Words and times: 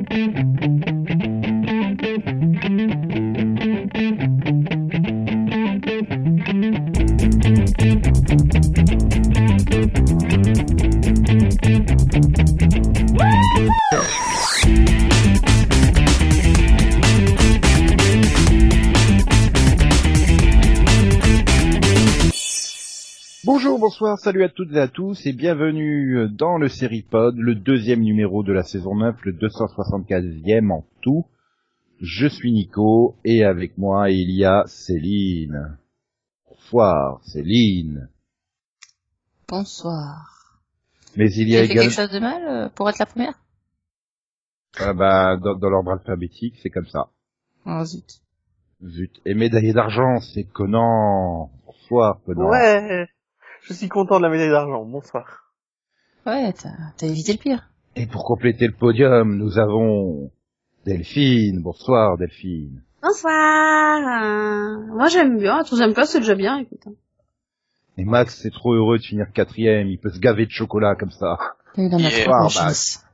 Mm-hmm. 0.00 0.39
Salut 24.20 24.44
à 24.44 24.50
toutes 24.50 24.72
et 24.74 24.78
à 24.78 24.86
tous 24.86 25.24
et 25.24 25.32
bienvenue 25.32 26.28
dans 26.28 26.58
le 26.58 26.68
Seripod, 26.68 27.34
le 27.38 27.54
deuxième 27.54 28.00
numéro 28.00 28.42
de 28.42 28.52
la 28.52 28.62
saison 28.62 28.94
9, 28.94 29.16
le 29.24 29.32
274e 29.32 30.70
en 30.70 30.84
tout. 31.00 31.24
Je 32.02 32.26
suis 32.26 32.52
Nico 32.52 33.16
et 33.24 33.44
avec 33.44 33.78
moi 33.78 34.10
il 34.10 34.30
y 34.30 34.44
a 34.44 34.64
Céline. 34.66 35.78
Bonsoir 36.46 37.22
Céline. 37.24 38.10
Bonsoir. 39.48 40.60
Mais 41.16 41.32
il 41.32 41.48
y 41.48 41.56
a 41.56 41.62
fait 41.62 41.68
quelque 41.68 41.78
également... 41.78 41.90
chose 41.90 42.10
de 42.10 42.18
mal 42.18 42.42
euh, 42.46 42.68
pour 42.68 42.90
être 42.90 42.98
la 42.98 43.06
première? 43.06 43.40
Ah 44.78 44.92
bah, 44.92 45.38
dans, 45.38 45.54
dans 45.54 45.70
l'ordre 45.70 45.92
alphabétique, 45.92 46.58
c'est 46.62 46.70
comme 46.70 46.88
ça. 46.88 47.08
Oh 47.64 47.82
zut. 47.86 48.20
Zut. 48.84 49.18
Et 49.24 49.32
médaillé 49.32 49.72
d'argent, 49.72 50.20
c'est 50.20 50.44
Conan. 50.44 51.50
Bonsoir 51.64 52.20
Conan. 52.26 52.50
Ouais, 52.50 53.08
je 53.62 53.72
suis 53.72 53.88
content 53.88 54.18
de 54.18 54.22
la 54.24 54.30
médaille 54.30 54.50
d'argent. 54.50 54.84
Bonsoir. 54.84 55.52
Ouais, 56.26 56.52
t'as 56.52 57.06
évité 57.06 57.32
le 57.32 57.38
pire. 57.38 57.70
Et 57.96 58.06
pour 58.06 58.24
compléter 58.24 58.66
le 58.66 58.74
podium, 58.74 59.36
nous 59.36 59.58
avons 59.58 60.30
Delphine. 60.86 61.60
Bonsoir 61.62 62.16
Delphine. 62.18 62.82
Bonsoir. 63.02 64.22
euh, 64.22 64.86
Moi 64.94 65.08
j'aime 65.08 65.38
bien. 65.38 65.62
Troisième 65.64 65.94
place 65.94 66.10
c'est 66.12 66.20
déjà 66.20 66.34
bien. 66.34 66.58
Écoute. 66.58 66.84
Et 67.96 68.04
Max, 68.04 68.38
c'est 68.40 68.50
trop 68.50 68.72
heureux 68.74 68.98
de 68.98 69.02
finir 69.02 69.32
quatrième. 69.32 69.88
Il 69.88 69.98
peut 69.98 70.10
se 70.10 70.18
gaver 70.20 70.46
de 70.46 70.50
chocolat 70.50 70.94
comme 70.94 71.10
ça. 71.10 71.38
Il 71.76 71.92
en 71.94 71.98
a 71.98 72.10
Yeah. 72.10 72.24
trop 72.24 72.44
de 72.46 72.50
chance. 72.50 73.04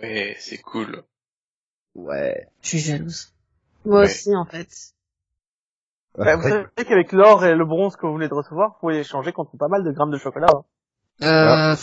Ouais, 0.00 0.34
c'est 0.38 0.58
cool. 0.58 1.02
Ouais. 1.94 2.48
Je 2.62 2.68
suis 2.68 2.78
jalouse. 2.78 3.32
Moi 3.84 4.00
Ouais. 4.00 4.04
aussi 4.06 4.34
en 4.34 4.44
fait. 4.44 4.91
Ouais, 6.18 6.36
vous 6.36 6.42
savez 6.42 6.66
qu'avec 6.86 7.12
l'or 7.12 7.44
et 7.44 7.54
le 7.54 7.64
bronze 7.64 7.96
que 7.96 8.06
vous 8.06 8.14
venez 8.14 8.28
de 8.28 8.34
recevoir, 8.34 8.70
vous 8.72 8.76
pouvez 8.80 8.98
échanger 9.00 9.32
contre 9.32 9.56
pas 9.56 9.68
mal 9.68 9.82
de 9.84 9.90
grammes 9.92 10.10
de 10.10 10.18
chocolat. 10.18 10.46
hein. 10.52 10.62
Ah. 11.22 11.70
Euh, 11.70 11.74
pff, 11.74 11.80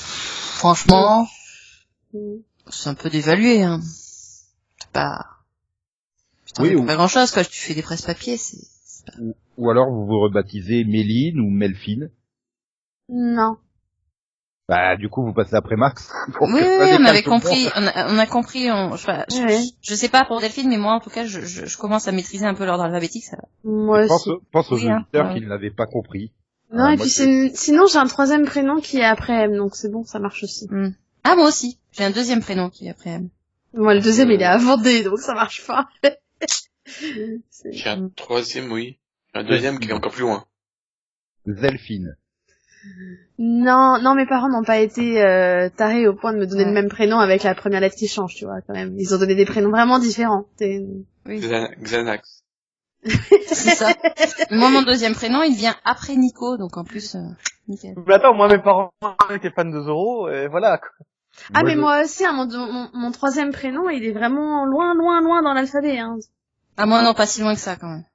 franchement, 0.57 1.27
Mm. 2.13 2.37
c'est 2.69 2.89
un 2.89 2.95
peu 2.95 3.09
dévalué, 3.09 3.63
hein. 3.63 3.79
C'est 3.81 4.91
pas... 4.91 5.25
Putain, 6.45 6.63
Oui, 6.63 6.69
c'est 6.69 6.75
ou- 6.75 6.85
pas 6.85 6.95
grand 6.95 7.07
chose, 7.07 7.31
quoi. 7.31 7.43
Tu 7.43 7.59
fais 7.61 7.73
des 7.75 7.81
presse-papiers, 7.83 8.37
c'est... 8.37 8.57
c'est 8.85 9.05
pas- 9.05 9.17
Ou 9.57 9.69
alors 9.69 9.89
vous 9.89 10.05
vous 10.05 10.19
rebaptisez 10.19 10.83
Méline 10.85 11.39
ou 11.39 11.49
Melfine. 11.49 12.09
Non. 13.09 13.57
Bah 14.69 14.95
du 14.97 15.09
coup 15.09 15.23
vous 15.23 15.33
passez 15.33 15.55
après 15.55 15.75
Max. 15.75 16.11
Pour 16.33 16.47
Oui, 16.47 16.59
que 16.59 16.63
oui, 16.63 16.91
oui, 16.91 16.97
on 17.01 17.05
avait 17.05 17.23
compris, 17.23 17.67
on 17.75 17.87
a, 17.87 18.13
on 18.13 18.19
a 18.19 18.27
compris, 18.27 18.69
on, 18.71 18.95
je, 18.95 19.07
je, 19.29 19.41
Ouais. 19.43 19.61
je 19.81 19.95
sais 19.95 20.09
pas 20.09 20.25
pour 20.25 20.39
Delphine, 20.41 20.69
mais 20.69 20.77
moi, 20.77 20.93
en 20.93 20.99
tout 20.99 21.09
cas, 21.09 21.25
je, 21.25 21.41
je, 21.41 21.65
je 21.65 21.77
commence 21.77 22.07
à 22.07 22.11
maîtriser 22.11 22.45
un 22.45 22.53
peu 22.53 22.65
l'ordre 22.67 22.83
alphabétique, 22.83 23.23
ça 23.25 23.35
va. 23.37 23.47
Moi 23.63 24.05
pense, 24.05 24.27
aussi. 24.27 24.37
pense 24.51 24.71
aux 24.71 24.75
Oui, 24.75 24.87
hein, 24.87 24.99
auditeurs 25.01 25.33
qui 25.33 25.41
ne 25.41 25.47
l'avaient 25.49 25.71
pas 25.71 25.87
compris. 25.87 26.31
Non 26.71 26.83
Ah, 26.83 26.93
et 26.93 26.97
puis 26.97 27.09
sinon 27.09 27.87
j'ai 27.91 27.97
un 27.97 28.05
troisième 28.05 28.45
prénom 28.45 28.79
qui 28.79 28.99
est 28.99 29.03
après 29.03 29.33
M 29.33 29.55
donc 29.57 29.75
c'est 29.75 29.89
bon 29.91 30.03
ça 30.03 30.19
marche 30.19 30.43
aussi. 30.43 30.67
Hmm. 30.69 30.91
Ah, 31.23 31.35
moi 31.35 31.47
aussi. 31.47 31.79
J'ai 31.93 32.03
un 32.03 32.11
deuxième 32.11 32.41
prénom 32.41 32.69
qui 32.69 32.85
est 32.85 32.91
après 32.91 33.09
M. 33.09 33.29
Moi 33.73 33.95
le 33.95 34.01
deuxième 34.01 34.29
il 34.29 34.39
est 34.39 34.45
avant 34.45 34.77
D 34.77 35.01
donc 35.03 35.17
ça 35.17 35.33
marche 35.33 35.65
pas. 35.65 35.89
J'ai 37.71 37.89
un 37.89 38.09
troisième, 38.09 38.71
oui. 38.71 38.99
Un 39.33 39.43
deuxième 39.43 39.79
qui 39.79 39.89
est 39.89 39.93
encore 39.93 40.11
plus 40.11 40.21
loin. 40.21 40.45
Zelfine. 41.47 42.15
Non 43.37 43.99
non 44.01 44.15
mes 44.15 44.25
parents 44.25 44.49
n'ont 44.49 44.63
pas 44.63 44.79
été 44.79 45.21
euh, 45.23 45.69
tarés 45.69 46.07
au 46.07 46.13
point 46.13 46.33
de 46.33 46.37
me 46.39 46.45
donner 46.45 46.63
Ouais. 46.63 46.69
le 46.69 46.73
même 46.73 46.89
prénom 46.89 47.19
avec 47.19 47.43
la 47.43 47.55
première 47.55 47.79
lettre 47.81 47.95
qui 47.95 48.07
change 48.07 48.35
tu 48.35 48.45
vois 48.45 48.61
quand 48.61 48.73
même. 48.73 48.95
Ils 48.97 49.13
ont 49.13 49.17
donné 49.17 49.35
des 49.35 49.45
prénoms 49.45 49.69
vraiment 49.69 49.99
différents. 49.99 50.45
Oui. 50.61 51.39
Xan- 51.39 51.73
Xanax. 51.81 52.43
C'est 53.03 53.75
ça. 53.75 53.93
moi, 54.51 54.69
mon 54.69 54.81
deuxième 54.81 55.13
prénom, 55.13 55.41
il 55.43 55.55
vient 55.55 55.75
après 55.85 56.17
Nico, 56.17 56.57
donc 56.57 56.75
en 56.75 56.83
plus, 56.83 57.15
euh, 57.15 57.19
nickel. 57.69 57.95
Mais 58.05 58.15
attends, 58.15 58.33
moi 58.33 58.49
mes 58.49 58.59
parents 58.61 58.91
étaient 59.33 59.51
fans 59.51 59.63
de 59.63 59.79
Zoro, 59.79 60.27
et 60.29 60.47
voilà. 60.49 60.77
quoi. 60.79 60.89
Ah 61.53 61.63
mais 61.63 61.75
je- 61.75 61.79
moi 61.79 62.01
aussi 62.03 62.25
hein, 62.25 62.33
mon, 62.33 62.45
mon, 62.47 62.89
mon 62.93 63.11
troisième 63.11 63.51
prénom 63.53 63.89
il 63.89 64.03
est 64.03 64.11
vraiment 64.11 64.65
loin 64.65 64.93
loin 64.95 65.21
loin 65.21 65.41
dans 65.41 65.53
l'alphabet 65.53 65.97
hein. 65.97 66.17
Ah, 66.75 66.85
moi, 66.85 67.01
non, 67.01 67.13
pas 67.13 67.25
si 67.27 67.39
loin 67.41 67.53
que 67.55 67.59
ça, 67.61 67.75
quand 67.77 67.87
même. 67.89 68.05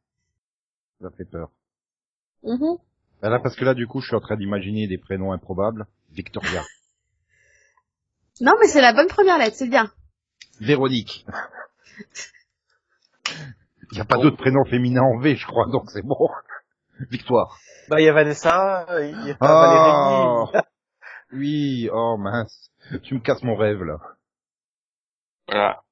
Ça 1.01 1.09
fait 1.17 1.25
peur. 1.25 1.51
Mhm. 2.43 2.77
Bah 3.25 3.31
là 3.31 3.39
parce 3.39 3.57
que 3.57 3.65
là 3.65 3.73
du 3.73 3.87
coup 3.87 4.03
je 4.03 4.09
suis 4.09 4.17
en 4.17 4.21
train 4.21 4.37
d'imaginer 4.37 4.87
des 4.87 4.99
prénoms 4.99 5.33
improbables. 5.33 5.87
Victoria. 6.13 6.63
Non 8.41 8.53
mais 8.61 8.67
c'est 8.67 8.81
la 8.83 8.93
bonne 8.93 9.07
première 9.07 9.39
lettre 9.39 9.57
c'est 9.57 9.69
bien. 9.69 9.91
Véronique. 10.61 11.25
Il 13.93 13.95
n'y 13.95 14.01
a 14.01 14.05
pas 14.05 14.19
d'autres 14.19 14.37
prénoms 14.37 14.65
féminins 14.65 15.03
en 15.05 15.19
V, 15.21 15.37
je 15.37 15.47
crois, 15.47 15.67
donc 15.71 15.91
c'est 15.91 16.03
bon. 16.03 16.29
Victoire. 17.11 17.59
Bah 17.89 18.01
il 18.01 18.05
y 18.05 18.09
a 18.09 18.13
Vanessa, 18.13 18.87
il 19.01 19.27
y 19.29 19.31
a 19.31 19.37
Ah. 19.41 20.47
Valérie. 20.53 20.65
Oui, 21.33 21.89
oh 21.93 22.17
mince. 22.19 22.71
Tu 23.05 23.15
me 23.15 23.21
casses 23.21 23.43
mon 23.43 23.57
rêve, 23.57 23.83
là. 23.85 23.99
Voilà. 25.49 25.83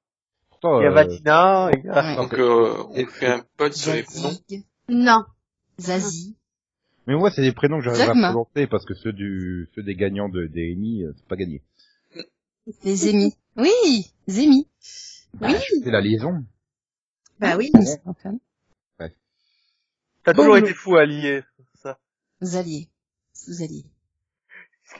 Pourtant, 0.49 0.79
Il 0.79 0.83
y 0.83 0.85
a 0.85 0.89
euh, 0.89 0.93
Vatina, 0.93 1.69
il 1.73 1.83
y 1.85 1.89
a- 1.89 1.93
Ouais. 1.95 2.15
Donc, 2.15 2.33
euh, 2.35 2.83
on 2.89 3.05
fait 3.07 3.27
un 3.27 3.41
pote 3.57 3.73
sur 3.73 3.93
les 3.93 4.03
prénoms. 4.03 4.29
Zazie. 4.29 4.67
Non. 4.87 5.25
Zazie. 5.79 6.37
Mais 7.07 7.15
moi, 7.15 7.31
c'est 7.31 7.41
des 7.41 7.51
prénoms 7.51 7.79
que 7.79 7.85
j'arrive 7.85 8.09
à 8.09 8.31
prononcer 8.31 8.67
parce 8.67 8.85
que 8.85 8.93
ceux 8.93 9.13
du, 9.13 9.69
ceux 9.75 9.83
des 9.83 9.95
gagnants 9.95 10.29
de, 10.29 10.47
des 10.47 10.73
Emmy, 10.73 11.03
euh, 11.03 11.13
c'est 11.15 11.27
pas 11.27 11.35
gagné. 11.35 11.61
Les 12.83 12.95
Zémi. 12.95 13.35
Oui, 13.57 14.13
Zémi. 14.27 14.67
Oui. 15.41 15.53
C'est 15.83 15.91
la 15.91 15.99
liaison. 15.99 16.45
Bah 17.39 17.57
oui. 17.57 17.71
C'est 17.83 18.03
pas 18.03 18.13
fun. 18.13 18.37
T'as 20.23 20.33
toujours 20.33 20.57
été 20.57 20.73
fou 20.73 20.95
à 20.95 21.05
lier. 21.05 21.43
Ça. 21.75 21.99
Zalier. 22.41 22.87
Sous-allier. 23.33 23.83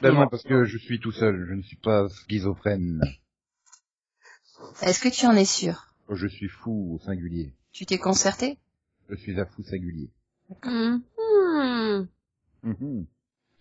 Ben 0.01 0.11
non, 0.11 0.27
parce 0.27 0.43
que 0.43 0.65
je 0.65 0.77
suis 0.77 0.99
tout 0.99 1.13
seul, 1.13 1.45
je 1.47 1.53
ne 1.53 1.61
suis 1.61 1.77
pas 1.77 2.09
schizophrène. 2.09 3.01
Est-ce 4.81 5.01
que 5.01 5.09
tu 5.09 5.25
en 5.25 5.33
es 5.33 5.45
sûr? 5.45 5.95
Je 6.09 6.27
suis 6.27 6.49
fou 6.49 6.95
au 6.95 6.99
singulier. 7.05 7.53
Tu 7.71 7.85
t'es 7.85 7.97
concerté? 7.97 8.57
Je 9.09 9.15
suis 9.15 9.39
un 9.39 9.45
fou 9.45 9.63
singulier. 9.63 10.09
Mhm. 10.65 11.03
Mhm. 12.63 13.05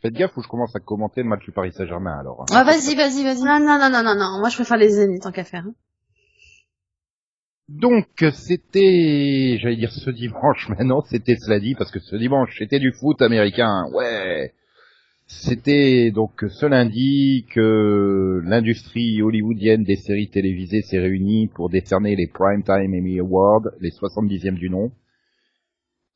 Faites 0.00 0.14
gaffe 0.14 0.36
où 0.36 0.42
je 0.42 0.48
commence 0.48 0.74
à 0.74 0.80
commenter 0.80 1.22
le 1.22 1.28
match 1.28 1.44
du 1.44 1.52
Paris 1.52 1.72
Saint-Germain, 1.72 2.18
alors. 2.18 2.42
hein. 2.42 2.46
Ah, 2.52 2.64
vas-y, 2.64 2.94
vas-y, 2.96 3.22
vas-y. 3.22 3.42
Non, 3.42 3.60
non, 3.60 3.78
non, 3.78 3.90
non, 3.90 4.02
non, 4.02 4.14
non. 4.16 4.38
Moi, 4.40 4.48
je 4.48 4.56
préfère 4.56 4.76
les 4.76 4.88
zéniths 4.90 5.22
tant 5.22 5.30
qu'à 5.32 5.44
faire. 5.44 5.64
hein. 5.66 5.74
Donc, 7.68 8.06
c'était, 8.32 9.58
j'allais 9.60 9.76
dire 9.76 9.92
ce 9.92 10.10
dimanche, 10.10 10.68
mais 10.78 10.84
non, 10.84 11.02
c'était 11.02 11.36
cela 11.36 11.60
dit, 11.60 11.74
parce 11.74 11.90
que 11.90 12.00
ce 12.00 12.16
dimanche, 12.16 12.54
c'était 12.58 12.80
du 12.80 12.92
foot 12.92 13.22
américain, 13.22 13.86
ouais. 13.92 14.52
C'était 15.28 16.10
donc 16.10 16.44
ce 16.46 16.66
lundi 16.66 17.46
que 17.54 18.42
l'industrie 18.44 19.22
hollywoodienne 19.22 19.82
des 19.84 19.96
séries 19.96 20.28
télévisées 20.28 20.82
s'est 20.82 20.98
réunie 20.98 21.46
pour 21.54 21.70
décerner 21.70 22.16
les 22.16 22.26
Primetime 22.26 22.92
Emmy 22.94 23.18
Awards, 23.20 23.62
les 23.80 23.90
70e 23.90 24.54
du 24.58 24.68
nom. 24.68 24.90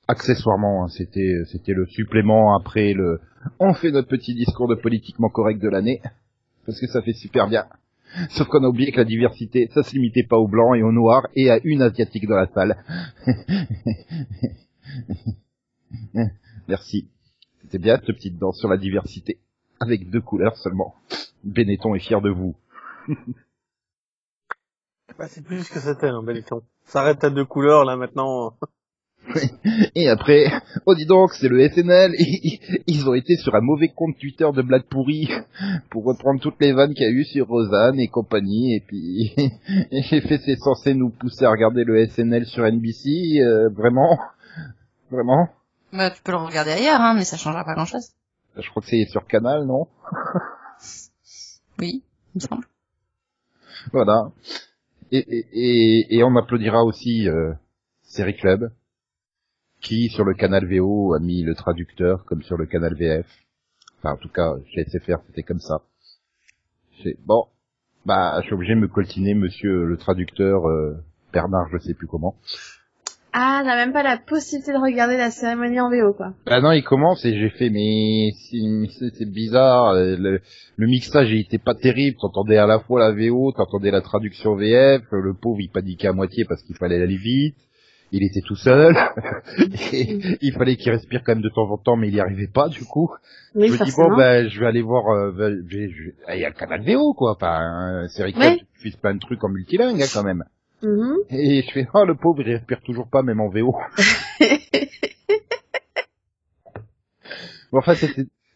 Accessoirement, 0.08 0.84
hein, 0.84 0.88
c'était 0.88 1.42
c'était 1.46 1.72
le 1.72 1.86
supplément 1.86 2.56
après 2.56 2.92
le 2.92 3.20
on 3.58 3.74
fait 3.74 3.90
notre 3.90 4.08
petit 4.08 4.34
discours 4.34 4.68
de 4.68 4.76
politiquement 4.76 5.28
correct 5.28 5.60
de 5.60 5.68
l'année 5.68 6.00
parce 6.64 6.80
que 6.80 6.86
ça 6.86 7.02
fait 7.02 7.12
super 7.12 7.48
bien. 7.48 7.66
Sauf 8.30 8.48
qu'on 8.48 8.62
a 8.64 8.68
oublié 8.68 8.92
que 8.92 8.98
la 8.98 9.04
diversité, 9.04 9.68
ça 9.74 9.82
se 9.82 9.92
limitait 9.94 10.22
pas 10.22 10.36
aux 10.36 10.48
blancs 10.48 10.76
et 10.76 10.82
aux 10.82 10.92
noirs 10.92 11.26
et 11.34 11.50
à 11.50 11.58
une 11.64 11.82
asiatique 11.82 12.26
dans 12.26 12.36
la 12.36 12.46
salle. 12.46 12.76
Merci. 16.68 17.08
C'était 17.62 17.78
bien 17.78 17.96
cette 17.96 18.16
petite 18.16 18.38
danse 18.38 18.58
sur 18.58 18.68
la 18.68 18.76
diversité. 18.76 19.40
Avec 19.80 20.08
deux 20.08 20.20
couleurs 20.20 20.56
seulement. 20.56 20.94
Benetton 21.44 21.94
est 21.94 22.00
fier 22.00 22.20
de 22.20 22.30
vous. 22.30 22.56
Bah, 25.18 25.28
c'est 25.28 25.42
plus 25.42 25.68
que 25.68 25.80
c'était, 25.80 26.08
un 26.08 26.22
Benetton. 26.22 26.62
Ça 26.84 27.00
arrête 27.00 27.24
à 27.24 27.30
deux 27.30 27.44
couleurs, 27.44 27.84
là, 27.84 27.96
maintenant. 27.96 28.54
Et 29.94 30.08
après, 30.08 30.44
oh 30.86 30.94
dis 30.94 31.06
donc, 31.06 31.32
c'est 31.32 31.48
le 31.48 31.68
SNL. 31.68 32.12
Ils, 32.18 32.60
ils 32.86 33.08
ont 33.08 33.14
été 33.14 33.36
sur 33.36 33.54
un 33.54 33.60
mauvais 33.60 33.88
compte 33.88 34.16
Twitter 34.18 34.48
de 34.54 34.62
blagues 34.62 34.86
pourries 34.88 35.28
pour 35.90 36.04
reprendre 36.04 36.40
toutes 36.40 36.60
les 36.60 36.72
vannes 36.72 36.94
qu'il 36.94 37.04
y 37.04 37.08
a 37.08 37.12
eu 37.12 37.24
sur 37.24 37.46
Rosanne 37.48 37.98
et 37.98 38.08
compagnie. 38.08 38.74
Et 38.76 38.80
puis, 38.80 39.32
et 39.90 40.02
j'ai 40.08 40.20
fait 40.20 40.38
c'est 40.38 40.56
censé 40.56 40.94
nous 40.94 41.10
pousser 41.10 41.44
à 41.44 41.50
regarder 41.50 41.84
le 41.84 42.06
SNL 42.06 42.46
sur 42.46 42.64
NBC. 42.64 43.40
euh, 43.40 43.68
vraiment, 43.70 44.18
vraiment. 45.10 45.48
Bah, 45.92 46.10
tu 46.10 46.22
peux 46.22 46.32
le 46.32 46.38
regarder 46.38 46.72
ailleurs, 46.72 47.00
hein, 47.00 47.14
mais 47.14 47.24
ça 47.24 47.36
changera 47.36 47.64
pas 47.64 47.74
grand-chose. 47.74 48.10
Je 48.58 48.68
crois 48.70 48.82
que 48.82 48.88
c'est 48.88 49.04
sur 49.06 49.26
Canal, 49.26 49.66
non? 49.66 49.86
Oui, 51.78 52.02
il 52.34 52.36
me 52.36 52.40
semble. 52.40 52.64
Voilà. 53.92 54.30
Et, 55.12 55.18
et, 55.18 55.46
et, 55.52 56.16
et 56.16 56.24
on 56.24 56.34
applaudira 56.36 56.82
aussi 56.84 57.28
euh, 57.28 57.52
Série 58.02 58.34
Club, 58.34 58.70
qui 59.86 60.08
sur 60.08 60.24
le 60.24 60.34
canal 60.34 60.66
VO 60.66 61.14
a 61.14 61.20
mis 61.20 61.42
le 61.42 61.54
traducteur 61.54 62.24
comme 62.24 62.42
sur 62.42 62.56
le 62.56 62.66
canal 62.66 62.94
VF. 62.94 63.26
Enfin, 63.98 64.14
en 64.14 64.16
tout 64.16 64.28
cas, 64.28 64.54
chez 64.74 64.84
SFR, 64.84 65.18
c'était 65.26 65.42
comme 65.42 65.60
ça. 65.60 65.82
C'est 67.02 67.16
bon. 67.24 67.44
Bah, 68.04 68.38
je 68.40 68.46
suis 68.46 68.54
obligé 68.54 68.74
de 68.74 68.80
me 68.80 68.88
coltiner, 68.88 69.34
monsieur 69.34 69.84
le 69.84 69.96
traducteur 69.96 70.68
euh, 70.68 70.96
Bernard, 71.32 71.68
je 71.72 71.78
sais 71.78 71.94
plus 71.94 72.06
comment. 72.06 72.34
Ah, 73.32 73.60
t'as 73.64 73.76
même 73.76 73.92
pas 73.92 74.02
la 74.02 74.16
possibilité 74.16 74.72
de 74.72 74.78
regarder 74.78 75.16
la 75.18 75.30
cérémonie 75.30 75.78
en 75.78 75.90
VO, 75.90 76.14
quoi. 76.14 76.32
Bah 76.46 76.60
non, 76.62 76.72
il 76.72 76.82
commence 76.82 77.22
et 77.26 77.38
j'ai 77.38 77.50
fait 77.50 77.68
mais 77.68 78.30
c'est 79.18 79.30
bizarre. 79.30 79.90
euh, 79.90 80.16
Le, 80.18 80.40
le 80.76 80.86
mixage 80.86 81.30
il 81.30 81.40
était 81.40 81.58
pas 81.58 81.74
terrible. 81.74 82.16
T'entendais 82.18 82.56
à 82.56 82.66
la 82.66 82.78
fois 82.80 82.98
la 83.00 83.12
VO, 83.12 83.52
t'entendais 83.52 83.90
la 83.90 84.00
traduction 84.00 84.56
VF. 84.56 85.02
Le 85.12 85.34
pauvre 85.34 85.60
il 85.60 85.68
paniquait 85.68 86.08
à 86.08 86.12
moitié 86.14 86.44
parce 86.46 86.62
qu'il 86.62 86.76
fallait 86.76 87.00
aller 87.02 87.16
vite. 87.18 87.56
Il 88.12 88.22
était 88.24 88.40
tout 88.40 88.54
seul. 88.56 88.94
et 89.92 90.18
il 90.40 90.52
fallait 90.52 90.76
qu'il 90.76 90.92
respire 90.92 91.22
quand 91.24 91.32
même 91.34 91.42
de 91.42 91.48
temps 91.48 91.70
en 91.70 91.76
temps, 91.76 91.96
mais 91.96 92.08
il 92.08 92.14
y 92.14 92.20
arrivait 92.20 92.46
pas 92.46 92.68
du 92.68 92.84
coup. 92.84 93.10
Oui, 93.54 93.68
je 93.68 93.72
me 93.72 93.84
dis 93.84 93.92
bon 93.96 94.16
ben 94.16 94.48
je 94.48 94.60
vais 94.60 94.66
aller 94.66 94.82
voir. 94.82 95.08
euh, 95.08 95.32
ben, 95.32 95.64
je 95.68 95.76
vais- 95.76 95.90
je- 95.90 96.10
ah, 96.26 96.36
Il 96.36 96.40
y 96.40 96.44
a 96.44 96.48
le 96.48 96.54
canal 96.54 96.82
VO 96.84 97.14
quoi. 97.14 97.32
Enfin, 97.32 98.02
euh, 98.04 98.08
c'est 98.08 98.22
vrai 98.22 98.34
Ouais. 98.38 98.58
tu 98.80 98.90
fais 98.90 98.96
plein 98.96 99.14
de 99.14 99.18
trucs 99.20 99.42
en 99.42 99.48
multilingue 99.48 100.00
hein, 100.00 100.06
quand 100.12 100.22
même. 100.22 100.44
Mhm. 100.82 101.16
Et 101.30 101.62
je 101.62 101.70
fais 101.72 101.88
oh 101.94 102.04
le 102.04 102.14
pauvre 102.14 102.42
il 102.42 102.52
respire 102.52 102.80
toujours 102.82 103.08
pas 103.08 103.22
même 103.22 103.40
en 103.40 103.48
VO. 103.48 103.74
Bon, 107.72 107.78
enfin, 107.78 107.94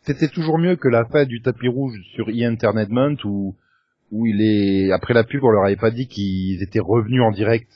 c'était, 0.03 0.29
toujours 0.29 0.59
mieux 0.59 0.77
que 0.77 0.89
la 0.89 1.05
fin 1.05 1.25
du 1.25 1.43
tapis 1.43 1.69
rouge 1.69 1.99
sur 2.15 2.29
e-entertainment 2.29 3.17
où, 3.25 3.57
où 4.13 4.27
il 4.27 4.41
est, 4.41 4.93
après 4.93 5.15
la 5.15 5.25
pub, 5.25 5.43
on 5.43 5.51
leur 5.51 5.65
avait 5.65 5.77
pas 5.77 5.91
dit 5.91 6.07
qu'ils 6.07 6.63
étaient 6.63 6.79
revenus 6.81 7.21
en 7.23 7.33
direct. 7.33 7.69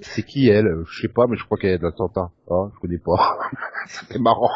C'est 0.00 0.22
qui 0.22 0.48
elle? 0.48 0.84
Je 0.88 1.02
sais 1.02 1.08
pas, 1.08 1.26
mais 1.28 1.36
je 1.36 1.44
crois 1.44 1.58
qu'elle 1.58 1.70
est 1.70 1.78
de 1.78 1.84
l'attentat. 1.84 2.30
Ah, 2.50 2.70
je 2.74 2.80
connais 2.80 2.98
pas. 2.98 3.38
C'était 3.88 4.18
marrant. 4.18 4.50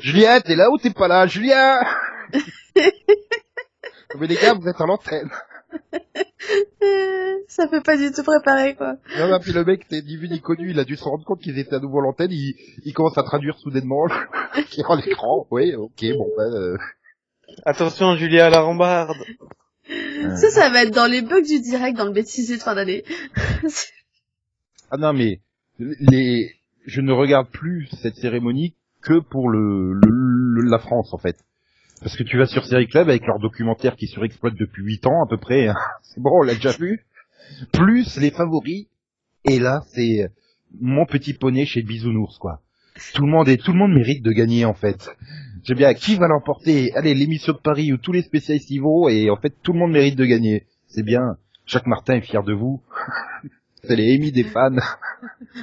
Julien, 0.00 0.40
t'es 0.40 0.56
là 0.56 0.70
ou 0.70 0.78
t'es 0.78 0.90
pas 0.90 1.08
là? 1.08 1.26
Julien! 1.26 1.80
mais 4.18 4.26
les 4.26 4.36
gars, 4.36 4.54
vous 4.54 4.66
êtes 4.66 4.80
à 4.80 4.86
l'antenne. 4.86 5.30
Ça 7.48 7.68
fait 7.68 7.82
pas 7.82 7.96
du 7.96 8.10
tout 8.12 8.22
préparé, 8.22 8.74
quoi. 8.76 8.94
Non, 9.18 9.28
non, 9.28 9.38
puis 9.40 9.52
le 9.52 9.64
mec, 9.64 9.86
t'es 9.88 10.02
ni 10.02 10.16
vu 10.16 10.28
ni 10.28 10.40
connu, 10.40 10.70
il 10.70 10.78
a 10.78 10.84
dû 10.84 10.96
se 10.96 11.04
rendre 11.04 11.24
compte 11.24 11.40
qu'ils 11.40 11.58
étaient 11.58 11.74
à 11.74 11.80
nouveau 11.80 11.98
à 11.98 12.02
l'antenne, 12.02 12.30
il, 12.30 12.54
il 12.84 12.94
commence 12.94 13.18
à 13.18 13.22
traduire 13.22 13.58
soudainement, 13.58 14.06
qui 14.68 14.82
rend 14.82 14.94
l'écran. 14.96 15.46
Oui, 15.50 15.74
ok, 15.74 16.04
bon, 16.16 16.28
ben, 16.36 16.54
euh, 16.54 16.78
Attention, 17.64 18.16
Julia 18.16 18.46
à 18.46 18.50
la 18.50 18.60
rambarde. 18.60 19.16
Ça, 20.36 20.50
ça 20.50 20.70
va 20.70 20.84
être 20.84 20.94
dans 20.94 21.10
les 21.10 21.22
bugs 21.22 21.42
du 21.42 21.60
direct, 21.60 21.96
dans 21.96 22.04
le 22.04 22.12
bêtisier 22.12 22.56
de 22.56 22.62
fin 22.62 22.74
d'année. 22.74 23.04
Ah 24.90 24.96
non, 24.96 25.12
mais 25.12 25.40
les, 25.78 26.50
je 26.86 27.00
ne 27.00 27.12
regarde 27.12 27.48
plus 27.50 27.88
cette 28.02 28.16
cérémonie 28.16 28.74
que 29.02 29.18
pour 29.20 29.48
le, 29.48 29.92
le- 29.94 30.00
le- 30.62 30.68
la 30.70 30.78
France 30.78 31.12
en 31.14 31.18
fait. 31.18 31.36
Parce 32.02 32.16
que 32.16 32.22
tu 32.22 32.38
vas 32.38 32.46
sur 32.46 32.64
Série 32.64 32.86
Club 32.88 33.08
avec 33.08 33.26
leur 33.26 33.38
documentaire 33.38 33.94
qui 33.96 34.06
surexploite 34.06 34.54
depuis 34.54 34.82
8 34.82 35.06
ans 35.06 35.22
à 35.24 35.28
peu 35.28 35.36
près. 35.36 35.68
hein. 35.68 35.74
C'est 36.02 36.20
bon, 36.20 36.30
on 36.40 36.42
l'a 36.42 36.54
déjà 36.54 36.72
vu. 36.72 37.04
Plus 37.72 38.16
les 38.18 38.30
favoris. 38.30 38.86
Et 39.44 39.58
là, 39.58 39.82
c'est 39.88 40.30
mon 40.80 41.06
petit 41.06 41.32
poney 41.34 41.64
chez 41.66 41.82
Bisounours 41.82 42.38
quoi. 42.38 42.60
Tout 43.14 43.24
le 43.24 43.30
monde 43.32 43.48
est, 43.48 43.56
tout 43.56 43.72
le 43.72 43.78
monde 43.78 43.92
mérite 43.94 44.22
de 44.22 44.32
gagner 44.32 44.64
en 44.66 44.74
fait. 44.74 45.10
J'aime 45.64 45.78
bien 45.78 45.94
qui 45.94 46.16
va 46.16 46.26
l'emporter? 46.28 46.92
Allez, 46.94 47.14
l'émission 47.14 47.52
de 47.54 47.58
Paris 47.58 47.92
où 47.92 47.96
tous 47.96 48.12
les 48.12 48.22
spécialistes 48.22 48.70
y 48.70 48.78
vont 48.78 49.08
et 49.08 49.30
en 49.30 49.36
fait 49.36 49.54
tout 49.62 49.72
le 49.72 49.78
monde 49.78 49.92
mérite 49.92 50.16
de 50.16 50.24
gagner. 50.26 50.66
C'est 50.88 51.02
bien. 51.02 51.36
Jacques 51.66 51.86
Martin 51.86 52.16
est 52.16 52.20
fier 52.22 52.42
de 52.42 52.52
vous. 52.52 52.82
C'est 53.82 53.96
les 53.96 54.14
émis 54.14 54.32
des 54.32 54.44
fans. 54.44 54.70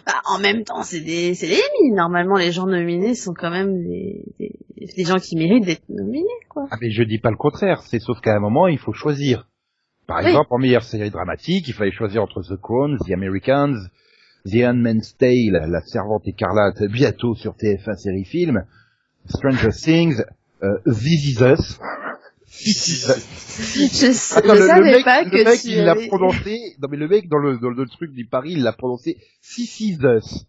Bah, 0.05 0.21
en 0.29 0.39
même 0.39 0.63
temps, 0.63 0.83
c'est 0.83 0.99
des, 0.99 1.33
c'est 1.33 1.47
des 1.47 1.55
Emmy. 1.55 1.91
Normalement, 1.93 2.35
les 2.35 2.51
gens 2.51 2.65
nominés 2.67 3.15
sont 3.15 3.33
quand 3.33 3.49
même 3.49 3.83
des, 3.83 4.21
des, 4.37 4.51
des 4.95 5.03
gens 5.05 5.15
qui 5.17 5.35
méritent 5.37 5.65
d'être 5.65 5.87
nominés, 5.89 6.27
quoi. 6.49 6.67
Ah 6.71 6.75
mais 6.81 6.91
je 6.91 7.03
dis 7.03 7.19
pas 7.19 7.31
le 7.31 7.37
contraire, 7.37 7.81
c'est 7.83 7.99
sauf 7.99 8.19
qu'à 8.19 8.35
un 8.35 8.39
moment 8.39 8.67
il 8.67 8.77
faut 8.79 8.91
choisir. 8.93 9.47
Par 10.05 10.19
Oui. 10.19 10.27
exemple, 10.27 10.47
en 10.51 10.57
meilleure 10.59 10.83
série 10.83 11.09
dramatique, 11.09 11.67
il 11.67 11.73
fallait 11.73 11.91
choisir 11.91 12.21
entre 12.21 12.41
The 12.41 12.59
Crown, 12.61 12.97
The 13.07 13.11
Americans, 13.11 13.75
The 14.45 14.63
Handmaid's 14.65 15.15
Tale, 15.17 15.65
La 15.69 15.81
Servante 15.81 16.27
écarlate, 16.27 16.83
bientôt 16.91 17.33
sur 17.35 17.53
TF1 17.55 17.95
série 17.97 18.25
film, 18.25 18.63
Stranger 19.25 19.69
Things, 19.71 20.21
euh, 20.63 20.77
This 20.85 21.25
Is 21.37 21.41
Us. 21.41 21.79
Je, 22.49 23.11
Attends, 24.37 24.53
je 24.53 24.53
le, 24.53 24.59
le 24.59 24.67
savais 24.67 24.91
mec, 24.91 25.03
pas 25.03 25.23
le 25.23 25.29
que 25.29 25.43
mec, 25.43 25.61
tu 25.61 25.67
il 25.69 25.83
l'a 25.83 25.95
prononcé, 25.95 26.75
non 26.81 26.87
mais 26.89 26.97
le 26.97 27.07
mec 27.07 27.27
dans 27.27 27.37
le, 27.37 27.57
dans 27.57 27.69
le 27.69 27.85
truc 27.87 28.11
du 28.13 28.25
Paris, 28.25 28.53
il 28.53 28.63
l'a 28.63 28.73
prononcé 28.73 29.17
This 29.41 29.79
Is 29.81 29.97
Us. 30.01 30.45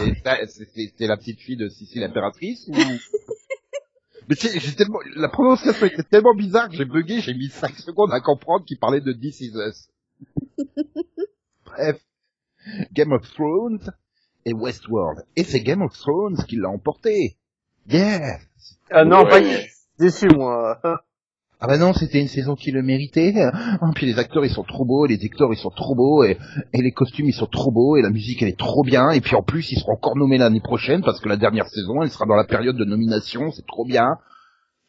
Et 0.00 0.14
ça, 0.24 0.36
C'est 0.46 0.64
c'est- 0.74 0.92
c'est 0.96 1.06
la 1.06 1.16
petite 1.18 1.40
fille 1.40 1.56
de 1.58 1.68
Sissi 1.68 1.98
l'impératrice 1.98 2.66
ou... 2.68 2.74
Mais 4.28 4.36
tu 4.36 4.48
sais, 4.48 4.58
j'ai 4.58 4.74
tellement, 4.74 5.00
la 5.16 5.28
prononciation 5.28 5.84
était 5.84 6.02
tellement 6.02 6.34
bizarre 6.34 6.70
que 6.70 6.76
j'ai 6.76 6.86
bugué, 6.86 7.20
j'ai 7.20 7.34
mis 7.34 7.50
5 7.50 7.76
secondes 7.76 8.10
à 8.10 8.20
comprendre 8.20 8.64
qu'il 8.64 8.78
parlait 8.78 9.02
de 9.02 9.12
This 9.12 9.42
Is 9.42 9.52
Us. 9.54 9.88
Bref. 11.66 12.00
Game 12.94 13.12
of 13.12 13.30
Thrones 13.34 13.92
et 14.46 14.54
Westworld. 14.54 15.24
Et 15.36 15.44
c'est 15.44 15.60
Game 15.60 15.82
of 15.82 15.92
Thrones 15.98 16.42
qui 16.48 16.56
l'a 16.56 16.70
emporté. 16.70 17.36
Yeah! 17.86 18.38
Ah 18.90 19.04
non, 19.04 19.24
Ouais. 19.24 19.28
pas 19.28 19.40
déçu, 19.98 20.28
moi. 20.28 20.80
Ah 21.60 21.66
bah 21.66 21.78
non, 21.78 21.94
c'était 21.94 22.20
une 22.20 22.28
saison 22.28 22.56
qui 22.56 22.72
le 22.72 22.82
méritait. 22.82 23.32
Oh, 23.80 23.86
puis 23.94 24.04
les 24.04 24.18
acteurs 24.18 24.44
ils 24.44 24.50
sont 24.52 24.64
trop 24.64 24.84
beaux, 24.84 25.06
les 25.06 25.18
acteurs 25.24 25.50
ils 25.50 25.56
sont 25.56 25.70
trop 25.70 25.94
beaux, 25.94 26.22
et, 26.22 26.36
et 26.74 26.82
les 26.82 26.92
costumes 26.92 27.26
ils 27.26 27.32
sont 27.32 27.46
trop 27.46 27.70
beaux, 27.70 27.96
et 27.96 28.02
la 28.02 28.10
musique 28.10 28.42
elle 28.42 28.48
est 28.50 28.58
trop 28.58 28.82
bien, 28.82 29.10
et 29.12 29.22
puis 29.22 29.34
en 29.34 29.42
plus 29.42 29.72
ils 29.72 29.78
seront 29.78 29.92
encore 29.94 30.16
nommés 30.18 30.36
l'année 30.36 30.60
prochaine 30.60 31.00
parce 31.02 31.20
que 31.20 31.28
la 31.28 31.38
dernière 31.38 31.66
saison 31.68 32.02
elle 32.02 32.10
sera 32.10 32.26
dans 32.26 32.34
la 32.34 32.44
période 32.44 32.76
de 32.76 32.84
nomination, 32.84 33.50
c'est 33.50 33.64
trop 33.66 33.86
bien. 33.86 34.18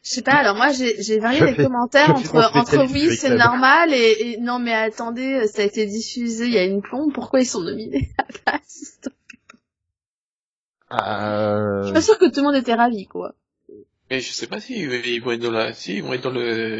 Je 0.02 0.10
sais 0.10 0.22
pas, 0.22 0.32
alors 0.34 0.56
moi 0.56 0.68
j'ai 0.70 1.00
j'ai 1.02 1.18
varié 1.18 1.38
Je 1.38 1.44
les 1.46 1.54
fais- 1.54 1.64
commentaires 1.64 2.14
je 2.18 2.28
entre, 2.28 2.56
entre 2.56 2.92
oui 2.92 3.08
c'est 3.16 3.34
normal 3.36 3.94
et, 3.94 4.32
et 4.32 4.36
non 4.40 4.58
mais 4.58 4.74
attendez, 4.74 5.46
ça 5.46 5.62
a 5.62 5.64
été 5.64 5.86
diffusé 5.86 6.46
il 6.46 6.52
y 6.52 6.58
a 6.58 6.64
une 6.64 6.82
plombe, 6.82 7.10
pourquoi 7.14 7.40
ils 7.40 7.46
sont 7.46 7.62
nominés 7.62 8.10
à 8.18 8.24
la 8.24 8.38
place 8.58 8.98
Je 10.90 10.96
Euh... 10.98 11.82
suis 11.84 11.94
pas 11.94 12.02
sûre 12.02 12.18
que 12.18 12.26
tout 12.28 12.40
le 12.40 12.46
monde 12.48 12.56
était 12.56 12.74
ravi 12.74 13.06
quoi. 13.06 13.34
Mais 14.10 14.20
je 14.20 14.32
sais 14.32 14.46
pas 14.46 14.60
si 14.60 14.78
ils 14.80 15.20
vont 15.22 15.32
être 15.32 15.40
dans 15.40 15.50
la, 15.50 15.72
si 15.72 15.96
ils 15.96 16.02
vont 16.02 16.12
être 16.12 16.22
dans 16.22 16.30
le, 16.30 16.76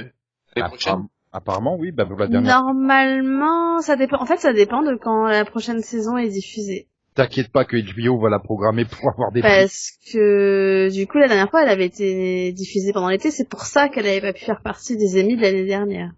l'année 0.54 0.68
prochaine. 0.68 0.92
Apparemment, 0.92 1.10
apparemment, 1.32 1.76
oui, 1.78 1.90
bah 1.92 2.06
pour 2.06 2.18
la 2.18 2.28
dernière. 2.28 2.62
Normalement, 2.62 3.80
ça 3.80 3.96
dépend. 3.96 4.20
En 4.20 4.26
fait, 4.26 4.38
ça 4.38 4.52
dépend 4.52 4.82
de 4.82 4.94
quand 4.96 5.26
la 5.26 5.44
prochaine 5.44 5.80
saison 5.82 6.16
est 6.16 6.28
diffusée. 6.28 6.88
T'inquiète 7.14 7.50
pas 7.50 7.64
que 7.64 7.76
HBO 7.78 8.20
va 8.20 8.28
la 8.28 8.38
programmer 8.38 8.84
pour 8.84 9.08
avoir 9.10 9.32
des 9.32 9.40
prix. 9.40 9.48
Parce 9.50 9.92
que 10.12 10.88
du 10.92 11.06
coup, 11.06 11.18
la 11.18 11.28
dernière 11.28 11.50
fois, 11.50 11.62
elle 11.62 11.70
avait 11.70 11.86
été 11.86 12.52
diffusée 12.52 12.92
pendant 12.92 13.08
l'été. 13.08 13.30
C'est 13.30 13.48
pour 13.48 13.62
ça 13.62 13.88
qu'elle 13.88 14.06
avait 14.06 14.20
pas 14.20 14.32
pu 14.34 14.44
faire 14.44 14.60
partie 14.62 14.96
des 14.96 15.16
émis 15.16 15.36
de 15.36 15.40
l'année 15.42 15.64
dernière. 15.64 16.12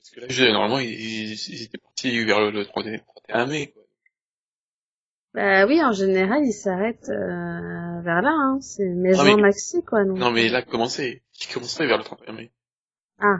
Parce 0.00 0.10
que 0.10 0.20
là, 0.20 0.26
je- 0.28 0.52
normalement, 0.52 0.80
ils, 0.80 0.90
ils, 0.90 1.32
ils 1.32 1.62
étaient 1.62 1.78
partis 1.78 2.24
vers 2.24 2.40
le, 2.40 2.50
le 2.50 2.64
31 2.66 2.98
31 3.28 3.46
mai, 3.46 3.66
quoi. 3.68 3.81
Bah 5.34 5.66
oui, 5.66 5.82
en 5.82 5.92
général, 5.92 6.44
ils 6.44 6.52
s'arrêtent 6.52 7.08
euh, 7.08 8.00
vers 8.02 8.20
là. 8.22 8.30
Hein. 8.32 8.58
C'est 8.60 8.84
mai 8.84 9.12
Ah, 9.18 9.24
juin 9.24 9.36
mais- 9.36 9.42
maxi 9.42 9.82
quoi. 9.82 10.04
Donc. 10.04 10.18
Non, 10.18 10.30
mais 10.30 10.48
là, 10.48 10.62
commencer. 10.62 11.22
Ils 11.40 11.52
commenceraient 11.52 11.86
vers 11.86 11.98
le 11.98 12.04
31 12.04 12.32
mai? 12.34 12.52
Ah. 13.18 13.38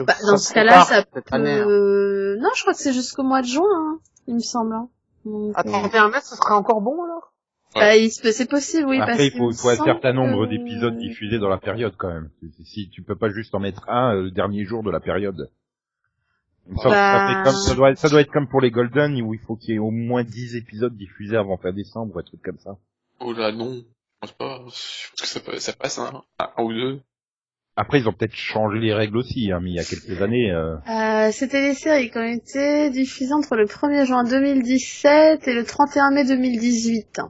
Bah, 0.00 0.14
dans 0.26 0.36
ce 0.36 0.52
cas-là, 0.52 0.82
ça 0.84 0.96
cette 0.96 1.10
peut. 1.12 1.22
année, 1.30 1.60
hein. 1.60 2.36
Non, 2.40 2.48
je 2.54 2.60
crois 2.62 2.72
que 2.74 2.78
c'est 2.80 2.92
jusqu'au 2.92 3.22
mois 3.22 3.42
de 3.42 3.46
juin, 3.46 3.64
hein, 3.70 3.98
il 4.26 4.34
me 4.34 4.40
semble. 4.40 4.74
hein. 4.74 4.88
Donc, 5.24 5.52
À 5.56 5.60
euh, 5.60 5.70
31 5.70 6.08
mètres, 6.10 6.26
ce 6.26 6.36
serait 6.36 6.54
encore 6.54 6.80
bon, 6.82 7.02
alors? 7.04 7.32
Bah, 7.74 7.96
il 7.96 8.10
c'est 8.10 8.48
possible, 8.48 8.86
oui. 8.88 8.98
parce 8.98 9.12
Après, 9.12 9.26
il 9.26 9.30
qu'il 9.32 9.40
faut, 9.40 9.50
il 9.50 9.56
faut 9.56 9.68
un 9.70 9.76
certain 9.84 10.12
nombre 10.12 10.44
que- 10.46 10.50
d'épisodes 10.50 10.96
diffusés 10.96 11.38
dans 11.38 11.48
la 11.48 11.58
période 11.58 11.94
quand 11.96 12.08
même. 12.08 12.30
Si 12.64 12.88
tu 12.90 13.02
peux 13.02 13.16
pas 13.16 13.30
juste 13.30 13.54
en 13.54 13.58
mettre 13.60 13.88
un 13.88 14.14
euh, 14.14 14.22
le 14.24 14.30
dernier 14.30 14.64
jour 14.64 14.82
de 14.84 14.90
la 14.90 15.00
période. 15.00 15.50
Ça, 16.82 16.88
Bah. 16.88 17.28
fait 17.28 17.50
comme, 17.50 17.60
ça, 17.60 17.74
doit 17.74 17.90
être, 17.90 17.98
ça 17.98 18.08
doit 18.08 18.20
être 18.22 18.30
comme 18.32 18.48
pour 18.48 18.60
les 18.60 18.70
Golden 18.70 19.20
où 19.22 19.34
il 19.34 19.40
faut 19.40 19.56
qu'il 19.56 19.74
y 19.74 19.76
ait 19.76 19.80
au 19.80 19.90
moins 19.90 20.24
10 20.24 20.56
épisodes 20.56 20.96
diffusés 20.96 21.36
avant 21.36 21.56
fin 21.58 21.72
décembre, 21.72 22.18
un 22.18 22.22
truc 22.22 22.40
comme 22.42 22.58
ça. 22.58 22.76
Oh 23.20 23.32
là, 23.32 23.52
non. 23.52 23.74
Je 24.22 24.28
pense 24.28 24.32
pas. 24.32 24.58
Je 24.60 25.10
pense 25.10 25.20
que 25.20 25.26
ça, 25.26 25.40
peut- 25.40 25.58
ça 25.58 25.72
passe, 25.74 25.98
hein. 25.98 26.22
Un 26.38 26.62
ou 26.62 26.72
deux. 26.72 27.00
Après, 27.76 27.98
ils 27.98 28.08
ont 28.08 28.12
peut-être 28.12 28.34
changé 28.36 28.78
les 28.78 28.94
règles 28.94 29.16
aussi, 29.16 29.50
hein, 29.50 29.58
mais 29.60 29.70
il 29.70 29.74
y 29.74 29.80
a 29.80 29.84
quelques 29.84 30.22
années. 30.22 30.50
Euh... 30.52 30.76
Euh, 30.88 31.30
c'était 31.32 31.60
les 31.60 31.74
séries 31.74 32.08
qui 32.10 32.18
ont 32.18 32.22
été 32.22 32.88
diffusées 32.90 33.34
entre 33.34 33.56
le 33.56 33.66
1er 33.66 34.06
juin 34.06 34.22
2017 34.24 35.48
et 35.48 35.54
le 35.54 35.64
31 35.64 36.12
mai 36.12 36.24
2018. 36.24 37.20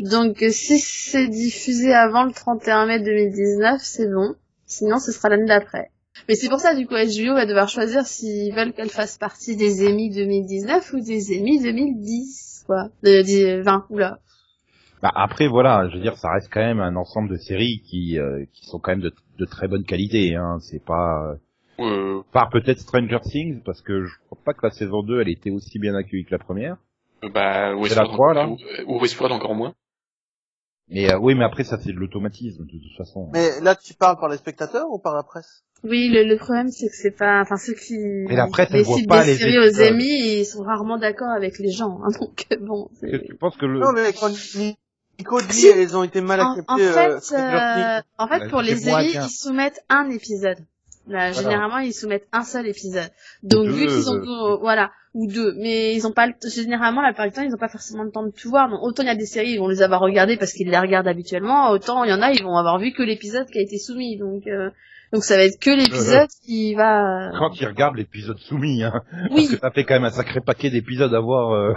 Donc 0.00 0.44
si 0.50 0.78
c'est 0.78 1.26
diffusé 1.28 1.94
avant 1.94 2.24
le 2.24 2.32
31 2.32 2.86
mai 2.86 3.00
2019, 3.00 3.80
c'est 3.82 4.06
bon. 4.08 4.34
Sinon, 4.66 4.98
ce 4.98 5.10
sera 5.10 5.30
l'année 5.30 5.46
d'après. 5.46 5.90
Mais 6.28 6.34
c'est 6.34 6.48
pour 6.48 6.60
ça, 6.60 6.74
du 6.74 6.86
coup, 6.86 6.94
HBO 6.94 7.34
va 7.34 7.46
devoir 7.46 7.68
choisir 7.68 8.06
s'ils 8.06 8.54
veulent 8.54 8.72
qu'elle 8.72 8.88
fasse 8.90 9.18
partie 9.18 9.56
des 9.56 9.86
Emmy 9.86 10.10
2019 10.10 10.92
ou 10.94 11.00
des 11.00 11.38
Emmy 11.38 11.60
2010, 11.62 12.64
quoi. 12.66 12.88
De, 13.02 13.22
de 13.22 13.62
20, 13.62 13.86
oula. 13.90 14.18
Bah, 15.02 15.12
après, 15.14 15.46
voilà, 15.48 15.88
je 15.88 15.96
veux 15.96 16.02
dire, 16.02 16.16
ça 16.16 16.30
reste 16.32 16.48
quand 16.52 16.60
même 16.60 16.80
un 16.80 16.96
ensemble 16.96 17.28
de 17.28 17.36
séries 17.36 17.82
qui, 17.88 18.18
euh, 18.18 18.44
qui 18.52 18.66
sont 18.66 18.78
quand 18.80 18.90
même 18.92 19.00
de, 19.00 19.12
de 19.38 19.44
très 19.44 19.68
bonne 19.68 19.84
qualité. 19.84 20.34
Hein. 20.34 20.58
C'est 20.60 20.84
pas, 20.84 21.22
euh, 21.30 21.36
Euh, 21.80 22.22
Par 22.32 22.50
peut-être 22.50 22.80
Stranger 22.80 23.20
Things, 23.22 23.62
parce 23.64 23.80
que 23.82 24.04
je 24.04 24.14
crois 24.26 24.38
pas 24.44 24.52
que 24.54 24.66
la 24.66 24.72
saison 24.72 25.02
2, 25.04 25.20
elle 25.20 25.28
était 25.28 25.50
aussi 25.50 25.78
bien 25.78 25.94
accueillie 25.94 26.24
que 26.24 26.32
la 26.32 26.40
première. 26.40 26.76
bah, 27.22 27.70
C'est 27.70 27.74
Westworld, 27.80 28.08
la 28.08 28.12
trois, 28.14 28.34
là 28.34 28.48
ou, 28.48 28.56
ou 28.88 29.00
Westworld 29.00 29.32
encore 29.36 29.54
moins. 29.54 29.74
Mais 30.90 31.12
euh, 31.12 31.18
oui, 31.18 31.34
mais 31.36 31.44
après, 31.44 31.64
ça 31.64 31.78
c'est 31.78 31.92
de 31.92 31.98
l'automatisme, 31.98 32.64
de 32.64 32.78
toute 32.78 32.96
façon. 32.96 33.30
Mais 33.32 33.60
là, 33.60 33.76
tu 33.76 33.94
parles 33.94 34.18
par 34.18 34.28
les 34.30 34.38
spectateurs 34.38 34.86
ou 34.90 34.98
par 34.98 35.14
la 35.14 35.22
presse? 35.22 35.62
Oui, 35.84 36.08
le, 36.08 36.24
le 36.24 36.36
problème 36.36 36.68
c'est 36.70 36.88
que 36.88 36.94
c'est 36.96 37.12
pas, 37.16 37.40
enfin 37.40 37.56
ceux 37.56 37.74
qui 37.74 37.96
Mais 37.96 38.34
voit 38.34 38.46
décident 38.66 39.06
pas 39.08 39.24
des 39.24 39.32
les 39.32 39.38
séries 39.38 39.58
aux 39.58 39.62
épisodes. 39.62 39.92
Emmy, 39.92 40.38
ils 40.40 40.44
sont 40.44 40.62
rarement 40.62 40.98
d'accord 40.98 41.30
avec 41.30 41.58
les 41.58 41.70
gens. 41.70 42.00
hein, 42.04 42.08
donc 42.20 42.46
euh, 42.52 42.56
bon. 42.60 42.88
c'est- 43.00 43.06
Est-ce 43.14 43.58
que 43.58 43.66
le... 43.66 43.78
Non, 43.80 43.92
mais 43.92 44.12
quand 44.12 44.28
Nico 45.18 45.40
dit, 45.42 45.52
Si. 45.52 45.66
elles 45.68 45.96
ont 45.96 46.02
été 46.04 46.20
mal 46.20 46.40
En, 46.40 46.50
acceptées. 46.52 46.72
en 46.72 46.78
euh, 46.78 47.20
fait, 47.20 47.34
euh, 47.36 48.00
en 48.18 48.28
fait, 48.28 48.48
pour 48.48 48.60
les 48.62 48.74
qu'un. 48.80 49.02
ils 49.02 49.28
soumettent 49.30 49.80
un 49.88 50.10
épisode. 50.10 50.58
Là, 51.08 51.30
Voilà. 51.30 51.32
généralement, 51.32 51.78
ils 51.78 51.94
soumettent 51.94 52.26
un 52.32 52.42
seul 52.44 52.66
épisode. 52.68 53.10
Donc, 53.42 53.64
deux, 53.66 53.72
vu 53.72 53.86
qu'ils 53.86 54.10
ont, 54.10 54.16
euh, 54.16 54.56
voilà, 54.60 54.90
ou 55.14 55.26
deux, 55.26 55.54
mais 55.56 55.94
ils 55.94 56.06
ont 56.06 56.12
pas, 56.12 56.26
le 56.26 56.34
généralement, 56.54 57.00
la 57.02 57.08
plupart 57.12 57.26
du 57.26 57.32
temps, 57.32 57.42
ils 57.42 57.54
ont 57.54 57.58
pas 57.58 57.68
forcément 57.70 58.02
le 58.02 58.10
temps 58.10 58.24
de 58.26 58.30
tout 58.30 58.50
voir. 58.50 58.68
Donc, 58.68 58.80
autant 58.82 59.02
il 59.04 59.06
y 59.06 59.10
a 59.10 59.14
des 59.16 59.24
séries, 59.26 59.52
ils 59.52 59.58
vont 59.58 59.68
les 59.68 59.80
avoir 59.82 60.00
regardées 60.02 60.36
parce 60.36 60.52
qu'ils 60.52 60.68
les 60.68 60.78
regardent 60.78 61.08
habituellement, 61.08 61.70
autant 61.70 62.04
il 62.04 62.10
y 62.10 62.12
en 62.12 62.20
a, 62.20 62.30
ils 62.32 62.42
vont 62.44 62.56
avoir 62.56 62.78
vu 62.78 62.92
que 62.92 63.02
l'épisode 63.02 63.46
qui 63.46 63.58
a 63.58 63.62
été 63.62 63.78
soumis. 63.78 64.18
Donc, 64.18 64.46
euh, 64.48 64.68
donc 65.12 65.24
ça 65.24 65.36
va 65.36 65.44
être 65.44 65.58
que 65.60 65.70
l'épisode 65.70 66.28
qui 66.44 66.74
va. 66.74 67.30
Quand 67.38 67.58
ils 67.60 67.66
regardent 67.66 67.96
l'épisode 67.96 68.38
soumis, 68.38 68.82
hein, 68.82 69.02
Oui. 69.30 69.36
parce 69.36 69.48
que 69.50 69.58
ça 69.58 69.70
fait 69.70 69.84
quand 69.84 69.94
même 69.94 70.04
un 70.04 70.10
sacré 70.10 70.40
paquet 70.40 70.70
d'épisodes 70.70 71.14
à 71.14 71.20
voir 71.20 71.52
euh, 71.54 71.72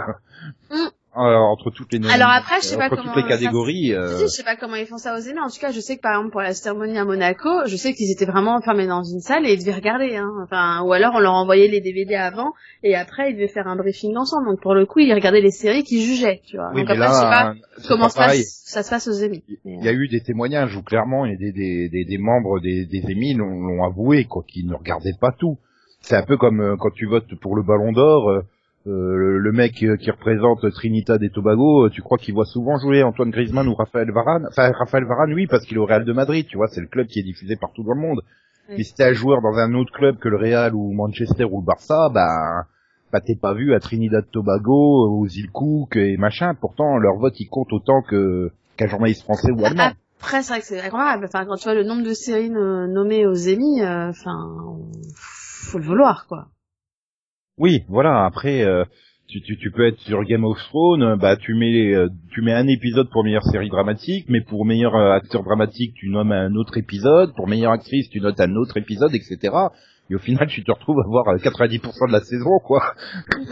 Mm. 0.70 0.88
Euh, 1.14 1.20
entre 1.20 1.70
toutes 1.70 1.92
les 1.92 2.10
Alors 2.10 2.30
après, 2.30 2.56
je 2.62 2.66
sais 2.66 2.76
pas 2.78 2.86
entre 2.86 2.96
comment 2.96 3.12
toutes 3.12 3.22
les 3.24 3.28
ça- 3.30 3.36
catégories. 3.38 3.92
euh, 3.94 4.16
Si, 4.16 4.22
je 4.22 4.26
sais 4.28 4.42
pas 4.44 4.56
comment 4.56 4.76
ils 4.76 4.86
font 4.86 4.96
ça 4.96 5.14
aux 5.14 5.20
Emmy. 5.28 5.38
En 5.40 5.48
tout 5.50 5.60
cas, 5.60 5.70
je 5.70 5.80
sais 5.80 5.96
que 5.96 6.00
par 6.00 6.12
exemple 6.12 6.30
pour 6.32 6.40
la 6.40 6.54
cérémonie 6.54 6.96
à 6.98 7.04
Monaco, 7.04 7.48
je 7.66 7.76
sais 7.76 7.92
qu'ils 7.92 8.10
étaient 8.10 8.24
vraiment 8.24 8.54
enfermés 8.56 8.86
dans 8.86 9.02
une 9.02 9.20
salle 9.20 9.46
et 9.46 9.52
ils 9.52 9.58
devaient 9.58 9.74
regarder. 9.74 10.16
Hein. 10.16 10.30
Enfin, 10.42 10.82
ou 10.84 10.92
alors 10.92 11.12
on 11.14 11.20
leur 11.20 11.34
envoyait 11.34 11.68
les 11.68 11.80
DVD 11.82 12.14
avant 12.14 12.52
et 12.82 12.94
après 12.96 13.30
ils 13.30 13.34
devaient 13.34 13.48
faire 13.48 13.66
un 13.66 13.76
briefing 13.76 14.16
ensemble. 14.16 14.46
Donc 14.48 14.60
pour 14.62 14.74
le 14.74 14.86
coup, 14.86 15.00
ils 15.00 15.12
regardaient 15.12 15.42
les 15.42 15.50
séries 15.50 15.84
qu'ils 15.84 16.00
jugeaient, 16.02 16.40
tu 16.46 16.56
vois. 16.56 16.70
oui, 16.74 16.80
Donc 16.80 16.90
après, 16.90 17.06
je 17.08 17.12
sais 17.12 17.22
là, 17.24 17.30
pas 17.30 17.54
comment 17.88 18.08
pas 18.08 18.14
pareil. 18.14 18.44
ça 18.44 18.82
se 18.82 18.88
passe 18.88 19.06
aux. 19.08 19.28
Mais, 19.28 19.42
Il 19.66 19.84
y 19.84 19.88
a 19.88 19.92
eu 19.92 20.08
des 20.08 20.22
témoignages 20.22 20.74
où 20.76 20.82
clairement 20.82 21.26
il 21.26 21.32
y 21.32 21.34
a 21.34 21.38
des, 21.38 21.52
des, 21.52 21.88
des, 21.90 22.04
des 22.06 22.18
membres 22.18 22.58
des, 22.60 22.86
des 22.86 23.10
émis 23.10 23.34
l'ont 23.34 23.60
l'ont 23.60 23.84
avoué, 23.84 24.24
quoi, 24.24 24.44
qu'ils 24.48 24.66
ne 24.66 24.74
regardaient 24.74 25.16
pas 25.20 25.32
tout. 25.38 25.58
C'est 26.00 26.16
un 26.16 26.24
peu 26.24 26.36
comme 26.36 26.60
euh, 26.60 26.76
quand 26.78 26.90
tu 26.90 27.06
votes 27.06 27.32
pour 27.40 27.54
le 27.54 27.62
Ballon 27.62 27.92
d'Or, 27.92 28.28
euh, 28.30 28.40
euh, 28.86 29.38
le, 29.38 29.52
mec 29.52 29.82
euh, 29.82 29.96
qui 29.96 30.10
représente 30.10 30.68
Trinidad 30.72 31.22
et 31.22 31.30
Tobago, 31.30 31.86
euh, 31.86 31.90
tu 31.90 32.02
crois 32.02 32.18
qu'il 32.18 32.34
voit 32.34 32.44
souvent 32.44 32.78
jouer 32.78 33.02
Antoine 33.02 33.30
Griezmann 33.30 33.68
ou 33.68 33.74
Raphaël 33.74 34.10
Varane? 34.10 34.46
Enfin, 34.48 34.72
Raphaël 34.72 35.04
Varane, 35.04 35.32
oui, 35.34 35.46
parce 35.46 35.64
qu'il 35.64 35.76
est 35.76 35.80
au 35.80 35.86
Real 35.86 36.04
de 36.04 36.12
Madrid, 36.12 36.46
tu 36.48 36.56
vois, 36.56 36.66
c'est 36.68 36.80
le 36.80 36.88
club 36.88 37.06
qui 37.06 37.20
est 37.20 37.22
diffusé 37.22 37.56
partout 37.56 37.84
dans 37.84 37.94
le 37.94 38.00
monde. 38.00 38.20
Oui. 38.68 38.76
Si 38.76 38.84
c'était 38.84 39.04
un 39.04 39.12
joueur 39.12 39.40
dans 39.40 39.56
un 39.56 39.74
autre 39.74 39.92
club 39.92 40.18
que 40.18 40.28
le 40.28 40.36
Real 40.36 40.74
ou 40.74 40.92
Manchester 40.92 41.44
ou 41.44 41.60
le 41.60 41.66
Barça, 41.66 42.08
bah, 42.12 42.66
bah 43.12 43.20
t'es 43.20 43.36
pas 43.36 43.54
vu 43.54 43.74
à 43.74 43.80
Trinidad 43.80 44.24
Tobago, 44.30 45.08
aux 45.10 45.26
îles 45.26 45.50
Cook 45.50 45.96
et 45.96 46.16
machin. 46.16 46.54
Pourtant, 46.54 46.98
leur 46.98 47.16
vote 47.16 47.38
il 47.38 47.48
compte 47.48 47.72
autant 47.72 48.02
que 48.02 48.50
qu'un 48.76 48.88
journaliste 48.88 49.22
français 49.22 49.52
ou 49.52 49.64
allemand. 49.64 49.90
Après, 50.18 50.42
c'est 50.42 50.52
vrai 50.52 50.60
que 50.60 50.66
c'est 50.66 50.80
incroyable. 50.80 51.24
Enfin, 51.24 51.44
quand 51.44 51.56
tu 51.56 51.64
vois 51.64 51.74
le 51.74 51.82
nombre 51.82 52.04
de 52.04 52.14
séries 52.14 52.48
no- 52.50 52.86
nommées 52.86 53.26
aux 53.26 53.48
Emmy, 53.48 53.82
euh, 53.82 54.10
enfin, 54.10 54.78
faut 55.16 55.78
le 55.78 55.84
vouloir, 55.84 56.26
quoi. 56.28 56.46
Oui, 57.58 57.84
voilà. 57.88 58.24
Après, 58.24 58.62
euh, 58.62 58.84
tu, 59.28 59.40
tu, 59.42 59.56
tu 59.58 59.70
peux 59.70 59.86
être 59.86 59.98
sur 60.00 60.22
Game 60.24 60.44
of 60.44 60.58
Thrones, 60.58 61.02
euh, 61.02 61.16
bah 61.16 61.36
tu 61.36 61.54
mets 61.54 61.94
euh, 61.94 62.08
tu 62.32 62.42
mets 62.42 62.52
un 62.52 62.66
épisode 62.66 63.08
pour 63.10 63.24
meilleure 63.24 63.44
série 63.44 63.68
dramatique, 63.68 64.26
mais 64.28 64.40
pour 64.40 64.64
meilleur 64.64 64.94
euh, 64.94 65.12
acteur 65.12 65.42
dramatique, 65.42 65.94
tu 65.94 66.08
nommes 66.08 66.32
un 66.32 66.54
autre 66.54 66.76
épisode. 66.78 67.34
Pour 67.36 67.48
meilleure 67.48 67.72
actrice, 67.72 68.08
tu 68.10 68.20
notes 68.20 68.40
un 68.40 68.54
autre 68.56 68.76
épisode, 68.76 69.14
etc. 69.14 69.54
Et 70.10 70.14
au 70.14 70.18
final, 70.18 70.48
tu 70.48 70.64
te 70.64 70.72
retrouves 70.72 70.98
à 70.98 71.06
voir 71.08 71.28
euh, 71.28 71.36
90% 71.36 72.08
de 72.08 72.12
la 72.12 72.20
saison, 72.20 72.58
quoi. 72.64 72.94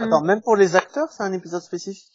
Attends, 0.01 0.23
même 0.23 0.41
pour 0.43 0.55
les 0.55 0.75
acteurs, 0.75 1.07
c'est 1.11 1.23
un 1.23 1.33
épisode 1.33 1.61
spécifique? 1.61 2.11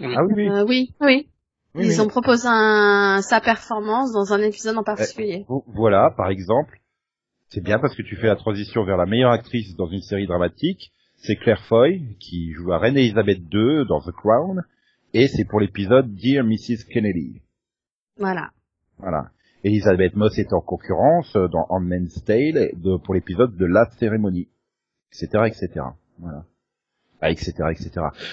Oui. 0.00 0.14
Ah 0.16 0.24
oui, 0.24 0.32
oui. 0.36 0.48
Euh, 0.48 0.64
oui, 0.68 0.90
oui. 1.00 1.28
Oui, 1.74 1.86
Ils 1.86 2.02
ont 2.02 2.08
proposé 2.08 2.46
un, 2.50 3.20
sa 3.22 3.40
performance 3.40 4.12
dans 4.12 4.34
un 4.34 4.42
épisode 4.42 4.76
en 4.76 4.82
particulier. 4.82 5.46
Vo- 5.48 5.64
Voilà, 5.68 6.10
par 6.14 6.28
exemple, 6.28 6.80
c'est 7.48 7.62
bien 7.62 7.78
parce 7.78 7.94
que 7.94 8.02
tu 8.02 8.16
fais 8.16 8.26
la 8.26 8.36
transition 8.36 8.84
vers 8.84 8.98
la 8.98 9.06
meilleure 9.06 9.30
actrice 9.30 9.74
dans 9.76 9.86
une 9.86 10.02
série 10.02 10.26
dramatique. 10.26 10.92
C'est 11.24 11.36
Claire 11.36 11.62
Foy 11.66 12.02
qui 12.18 12.52
joue 12.52 12.72
à 12.72 12.78
Reine 12.78 12.96
Elisabeth 12.96 13.38
II 13.52 13.86
dans 13.88 14.00
The 14.00 14.10
Crown, 14.10 14.62
et 15.14 15.28
c'est 15.28 15.44
pour 15.44 15.60
l'épisode 15.60 16.12
Dear 16.14 16.44
Mrs. 16.44 16.84
Kennedy. 16.92 17.40
Voilà. 18.18 18.50
Voilà. 18.98 19.30
Elisabeth 19.62 20.16
Moss 20.16 20.36
est 20.38 20.52
en 20.52 20.60
concurrence 20.60 21.34
dans 21.34 21.66
Handmaid's 21.68 22.24
Tale 22.24 22.70
de- 22.74 22.96
pour 22.96 23.14
l'épisode 23.14 23.56
de 23.56 23.64
la 23.66 23.88
cérémonie, 23.98 24.48
etc., 25.12 25.44
etc. 25.46 25.68
Voilà. 26.18 26.44
Ah, 27.20 27.30
etc., 27.30 27.52
etc. 27.70 27.90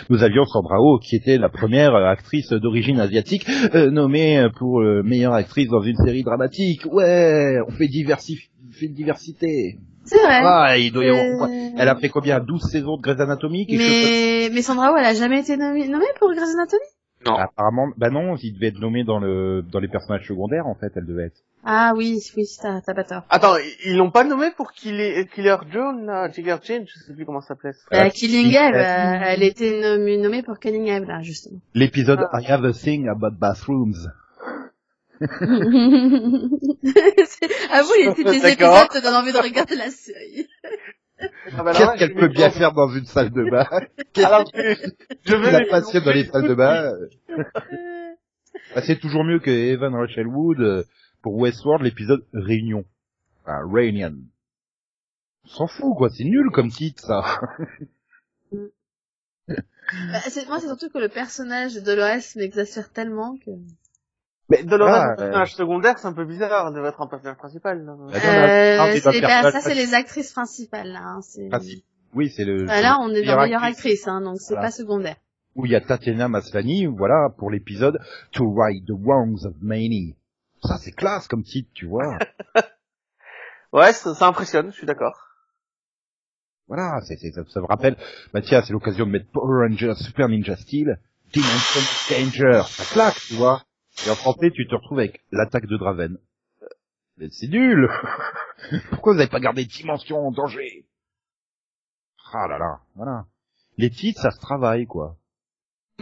Nous 0.10 0.24
avions 0.24 0.46
Sandra 0.46 0.78
Oh, 0.80 0.98
qui 0.98 1.16
était 1.16 1.38
la 1.38 1.50
première 1.50 1.94
actrice 1.94 2.50
d'origine 2.52 3.00
asiatique 3.00 3.46
euh, 3.76 3.92
nommée 3.92 4.48
pour 4.58 4.82
euh, 4.82 5.04
meilleure 5.04 5.34
actrice 5.34 5.68
dans 5.70 5.84
une 5.84 5.96
série 5.98 6.24
dramatique. 6.24 6.88
Ouais, 6.92 7.60
on 7.68 7.72
fait 7.72 7.86
diversif- 7.88 8.50
on 8.68 8.72
fait 8.72 8.88
diversité. 8.88 9.78
C'est 10.10 10.18
vrai. 10.24 10.42
Ah, 10.44 10.78
il 10.78 10.92
doit 10.92 11.06
y 11.06 11.10
avoir- 11.10 11.50
Euh, 11.50 11.70
Elle 11.78 11.88
a 11.90 11.96
fait 11.96 12.10
combien? 12.10 12.40
12 12.40 12.64
saisons 12.70 12.98
de 12.98 13.02
Grey's 13.02 13.20
Anatomy 13.20 13.66
quelque 13.68 13.82
chose 13.82 14.52
mais, 14.54 14.62
Sandra 14.62 14.92
Oh, 14.94 14.98
elle 14.98 15.06
a 15.06 15.14
jamais 15.14 15.40
été 15.42 15.56
nommée, 15.58 15.88
nommée 15.88 16.06
pour 16.20 16.30
Grey's 16.34 16.54
Anatomy? 16.56 16.82
Non. 17.26 17.36
Apparemment, 17.36 17.90
bah 17.98 18.10
non, 18.10 18.36
il 18.42 18.54
devait 18.54 18.68
être 18.68 18.80
nommé 18.80 19.04
dans 19.04 19.20
le 19.20 19.62
dans 19.62 19.80
les 19.80 19.90
personnages 19.90 20.26
secondaires 20.26 20.68
en 20.68 20.76
fait, 20.76 20.92
elle 20.96 21.06
devait 21.06 21.26
être. 21.26 21.42
Ah 21.66 21.92
oui, 21.94 22.18
oui, 22.38 22.46
t'as 22.62 22.80
pas 22.94 23.04
tort. 23.04 23.24
Attends, 23.30 23.56
ils 23.86 23.98
l'ont 23.98 24.10
pas 24.12 24.24
nommé 24.24 24.48
pour 24.56 24.72
Killer, 24.72 25.28
Killer 25.36 25.58
John, 25.74 26.06
là, 26.06 26.32
Jigger 26.32 26.56
Jane, 26.64 26.86
je 26.88 26.98
sais 26.98 27.14
plus 27.14 27.26
comment 27.26 27.42
ça 27.42 27.50
s'appelait. 27.50 27.72
Euh, 27.94 28.06
Euh, 28.06 28.10
Killing 28.10 28.48
Eve, 28.56 28.76
euh, 28.76 29.20
elle 29.26 29.44
était 29.44 29.82
nommée, 29.82 30.18
nommée 30.18 30.42
pour 30.44 30.58
Killing 30.60 30.88
Eve, 30.88 31.04
là, 31.04 31.22
justement. 31.22 31.60
L'épisode 31.74 32.26
Ah. 32.32 32.40
I 32.40 32.46
have 32.50 32.64
a 32.64 32.72
thing 32.72 33.10
about 33.10 33.32
bathrooms. 33.38 34.08
C'est- 37.26 37.50
ah 37.72 37.82
vous, 37.84 37.94
les 37.98 38.14
titres 38.16 38.32
des 38.32 38.48
épisodes 38.52 38.90
te 38.90 39.02
donnent 39.04 39.16
envie 39.16 39.34
de 39.34 39.38
regarder 39.38 39.76
la 39.76 39.90
série. 39.92 40.48
Ah 41.52 41.64
bah 41.64 41.74
Qu'est-ce 41.74 41.98
qu'elle 41.98 42.14
peut 42.16 42.30
bien 42.30 42.50
faire 42.50 42.72
dans 42.72 42.88
une 42.90 43.06
salle 43.06 43.30
de 43.32 43.44
bain 43.50 43.68
Alors 44.24 44.50
que 44.52 44.74
je 45.26 45.36
vais 45.36 45.52
La 45.52 45.66
passion 45.66 46.00
dans 46.02 46.12
les 46.12 46.26
salles 46.26 46.48
de 46.48 46.54
bain. 46.56 46.94
Bah, 48.74 48.82
c'est 48.84 49.00
toujours 49.00 49.24
mieux 49.26 49.40
que 49.40 49.50
Evan 49.50 49.94
Rachel 49.96 50.28
Wood 50.28 50.60
euh, 50.62 50.84
pour 51.22 51.36
Westworld, 51.36 51.84
l'épisode 51.84 52.26
Réunion. 52.34 52.86
Enfin, 53.44 53.60
Réunion. 53.70 54.16
On 55.44 55.48
s'en 55.50 55.68
fout, 55.68 55.96
quoi. 55.98 56.10
C'est 56.10 56.24
nul 56.24 56.50
comme 56.54 56.70
titre, 56.70 57.04
ça. 57.04 57.42
Bah, 58.52 60.20
c'est- 60.28 60.48
moi, 60.48 60.60
c'est 60.60 60.68
surtout 60.68 60.90
que 60.90 61.00
le 61.00 61.10
personnage 61.10 61.74
de 61.76 61.80
Dolores 61.82 62.22
m'exaspère 62.36 62.92
tellement 62.92 63.36
que... 63.38 63.52
Mais 64.50 64.64
Dolores, 64.64 64.90
Ah, 64.90 65.12
un 65.12 65.16
personnage 65.16 65.56
secondaire, 65.56 66.00
c'est 66.00 66.08
un 66.08 66.14
peu 66.14 66.26
bizarre, 66.26 66.68
elle 66.70 66.74
devait 66.76 66.90
être 66.90 67.02
un 67.02 67.08
personnage 67.08 67.38
principal. 67.38 67.86
là. 67.86 67.94
Ah, 68.00 68.86
Euh, 68.88 68.92
c'est 68.94 69.00
ça, 69.02 69.62
c'est 69.62 69.76
les 69.76 69.94
actrices 69.94 70.32
principales, 70.34 70.88
là. 70.92 71.02
Hein, 71.04 71.22
c'est... 71.22 71.48
Princi- 71.50 71.84
Oui, 72.16 72.30
c'est 72.36 72.46
le... 72.46 72.66
Bah, 72.66 72.82
là, 72.82 72.98
on 73.02 73.10
est 73.14 73.24
dans 73.24 73.40
meilleure 73.40 73.64
actrice. 73.64 73.78
actrice, 74.02 74.08
hein, 74.08 74.22
donc 74.22 74.38
c'est 74.40 74.56
Voilà. 74.56 74.68
pas 74.70 74.72
secondaire. 74.72 75.16
Où 75.56 75.66
il 75.66 75.72
y 75.72 75.76
a 75.76 75.82
Tatiana 75.82 76.28
Maslany, 76.28 76.86
voilà, 76.88 77.30
pour 77.38 77.52
l'épisode 77.52 78.00
To 78.32 78.52
Right 78.54 78.84
the 78.86 78.92
Wrongs 78.92 79.46
of 79.46 79.54
Many. 79.62 80.16
Ça, 80.64 80.78
c'est 80.78 80.92
classe 80.92 81.28
comme 81.28 81.44
titre, 81.44 81.70
tu 81.74 81.86
vois. 81.86 82.18
Ouais, 83.72 83.94
ça, 83.94 84.16
ça 84.16 84.26
impressionne, 84.26 84.72
je 84.72 84.78
suis 84.78 84.88
d'accord. 84.88 85.28
Voilà, 86.68 87.00
ça, 87.02 87.14
ça 87.18 87.62
me 87.62 87.66
rappelle, 87.68 87.96
bah 88.34 88.42
tiens, 88.42 88.64
c'est 88.64 88.74
l'occasion 88.74 89.06
de 89.06 89.12
mettre 89.12 89.30
Power 89.32 89.68
Rangers 89.68 89.94
Super 89.96 90.28
Ninja 90.28 90.56
Steel, 90.56 91.00
Dimension 91.32 91.82
Danger, 92.10 92.64
ça 92.68 92.84
claque, 92.92 93.20
tu 93.28 93.36
vois. 93.36 93.62
Et 94.06 94.10
en 94.10 94.16
français, 94.16 94.52
tu 94.52 94.68
te 94.68 94.76
retrouves 94.76 95.00
avec 95.00 95.22
l'attaque 95.32 95.66
de 95.66 95.78
Draven. 95.78 96.18
Mais 97.18 97.30
c'est 97.32 97.48
nul 97.48 97.90
Pourquoi 98.90 99.14
vous 99.14 99.18
n'avez 99.20 99.30
pas 99.30 99.40
gardé 99.40 99.66
Dimension 99.66 100.26
en 100.26 100.32
danger 100.32 100.86
Ah 102.34 102.48
là 102.48 102.58
là, 102.58 102.80
voilà. 102.96 103.26
Les 103.78 103.90
titres, 103.90 104.22
ça 104.22 104.32
se 104.32 104.40
travaille, 104.40 104.86
quoi. 104.86 105.18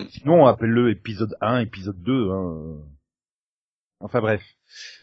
Sinon, 0.09 0.45
appelle-le 0.45 0.91
épisode 0.91 1.35
1, 1.41 1.61
épisode 1.61 2.01
2, 2.03 2.31
hein. 2.31 2.83
Enfin 3.99 4.21
bref. 4.21 4.43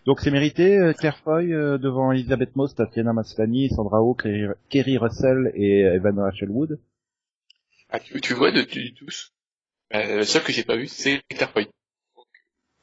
Donc 0.06 0.20
c'est 0.20 0.30
mérité, 0.30 0.78
euh, 0.78 0.92
Claire 0.92 1.18
Foy, 1.18 1.52
euh, 1.52 1.78
devant 1.78 2.12
Elisabeth 2.12 2.54
Moss, 2.54 2.76
Tatiana 2.76 3.12
Maslany, 3.12 3.68
Sandra 3.70 4.00
Oh, 4.02 4.14
Kerry, 4.14 4.98
Russell 4.98 5.50
et 5.54 5.80
Evan 5.80 6.20
Rachel 6.20 6.50
Wood. 6.50 6.78
Ah, 7.90 7.98
tu, 7.98 8.20
tu 8.20 8.34
vois 8.34 8.52
de, 8.52 8.60
de 8.60 8.94
tous? 8.94 9.32
Euh, 9.94 10.18
le 10.18 10.24
seul 10.24 10.44
que 10.44 10.52
j'ai 10.52 10.62
pas 10.62 10.76
vu, 10.76 10.86
c'est 10.86 11.22
Claire 11.28 11.50
Foy. 11.50 11.68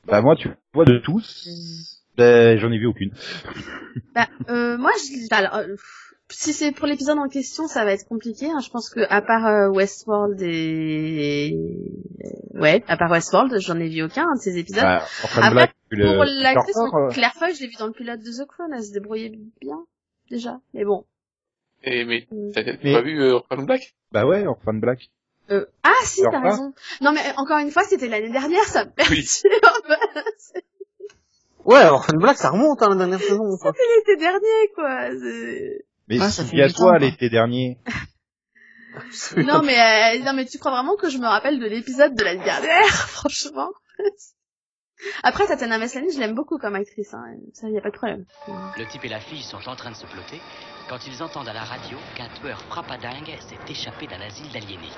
Bah 0.08 0.22
moi, 0.22 0.36
tu 0.36 0.50
vois 0.74 0.86
de 0.86 0.98
tous, 1.00 2.02
ben, 2.18 2.58
j'en 2.60 2.72
ai 2.72 2.78
vu 2.78 2.88
aucune. 2.88 3.12
Bah, 4.16 4.28
euh, 4.50 4.78
moi, 4.78 4.92
je... 4.98 5.34
alors, 5.36 5.56
euh, 5.56 5.76
si 6.30 6.54
c'est 6.54 6.72
pour 6.72 6.88
l'épisode 6.88 7.18
en 7.18 7.28
question, 7.28 7.68
ça 7.68 7.84
va 7.86 7.92
être 7.94 8.06
compliqué. 8.08 8.48
Hein. 8.50 8.60
Je 8.64 8.70
pense 8.70 8.90
que 8.90 9.02
à 9.10 9.22
part 9.22 9.46
euh, 9.46 9.70
Westworld 9.70 10.42
et 10.42 11.58
ouais, 12.54 12.84
à 12.88 12.96
part 12.98 13.12
Westworld, 13.12 13.58
j'en 13.60 13.78
ai 13.80 13.90
vu 13.90 14.02
aucun 14.04 14.24
hein, 14.24 14.36
de 14.36 14.42
ces 14.42 14.58
épisodes. 14.58 14.84
Bah, 14.84 15.06
en 15.24 15.28
train 15.28 15.42
de 15.42 15.58
Après, 15.58 15.74
le- 15.90 16.14
pour 16.14 16.24
l'actrice, 16.26 16.78
euh, 16.78 17.10
Claire 17.10 17.34
Foy, 17.34 17.54
je 17.54 17.62
l'ai 17.62 17.68
vu 17.68 17.76
dans 17.80 17.88
le 17.88 17.92
pilote 17.94 18.20
de 18.22 18.32
The 18.44 18.48
Crown, 18.48 18.70
elle 18.74 18.84
se 18.84 18.94
débrouillait 18.94 19.38
bien 19.62 19.78
déjà. 20.30 20.60
Mais 20.74 20.86
bon, 20.86 21.06
Et, 21.84 22.06
mais, 22.06 22.28
Mm. 22.32 22.52
t'as 22.54 22.64
t'as 22.64 22.74
Mais- 22.84 22.94
pas 22.94 23.02
vu 23.02 23.22
euh, 23.22 23.34
Orphan 23.36 23.64
Black? 23.64 23.94
Bah 24.14 24.26
ouais, 24.26 24.46
Orphan 24.46 24.74
Black. 24.74 25.10
Euh, 25.50 25.66
ah 25.84 25.92
si, 26.04 26.22
t'as 26.32 26.40
raison. 26.40 26.74
Non 27.02 27.12
mais 27.12 27.22
encore 27.38 27.58
une 27.58 27.72
fois, 27.72 27.84
c'était 27.84 28.08
l'année 28.08 28.30
dernière, 28.32 28.64
ça 28.66 28.86
me 28.86 28.90
Oui. 29.10 29.26
perturbe. 29.42 29.96
Ouais, 31.64 31.78
alors 31.78 32.08
Black, 32.14 32.38
ça 32.38 32.50
remonte, 32.50 32.82
hein, 32.82 32.90
la 32.90 32.96
dernière 32.96 33.20
saison, 33.20 33.44
quoi. 33.62 33.72
C'était 33.76 34.14
l'été 34.14 34.18
dernier, 34.18 34.72
quoi. 34.74 35.12
C'est- 35.12 35.86
Mais 36.08 36.20
Ouais, 36.20 36.30
ça 36.30 36.44
fait 36.44 36.74
quoi. 36.74 36.98
l'été 36.98 37.30
dernier. 37.30 37.78
Non 39.38 39.62
mais 39.64 39.80
euh, 40.20 40.24
non 40.26 40.34
mais 40.34 40.46
tu 40.46 40.58
crois 40.58 40.72
vraiment 40.72 40.98
que 40.98 41.10
je 41.10 41.18
me 41.18 41.26
rappelle 41.28 41.60
de 41.60 41.66
l'épisode 41.66 42.14
de 42.14 42.24
l'année 42.24 42.44
dernière, 42.44 42.84
franchement? 43.08 43.70
Après 45.24 45.48
Tatiana 45.48 45.78
Maslany, 45.78 46.12
je 46.14 46.20
l'aime 46.20 46.36
beaucoup 46.36 46.58
comme 46.58 46.76
actrice, 46.76 47.14
hein. 47.14 47.24
ça 47.54 47.70
y 47.70 47.78
a 47.78 47.82
pas 47.82 47.90
de 47.90 47.96
problème. 47.96 48.26
Le 48.78 48.86
type 48.88 49.06
et 49.06 49.10
la 49.10 49.20
fille 49.22 49.44
sont 49.44 49.58
en 49.66 49.76
train 49.78 49.92
de 49.92 49.96
se 49.96 50.06
plotter 50.06 50.42
quand 50.92 51.08
ils 51.08 51.24
entendent 51.24 51.48
à 51.48 51.54
la 51.54 51.64
radio 51.64 51.98
qu'un 52.16 52.28
tueur 52.42 52.60
frappadingue 52.64 53.34
s'est 53.40 53.72
échappé 53.72 54.08
d'un 54.08 54.20
asile 54.20 54.52
d'aliénés. 54.52 54.92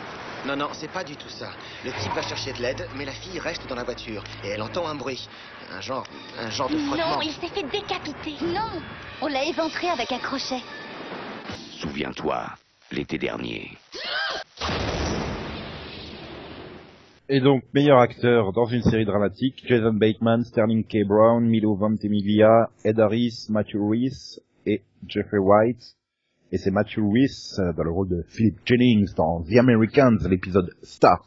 Non, 0.47 0.55
non, 0.55 0.69
c'est 0.71 0.91
pas 0.91 1.03
du 1.03 1.15
tout 1.15 1.29
ça. 1.29 1.51
Le 1.85 1.91
type 1.91 2.11
va 2.15 2.23
chercher 2.23 2.51
de 2.51 2.63
l'aide, 2.63 2.87
mais 2.97 3.05
la 3.05 3.11
fille 3.11 3.39
reste 3.39 3.69
dans 3.69 3.75
la 3.75 3.83
voiture 3.83 4.23
et 4.43 4.47
elle 4.47 4.63
entend 4.63 4.87
un 4.87 4.95
bruit. 4.95 5.29
Un 5.71 5.81
genre, 5.81 6.03
un 6.39 6.49
genre 6.49 6.67
de 6.67 6.77
frottement. 6.77 7.17
Non, 7.17 7.21
il 7.21 7.29
s'est 7.29 7.47
fait 7.47 7.61
décapiter. 7.61 8.43
Non, 8.43 8.81
on 9.21 9.27
l'a 9.27 9.45
éventré 9.45 9.87
avec 9.87 10.11
un 10.11 10.17
crochet. 10.17 10.63
Souviens-toi, 11.73 12.43
l'été 12.91 13.19
dernier. 13.19 13.77
Et 17.29 17.39
donc, 17.39 17.65
meilleur 17.75 17.99
acteur 17.99 18.51
dans 18.51 18.65
une 18.65 18.81
série 18.81 19.05
dramatique, 19.05 19.63
Jason 19.67 19.93
Bateman, 19.93 20.43
Sterling 20.43 20.85
K. 20.85 21.05
Brown, 21.05 21.45
Milo 21.45 21.75
Ventimiglia, 21.75 22.69
Ed 22.83 22.99
Harris, 22.99 23.45
Matthew 23.49 23.77
Rhys 23.79 24.39
et 24.65 24.83
Jeffrey 25.07 25.37
White. 25.39 25.95
Et 26.51 26.57
c'est 26.57 26.71
Matthew 26.71 26.99
Rhys 26.99 27.55
euh, 27.59 27.73
dans 27.73 27.83
le 27.83 27.91
rôle 27.91 28.09
de 28.09 28.23
Philip 28.29 28.55
Jennings 28.65 29.13
dans 29.15 29.41
The 29.43 29.57
Americans, 29.57 30.17
l'épisode 30.29 30.69
Start, 30.83 31.25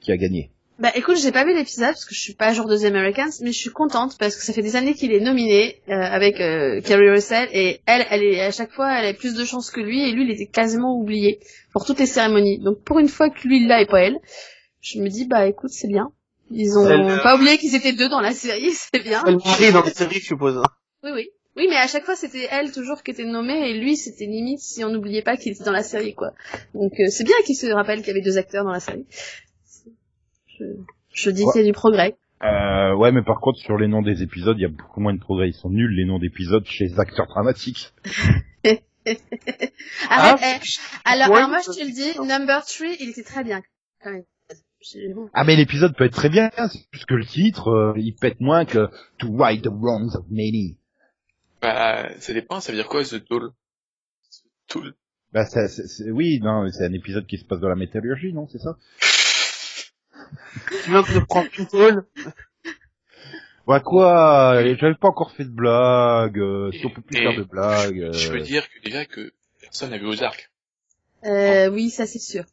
qui 0.00 0.12
a 0.12 0.16
gagné. 0.16 0.50
Bah 0.78 0.90
écoute, 0.96 1.16
j'ai 1.18 1.30
pas 1.30 1.44
vu 1.44 1.54
l'épisode 1.54 1.88
parce 1.90 2.04
que 2.04 2.14
je 2.14 2.20
suis 2.20 2.34
pas 2.34 2.46
à 2.46 2.52
jour 2.52 2.66
de 2.66 2.76
The 2.76 2.84
Americans, 2.84 3.30
mais 3.42 3.52
je 3.52 3.58
suis 3.58 3.70
contente 3.70 4.16
parce 4.18 4.34
que 4.36 4.42
ça 4.42 4.52
fait 4.52 4.62
des 4.62 4.74
années 4.74 4.94
qu'il 4.94 5.12
est 5.12 5.20
nominé 5.20 5.76
euh, 5.88 5.92
avec 5.92 6.40
euh, 6.40 6.80
Carrie 6.80 7.10
Russell 7.10 7.48
et 7.52 7.80
elle, 7.86 8.04
elle 8.10 8.22
est 8.24 8.40
à 8.40 8.50
chaque 8.50 8.72
fois, 8.72 8.92
elle 8.98 9.06
a 9.06 9.14
plus 9.14 9.34
de 9.34 9.44
chances 9.44 9.70
que 9.70 9.80
lui 9.80 10.02
et 10.08 10.10
lui, 10.12 10.24
il 10.24 10.30
était 10.32 10.46
quasiment 10.46 10.98
oublié 10.98 11.38
pour 11.72 11.84
toutes 11.84 12.00
les 12.00 12.06
cérémonies. 12.06 12.58
Donc 12.58 12.82
pour 12.82 12.98
une 12.98 13.08
fois 13.08 13.30
que 13.30 13.46
lui 13.46 13.60
il 13.62 13.68
l'a 13.68 13.82
et 13.82 13.86
pas 13.86 14.00
elle, 14.02 14.18
je 14.80 14.98
me 15.00 15.08
dis 15.08 15.26
bah 15.28 15.46
écoute 15.46 15.70
c'est 15.70 15.88
bien. 15.88 16.10
Ils 16.50 16.76
ont 16.76 16.88
Elle, 16.88 17.00
euh, 17.08 17.22
pas 17.22 17.36
oublié 17.36 17.56
qu'ils 17.56 17.74
étaient 17.76 17.92
deux 17.92 18.08
dans 18.08 18.20
la 18.20 18.32
série, 18.32 18.70
c'est 18.72 19.00
bien. 19.02 19.22
Elle 19.26 19.72
dans 19.72 19.82
les 19.84 19.90
séries, 19.92 20.18
je 20.20 20.26
suppose. 20.26 20.56
hein. 20.58 20.62
Oui 21.04 21.10
oui. 21.14 21.28
Oui, 21.56 21.66
mais 21.70 21.76
à 21.76 21.86
chaque 21.86 22.04
fois, 22.04 22.16
c'était 22.16 22.48
elle 22.50 22.72
toujours 22.72 23.02
qui 23.02 23.12
était 23.12 23.24
nommée, 23.24 23.70
et 23.70 23.78
lui, 23.78 23.96
c'était 23.96 24.26
limite 24.26 24.58
si 24.60 24.82
on 24.84 24.90
n'oubliait 24.90 25.22
pas 25.22 25.36
qu'il 25.36 25.52
était 25.52 25.62
dans 25.64 25.70
la 25.72 25.84
série, 25.84 26.14
quoi. 26.14 26.32
Donc, 26.74 26.92
euh, 26.98 27.06
c'est 27.10 27.22
bien 27.24 27.36
qu'il 27.46 27.54
se 27.54 27.66
rappelle 27.68 27.98
qu'il 28.00 28.08
y 28.08 28.10
avait 28.10 28.22
deux 28.24 28.38
acteurs 28.38 28.64
dans 28.64 28.72
la 28.72 28.80
série. 28.80 29.06
Je, 30.58 30.64
je 31.12 31.30
dis 31.30 31.42
Ouais. 31.44 31.52
qu'il 31.52 31.60
y 31.62 31.64
a 31.64 31.66
du 31.66 31.72
progrès. 31.72 32.16
Euh, 32.42 32.94
ouais, 32.96 33.12
mais 33.12 33.22
par 33.22 33.40
contre, 33.40 33.58
sur 33.60 33.78
les 33.78 33.86
noms 33.88 34.02
des 34.02 34.22
épisodes, 34.22 34.58
il 34.58 34.62
y 34.62 34.66
a 34.66 34.68
beaucoup 34.68 35.00
moins 35.00 35.14
de 35.14 35.20
progrès. 35.20 35.48
Ils 35.48 35.54
sont 35.54 35.70
nuls, 35.70 35.94
les 35.94 36.04
noms 36.04 36.18
d'épisodes, 36.18 36.64
chez 36.66 36.86
les 36.86 36.98
acteurs 37.00 37.26
dramatiques. 37.26 37.92
Arrête, 38.64 38.82
Ah, 40.10 40.36
eh. 40.42 40.60
Alors, 41.04 41.30
ouais, 41.30 41.36
alors 41.36 41.48
moi, 41.48 41.58
je 41.64 41.70
te 41.78 41.84
le 41.84 41.92
dis, 41.92 42.18
Number 42.18 42.64
3, 42.64 42.86
il 43.00 43.10
était 43.10 43.22
très 43.22 43.44
bien, 43.44 43.62
quand 44.02 44.10
même. 44.10 44.24
Ah, 45.32 45.44
mais 45.44 45.56
l'épisode 45.56 45.96
peut 45.96 46.04
être 46.04 46.14
très 46.14 46.28
bien, 46.28 46.50
c'est 46.56 46.80
juste 46.92 47.06
que 47.06 47.14
le 47.14 47.24
titre, 47.24 47.68
euh, 47.68 47.94
il 47.96 48.14
pète 48.14 48.40
moins 48.40 48.66
que 48.66 48.88
To 49.18 49.34
Right 49.34 49.62
the 49.62 49.68
Wrongs 49.70 50.14
of 50.14 50.24
Many. 50.30 50.76
Bah, 51.64 52.10
ça 52.20 52.34
dépend, 52.34 52.60
ça 52.60 52.72
veut 52.72 52.76
dire 52.78 52.88
quoi, 52.88 53.02
The 53.04 53.24
Tool? 53.24 53.52
The 54.68 54.78
Bah, 55.32 55.46
ça, 55.46 55.66
c'est- 55.66 55.86
c'est- 55.86 56.10
oui, 56.10 56.38
non, 56.42 56.70
c'est 56.70 56.84
un 56.84 56.92
épisode 56.92 57.26
qui 57.26 57.38
se 57.38 57.44
passe 57.46 57.58
dans 57.60 57.70
la 57.70 57.74
métallurgie, 57.74 58.34
non, 58.34 58.46
c'est 58.52 58.58
ça? 58.58 58.76
Tu 60.84 60.90
viens 60.90 61.00
de 61.00 61.08
me 61.14 61.24
prendre 61.24 61.48
une 61.58 61.66
tôle. 61.66 62.06
Bah 63.66 63.80
quoi, 63.80 64.56
euh, 64.56 64.76
j'avais 64.78 64.94
pas 64.94 65.08
encore 65.08 65.30
fait 65.32 65.44
de 65.44 65.48
blague, 65.48 66.38
euh, 66.38 66.70
si 66.70 66.84
on 66.84 66.90
peut 66.90 67.00
plus 67.00 67.16
Et- 67.16 67.22
faire 67.22 67.34
de 67.34 67.44
blagues. 67.44 67.98
euh, 68.02 68.12
Je 68.12 68.30
peux 68.30 68.40
dire 68.40 68.68
que 68.68 68.82
déjà 68.84 69.06
que 69.06 69.32
personne 69.62 69.88
n'a 69.90 69.96
vu 69.96 70.06
Ozark. 70.06 70.50
Euh, 71.24 71.70
oui, 71.70 71.88
ça 71.88 72.06
c'est 72.06 72.18
sûr. 72.18 72.44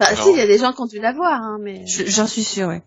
Bah, 0.00 0.14
Non. 0.14 0.22
si, 0.22 0.30
il 0.30 0.38
y 0.38 0.40
a 0.40 0.46
des 0.46 0.56
gens 0.56 0.72
qui 0.72 0.80
ont 0.80 0.86
dû 0.86 0.98
la 0.98 1.12
voir, 1.12 1.42
hein, 1.42 1.58
mais... 1.60 1.86
Je- 1.86 2.06
J'en 2.06 2.26
suis 2.26 2.42
sûre, 2.44 2.68
ouais. 2.68 2.82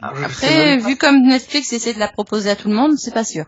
Ah, 0.00 0.12
Après, 0.24 0.78
vu 0.78 0.96
comme 0.96 1.26
Netflix 1.26 1.72
essaie 1.72 1.92
de 1.94 1.98
la 1.98 2.06
proposer 2.06 2.50
à 2.50 2.56
tout 2.56 2.68
le 2.68 2.74
monde, 2.76 2.96
c'est 2.98 3.12
pas 3.12 3.24
sûr. 3.24 3.46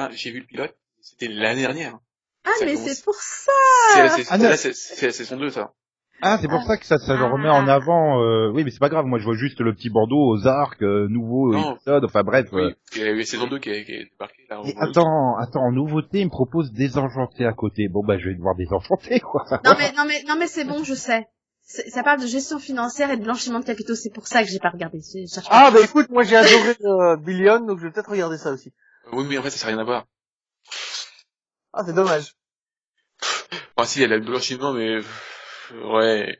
Ah, 0.00 0.08
j'ai 0.12 0.30
vu 0.30 0.40
le 0.40 0.46
pilote, 0.46 0.76
c'était 1.00 1.26
l'année 1.26 1.62
dernière. 1.62 1.98
Ah, 2.44 2.50
ça 2.58 2.64
mais 2.66 2.74
commence. 2.74 2.88
c'est 2.88 3.04
pour 3.04 3.14
ça 3.16 3.52
C'est 3.94 4.02
la, 4.04 4.08
saison- 4.10 4.28
Ah, 4.32 4.38
non. 4.38 4.48
là, 4.50 4.56
c'est- 4.56 4.72
c'est 4.74 5.06
la 5.06 5.12
saison 5.12 5.36
2, 5.38 5.50
ça. 5.50 5.72
Ah, 6.22 6.38
c'est 6.40 6.46
pour 6.48 6.62
ça 6.62 6.76
que 6.76 6.86
ça, 6.86 6.98
ça 6.98 7.16
le 7.16 7.24
remet 7.24 7.48
en 7.48 7.66
avant. 7.66 8.20
euh, 8.22 8.50
Oui, 8.52 8.62
mais 8.64 8.70
c'est 8.70 8.78
pas 8.78 8.88
grave. 8.88 9.06
Moi, 9.06 9.18
je 9.18 9.24
vois 9.24 9.34
juste 9.36 9.60
le 9.60 9.74
petit 9.74 9.90
Bordeaux 9.90 10.30
aux 10.32 10.46
arcs, 10.46 10.82
euh, 10.82 11.08
nouveau 11.08 11.52
Non. 11.52 11.74
épisode. 11.74 12.04
Enfin 12.04 12.22
bref. 12.22 12.46
euh. 12.52 12.68
Oui, 12.68 12.74
il 12.96 13.02
y 13.02 13.04
a 13.04 13.10
eu 13.10 13.18
la 13.18 13.24
saison 13.24 13.46
2 13.48 13.58
qui 13.58 13.70
est, 13.70 13.84
qui 13.84 13.92
est 13.92 14.04
débarquée, 14.10 14.42
là. 14.48 14.60
Et 14.64 14.74
attends, 14.78 15.36
attends, 15.36 15.62
en 15.64 15.72
nouveauté, 15.72 16.20
il 16.20 16.26
me 16.26 16.30
propose 16.30 16.72
Désenchanté 16.72 17.44
à 17.44 17.52
côté. 17.52 17.88
Bon, 17.88 18.04
bah, 18.04 18.18
je 18.18 18.28
vais 18.28 18.34
devoir 18.34 18.54
Désenchanté, 18.56 19.18
quoi. 19.20 19.44
Non 19.64 19.74
mais, 19.78 19.92
non 19.96 20.04
mais, 20.06 20.22
non 20.28 20.34
mais 20.38 20.46
c'est 20.46 20.64
bon, 20.64 20.84
je 20.84 20.94
sais. 20.94 21.26
Ça 21.62 22.02
parle 22.02 22.20
de 22.20 22.26
gestion 22.26 22.58
financière 22.58 23.10
et 23.10 23.16
de 23.16 23.22
blanchiment 23.24 23.60
de 23.60 23.64
capitaux, 23.64 23.94
c'est 23.94 24.10
pour 24.12 24.26
ça 24.26 24.42
que 24.42 24.48
j'ai 24.48 24.58
pas 24.58 24.70
regardé. 24.70 25.00
Je 25.00 25.26
cherche 25.32 25.48
pas. 25.48 25.66
Ah, 25.66 25.70
bah 25.70 25.80
écoute, 25.84 26.08
moi 26.08 26.22
j'ai 26.22 26.36
adoré 26.36 26.76
euh, 26.84 27.16
Billion, 27.18 27.60
donc 27.60 27.78
je 27.78 27.84
vais 27.86 27.90
peut-être 27.92 28.10
regarder 28.10 28.38
ça 28.38 28.52
aussi. 28.52 28.72
Oui, 29.12 29.24
mais 29.28 29.38
en 29.38 29.42
fait, 29.42 29.50
ça 29.50 29.66
n'a 29.66 29.72
rien 29.72 29.80
à 29.80 29.84
voir. 29.84 30.06
Ah, 31.72 31.82
c'est 31.84 31.94
dommage. 31.94 32.34
Enfin, 33.76 33.86
si, 33.86 33.98
il 34.00 34.02
y 34.02 34.04
a 34.04 34.08
le 34.08 34.20
blanchiment, 34.24 34.72
mais... 34.72 34.98
Ouais. 35.84 36.38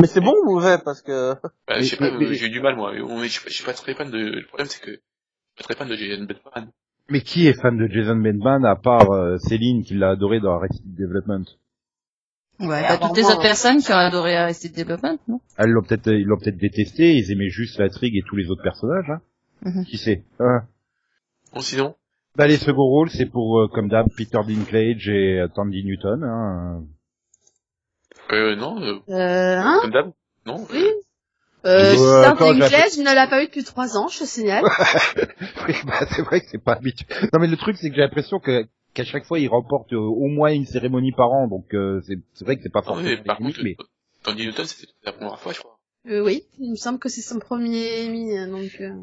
Mais 0.00 0.06
c'est 0.06 0.20
bon 0.20 0.34
ou 0.42 0.44
mauvais, 0.54 0.78
parce 0.84 1.02
que... 1.02 1.34
Bah, 1.34 1.50
Mais- 1.76 1.82
je 1.82 1.88
sais 1.90 1.96
pas, 1.96 2.10
mais- 2.10 2.28
mais- 2.28 2.34
j'ai 2.34 2.46
eu 2.46 2.50
du 2.50 2.60
mal, 2.60 2.76
moi. 2.76 2.94
Est- 2.94 2.98
Je 2.98 3.28
suis 3.28 3.40
pas- 3.42 3.48
je 3.50 3.54
suis 3.54 3.64
pas 3.64 3.72
très 3.74 3.94
fan 3.94 4.10
de... 4.10 4.18
Le 4.18 4.46
problème, 4.46 4.68
c'est 4.68 4.80
que... 4.80 4.90
Je 4.92 4.96
suis 4.96 5.56
pas 5.58 5.64
très 5.64 5.74
fan 5.74 5.88
de 5.88 5.96
Jason 5.96 6.24
Bateman. 6.24 6.70
Mais 7.08 7.22
qui 7.22 7.48
est 7.48 7.60
fan 7.60 7.76
de 7.76 7.88
Jason 7.88 8.16
Bateman 8.16 8.64
à 8.64 8.76
part 8.76 9.10
euh, 9.10 9.36
Céline 9.38 9.82
qui 9.82 9.94
l'a 9.94 10.10
adoré 10.10 10.38
dans 10.40 10.52
Arrested 10.54 10.94
Development? 10.94 11.44
Ouais, 12.60 12.82
bah, 12.82 12.98
toutes 12.98 13.16
les 13.16 13.24
autres 13.24 13.40
personnes 13.42 13.82
qui 13.82 13.90
ont 13.90 13.96
adoré 13.96 14.36
Arrested 14.36 14.72
Development, 14.76 15.18
non? 15.26 15.40
Elles 15.56 15.70
l'ont 15.70 15.82
peut-être, 15.82 16.08
ils 16.12 16.24
l'ont 16.26 16.38
peut-être 16.38 16.58
détesté. 16.58 17.14
Ils 17.16 17.32
aimaient 17.32 17.48
juste 17.48 17.78
l'intrigue 17.78 18.16
et 18.16 18.22
tous 18.22 18.36
les 18.36 18.48
autres 18.50 18.62
personnages. 18.62 19.10
Hein. 19.10 19.20
Mhm. 19.62 19.84
Qui 19.86 19.98
sait 19.98 20.24
Hein 20.38 20.62
Bon, 21.52 21.60
sinon... 21.60 21.94
Bah, 22.36 22.46
les 22.46 22.58
seconds 22.58 22.86
rôles, 22.86 23.10
c'est 23.10 23.26
pour, 23.26 23.58
euh, 23.60 23.68
comme 23.68 23.88
d'hab, 23.88 24.06
Peter 24.16 24.38
Dinklage 24.46 25.08
et 25.08 25.40
euh, 25.40 25.48
Tandy 25.48 25.82
Newton. 25.84 26.22
Hein. 26.24 26.84
Euh, 28.32 28.54
non, 28.54 28.80
euh, 28.80 28.98
Euh, 29.08 29.58
hein 29.58 29.78
comme 29.82 29.90
d'hab. 29.90 30.12
Non. 30.46 30.64
Oui. 30.72 30.84
euh, 31.66 31.96
Euh, 31.96 32.22
attends, 32.22 32.52
je 32.52 33.00
ne 33.00 33.14
l'a 33.14 33.26
pas 33.26 33.42
eu 33.42 33.46
depuis 33.46 33.64
trois 33.64 33.96
ans, 33.96 34.06
je 34.08 34.20
te 34.20 34.24
signale. 34.24 34.64
Oui, 35.68 35.74
bah, 35.84 36.06
c'est 36.10 36.22
vrai 36.22 36.40
que 36.40 36.46
c'est 36.50 36.62
pas 36.62 36.74
habituel. 36.74 37.28
Non, 37.32 37.40
mais 37.40 37.48
le 37.48 37.56
truc, 37.56 37.76
c'est 37.76 37.90
que 37.90 37.96
j'ai 37.96 38.00
l'impression 38.02 38.38
que 38.38 38.66
qu'à 38.94 39.04
chaque 39.04 39.24
fois, 39.24 39.38
il 39.38 39.48
remporte 39.48 39.92
euh, 39.92 39.98
au 39.98 40.26
moins 40.28 40.52
une 40.52 40.66
cérémonie 40.66 41.12
par 41.12 41.30
an. 41.32 41.48
Donc, 41.48 41.74
euh, 41.74 42.00
c'est 42.06 42.18
c'est 42.34 42.44
vrai 42.44 42.56
que 42.56 42.62
c'est 42.62 42.72
pas 42.72 42.82
forcément 42.82 43.08
mais 43.08 43.16
par 43.22 43.38
contre, 43.38 43.58
mais 43.62 43.76
Tandy 44.22 44.46
Newton, 44.46 44.64
c'était 44.64 44.90
la 45.04 45.12
première 45.12 45.38
fois, 45.38 45.52
je 45.52 45.58
crois. 45.58 45.78
Euh, 46.08 46.24
oui, 46.24 46.44
il 46.58 46.70
me 46.70 46.76
semble 46.76 46.98
que 46.98 47.08
c'est 47.08 47.20
son 47.20 47.38
premier 47.40 48.06
Emmy, 48.06 48.36
hein, 48.38 48.48
donc... 48.48 48.70
Euh... 48.80 48.94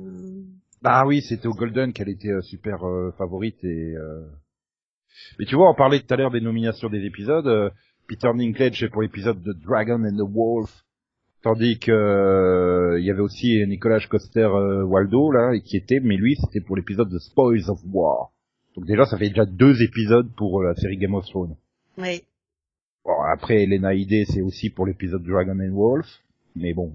bah 0.81 1.05
oui, 1.05 1.21
c'était 1.21 1.47
au 1.47 1.53
Golden 1.53 1.93
qu'elle 1.93 2.09
était 2.09 2.29
euh, 2.31 2.41
super 2.41 2.83
euh, 2.87 3.11
favorite 3.17 3.63
et. 3.63 3.95
euh, 3.95 4.25
Mais 5.39 5.45
tu 5.45 5.55
vois, 5.55 5.69
on 5.71 5.75
parlait 5.75 5.99
tout 5.99 6.13
à 6.13 6.17
l'heure 6.17 6.31
des 6.31 6.41
nominations 6.41 6.89
des 6.89 7.03
épisodes. 7.05 7.47
euh, 7.47 7.69
Peter 8.07 8.29
Dinklage 8.35 8.79
c'est 8.79 8.89
pour 8.89 9.01
l'épisode 9.01 9.41
de 9.43 9.53
Dragon 9.53 10.03
and 10.05 10.15
the 10.15 10.29
Wolf, 10.29 10.71
tandis 11.43 11.77
que 11.77 11.91
euh, 11.91 12.99
il 12.99 13.05
y 13.05 13.11
avait 13.11 13.19
aussi 13.21 13.65
Nicolas 13.67 13.99
Coster 14.07 14.41
euh, 14.45 14.83
Waldo 14.83 15.31
là, 15.31 15.53
et 15.53 15.61
qui 15.61 15.75
était, 15.77 15.99
mais 15.99 16.15
lui 16.15 16.35
c'était 16.37 16.61
pour 16.61 16.75
l'épisode 16.77 17.09
de 17.09 17.19
Spoils 17.19 17.69
of 17.69 17.79
War. 17.91 18.31
Donc 18.75 18.85
déjà, 18.85 19.05
ça 19.05 19.17
fait 19.17 19.29
déjà 19.29 19.45
deux 19.45 19.81
épisodes 19.81 20.29
pour 20.37 20.61
euh, 20.61 20.67
la 20.67 20.75
série 20.75 20.97
Game 20.97 21.15
of 21.15 21.25
Thrones. 21.25 21.55
Oui. 21.97 22.21
Bon, 23.03 23.19
après, 23.33 23.63
Elena 23.63 23.93
Idé, 23.95 24.25
c'est 24.25 24.41
aussi 24.41 24.69
pour 24.69 24.85
l'épisode 24.85 25.23
Dragon 25.23 25.57
and 25.59 25.73
Wolf, 25.73 26.05
mais 26.55 26.73
bon. 26.73 26.93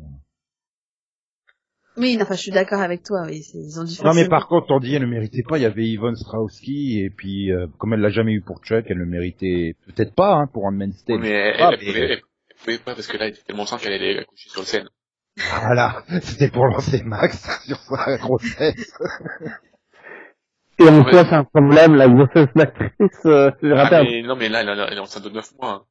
Oui, 1.98 2.16
non, 2.16 2.22
enfin, 2.22 2.34
je 2.34 2.40
suis 2.40 2.50
d'accord 2.50 2.80
avec 2.80 3.02
toi, 3.02 3.24
oui, 3.26 3.42
c'est- 3.42 3.58
ils 3.58 3.78
ont 3.78 3.84
dû 3.84 3.92
Non, 4.02 4.14
mais 4.14 4.26
par 4.28 4.48
contre, 4.48 4.70
on 4.70 4.78
dit 4.80 4.94
elle 4.94 5.02
ne 5.02 5.06
méritait 5.06 5.42
pas. 5.46 5.58
Il 5.58 5.62
y 5.62 5.66
avait 5.66 5.84
Yvonne 5.86 6.16
Strahovski, 6.16 7.00
et 7.00 7.10
puis 7.10 7.52
euh, 7.52 7.66
comme 7.78 7.92
elle 7.92 8.00
l'a 8.00 8.08
jamais 8.08 8.32
eu 8.32 8.40
pour 8.40 8.62
Chuck, 8.64 8.86
elle 8.88 8.98
ne 8.98 9.04
méritait 9.04 9.74
peut-être 9.86 10.14
pas 10.14 10.34
hein, 10.34 10.46
pour 10.46 10.64
Handmaid's 10.64 11.04
Tale. 11.04 11.18
mais 11.20 11.28
elle, 11.30 11.56
Ah, 11.60 11.70
elle, 11.72 11.78
mais- 11.80 11.86
pouvait, 11.86 12.10
elle 12.12 12.20
pouvait 12.64 12.78
pas 12.78 12.94
parce 12.94 13.06
que 13.06 13.16
là, 13.18 13.26
elle 13.26 13.32
était 13.32 13.42
tellement 13.42 13.66
simple 13.66 13.82
qu'elle 13.82 13.92
allait 13.92 14.18
accoucher 14.20 14.48
sur 14.48 14.60
le 14.62 14.66
scène. 14.66 14.88
Voilà, 15.36 16.02
c'était 16.22 16.48
pour 16.50 16.64
lancer 16.66 17.02
Max 17.04 17.36
sur 17.66 17.76
sa 17.78 18.16
grossesse. 18.16 18.92
Et 20.78 20.84
en 20.88 20.98
Ouais. 21.04 21.10
quoi 21.10 21.24
c'est 21.26 21.34
un 21.34 21.44
problème, 21.44 21.94
la 21.94 22.08
grossesse 22.08 22.48
d'actrice, 22.56 23.26
euh, 23.26 23.50
Ah, 23.76 24.02
mais, 24.02 24.22
non, 24.22 24.34
mais 24.36 24.48
là, 24.48 24.62
elle, 24.62 24.96
est 24.96 25.00
enceinte 25.00 25.24
de 25.24 25.28
9 25.30 25.52
mois. 25.60 25.86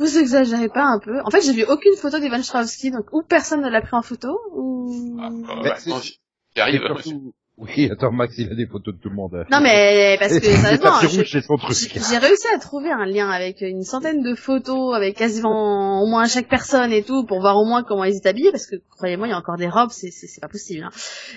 Vous 0.00 0.16
exagérez 0.16 0.70
pas 0.70 0.84
un 0.84 0.98
peu. 0.98 1.20
En 1.26 1.30
fait, 1.30 1.42
j'ai 1.42 1.52
vu 1.52 1.64
aucune 1.64 1.94
photo 1.94 2.18
d'Ivan 2.18 2.42
Strahovski, 2.42 2.90
donc 2.90 3.12
ou 3.12 3.22
personne 3.22 3.60
ne 3.60 3.68
l'a 3.68 3.82
pris 3.82 3.94
en 3.94 4.00
photo, 4.00 4.40
ou... 4.52 5.18
Ah, 5.20 5.28
bah, 5.62 5.62
bah, 5.62 5.76
surtout, 5.76 7.34
Oui, 7.60 7.90
attends, 7.92 8.10
Max, 8.10 8.34
il 8.38 8.50
a 8.50 8.54
des 8.54 8.66
photos 8.66 8.94
de 8.94 9.00
tout 9.00 9.10
le 9.10 9.16
monde. 9.16 9.44
Non 9.52 9.60
mais 9.60 10.16
parce 10.18 10.38
que 10.38 10.44
sérieusement, 10.50 10.98
j'ai 11.00 12.18
réussi 12.18 12.48
à 12.54 12.58
trouver 12.58 12.90
un 12.90 13.04
lien 13.04 13.28
avec 13.28 13.60
une 13.60 13.82
centaine 13.82 14.22
de 14.22 14.34
photos 14.34 14.94
avec 14.96 15.16
quasiment 15.16 16.02
au 16.02 16.06
moins 16.06 16.24
chaque 16.26 16.48
personne 16.48 16.90
et 16.90 17.02
tout 17.02 17.24
pour 17.26 17.40
voir 17.40 17.56
au 17.58 17.66
moins 17.66 17.82
comment 17.82 18.04
ils 18.04 18.16
étaient 18.16 18.30
habillés 18.30 18.50
parce 18.50 18.66
que 18.66 18.76
croyez-moi 18.90 19.26
il 19.26 19.30
y 19.30 19.34
a 19.34 19.36
encore 19.38 19.58
des 19.58 19.68
robes 19.68 19.90
c'est 19.90 20.10
c'est 20.10 20.40
pas 20.40 20.48
possible 20.48 20.84
hein. 20.84 20.90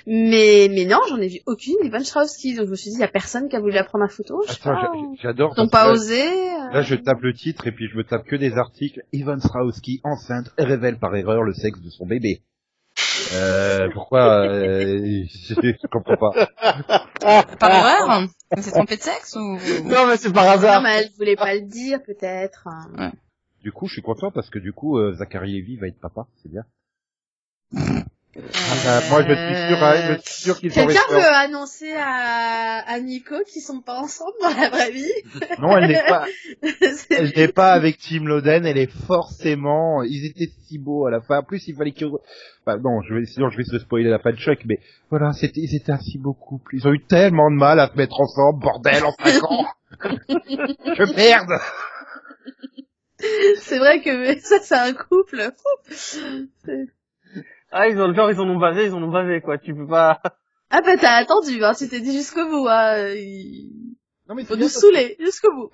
mais 0.08 0.70
mais 0.72 0.86
non 0.86 1.00
j'en 1.10 1.18
ai 1.18 1.28
vu 1.28 1.40
aucune 1.46 1.76
d'Ivan 1.82 2.00
Strahovski 2.00 2.56
donc 2.56 2.68
je 2.68 2.72
me 2.72 2.76
suis 2.76 2.90
dit 2.92 2.98
il 2.98 3.02
y 3.02 3.04
a 3.04 3.08
personne 3.10 3.50
qui 3.50 3.56
a 3.56 3.60
voulu 3.60 3.74
la 3.74 3.84
prendre 3.84 4.06
en 4.06 4.10
photo 4.10 4.42
j'adore. 5.22 5.54
ils 5.58 5.62
ont 5.62 5.68
parce 5.68 5.70
pas 5.70 5.84
que 5.84 5.88
là- 5.88 5.94
osé 5.94 6.22
euh. 6.22 6.74
Là, 6.74 6.82
je 6.82 6.96
tape 6.96 7.22
le 7.22 7.34
titre 7.34 7.68
et 7.68 7.72
puis 7.72 7.88
je 7.88 7.98
me 7.98 8.04
tape 8.04 8.26
que 8.26 8.36
des 8.36 8.54
articles. 8.54 9.02
Ivan 9.12 9.38
Strahovski, 9.40 10.02
enceinte, 10.04 10.52
révelle 10.58 10.98
par 10.98 11.16
erreur 11.16 11.44
le 11.44 11.54
sexe 11.54 11.80
de 11.82 11.90
son 11.90 12.06
bébé. 12.08 12.42
Euh, 13.34 13.90
pourquoi 13.94 14.46
euh, 14.48 15.24
je, 15.26 15.54
je 15.62 15.88
comprends 15.88 16.18
pas. 16.18 16.32
Par 17.60 17.72
erreur? 17.72 18.28
Elle 18.50 18.64
s'est 18.64 18.72
trompée 18.72 18.98
de 18.98 19.02
sexe 19.02 19.36
ou 19.36 19.58
Non, 19.86 20.08
mais 20.08 20.18
c'est 20.18 20.32
par 20.32 20.46
non 20.46 20.52
hasard. 20.52 20.82
mais 20.82 21.02
elle 21.04 21.10
voulait 21.18 21.36
pas 21.36 21.54
le 21.56 21.62
dire 21.62 22.00
peut-être. 22.04 22.68
Du 23.62 23.72
coup, 23.72 23.88
je 23.88 23.94
suis 23.94 24.02
content 24.02 24.30
parce 24.32 24.50
que 24.50 24.60
du 24.60 24.74
coup, 24.74 24.98
euh, 24.98 25.14
Zachary 25.14 25.60
Levy 25.60 25.78
va 25.78 25.88
être 25.88 26.00
papa, 26.00 26.28
c'est 26.42 26.50
bien. 26.52 26.64
Ah 28.36 28.42
bah, 28.84 29.02
moi, 29.12 29.22
je 29.22 29.36
suis 29.36 29.68
sûr, 29.68 29.84
hein, 29.84 29.96
je 30.08 30.22
suis 30.22 30.42
sûr 30.42 30.60
qu'ils 30.60 30.72
Quelqu'un 30.72 31.02
veut 31.12 31.36
annoncer 31.36 31.94
à, 31.96 32.84
à 32.88 33.00
Nico 33.00 33.36
qu'ils 33.46 33.62
sont 33.62 33.82
pas 33.82 34.00
ensemble 34.00 34.34
dans 34.42 34.50
la 34.50 34.70
vraie 34.70 34.90
vie? 34.90 35.12
Non, 35.60 35.78
elle 35.78 35.90
n'est 35.90 36.04
pas, 36.04 36.26
elle 37.12 37.32
n'est 37.36 37.48
pas 37.50 37.74
avec 37.74 38.00
Tim 38.00 38.24
Loden, 38.24 38.66
elle 38.66 38.80
est 38.80 38.92
forcément, 39.06 40.02
ils 40.02 40.26
étaient 40.26 40.52
si 40.68 40.80
beaux 40.80 41.06
à 41.06 41.12
la 41.12 41.22
fin. 41.22 41.40
En 41.40 41.44
plus, 41.44 41.68
il 41.68 41.76
fallait 41.76 41.92
qu'ils, 41.92 42.08
enfin, 42.66 42.80
non, 42.80 43.02
je 43.04 43.14
vais, 43.14 43.26
sinon 43.26 43.50
je 43.50 43.58
vais 43.58 43.66
se 43.66 43.78
spoiler 43.78 44.10
la 44.10 44.20
fin 44.20 44.32
de 44.32 44.40
choc, 44.40 44.58
mais 44.66 44.80
voilà, 45.12 45.32
c'était, 45.34 45.62
ils 45.62 45.76
étaient 45.76 45.92
ainsi 45.92 46.18
beaucoup 46.18 46.58
plus, 46.58 46.80
ils 46.80 46.88
ont 46.88 46.94
eu 46.94 47.06
tellement 47.06 47.52
de 47.52 47.56
mal 47.56 47.80
à 47.80 47.88
se 47.88 47.96
mettre 47.96 48.20
ensemble, 48.20 48.60
bordel, 48.62 49.04
en 49.04 49.14
5 49.24 49.44
ans. 49.44 49.68
je 50.02 51.16
merde. 51.16 51.62
C'est 53.60 53.78
vrai 53.78 54.02
que 54.02 54.40
ça 54.40 54.58
c'est 54.60 54.76
un 54.76 54.94
couple. 54.94 55.52
Ah, 57.76 57.88
ils 57.90 58.00
ont, 58.00 58.14
genre, 58.14 58.30
ils 58.32 58.40
en 58.40 58.48
ont 58.48 58.60
basé, 58.60 58.86
ils 58.86 58.94
en 58.94 59.02
ont 59.02 59.12
basé, 59.12 59.42
quoi. 59.42 59.58
Tu 59.58 59.74
peux 59.76 59.88
pas... 59.88 60.22
Ah 60.76 60.82
bah 60.82 60.98
t'as 61.00 61.18
attendu, 61.18 61.64
hein, 61.64 61.74
tu 61.78 61.88
t'es 61.88 62.00
dit 62.00 62.14
jusqu'au 62.14 62.48
bout, 62.50 62.68
hein. 62.68 63.10
Il 63.10 63.96
Non, 64.28 64.34
mais 64.34 64.44
faut 64.44 64.56
nous 64.56 64.68
saouler 64.70 65.16
jusqu'au 65.20 65.54
bout. 65.54 65.70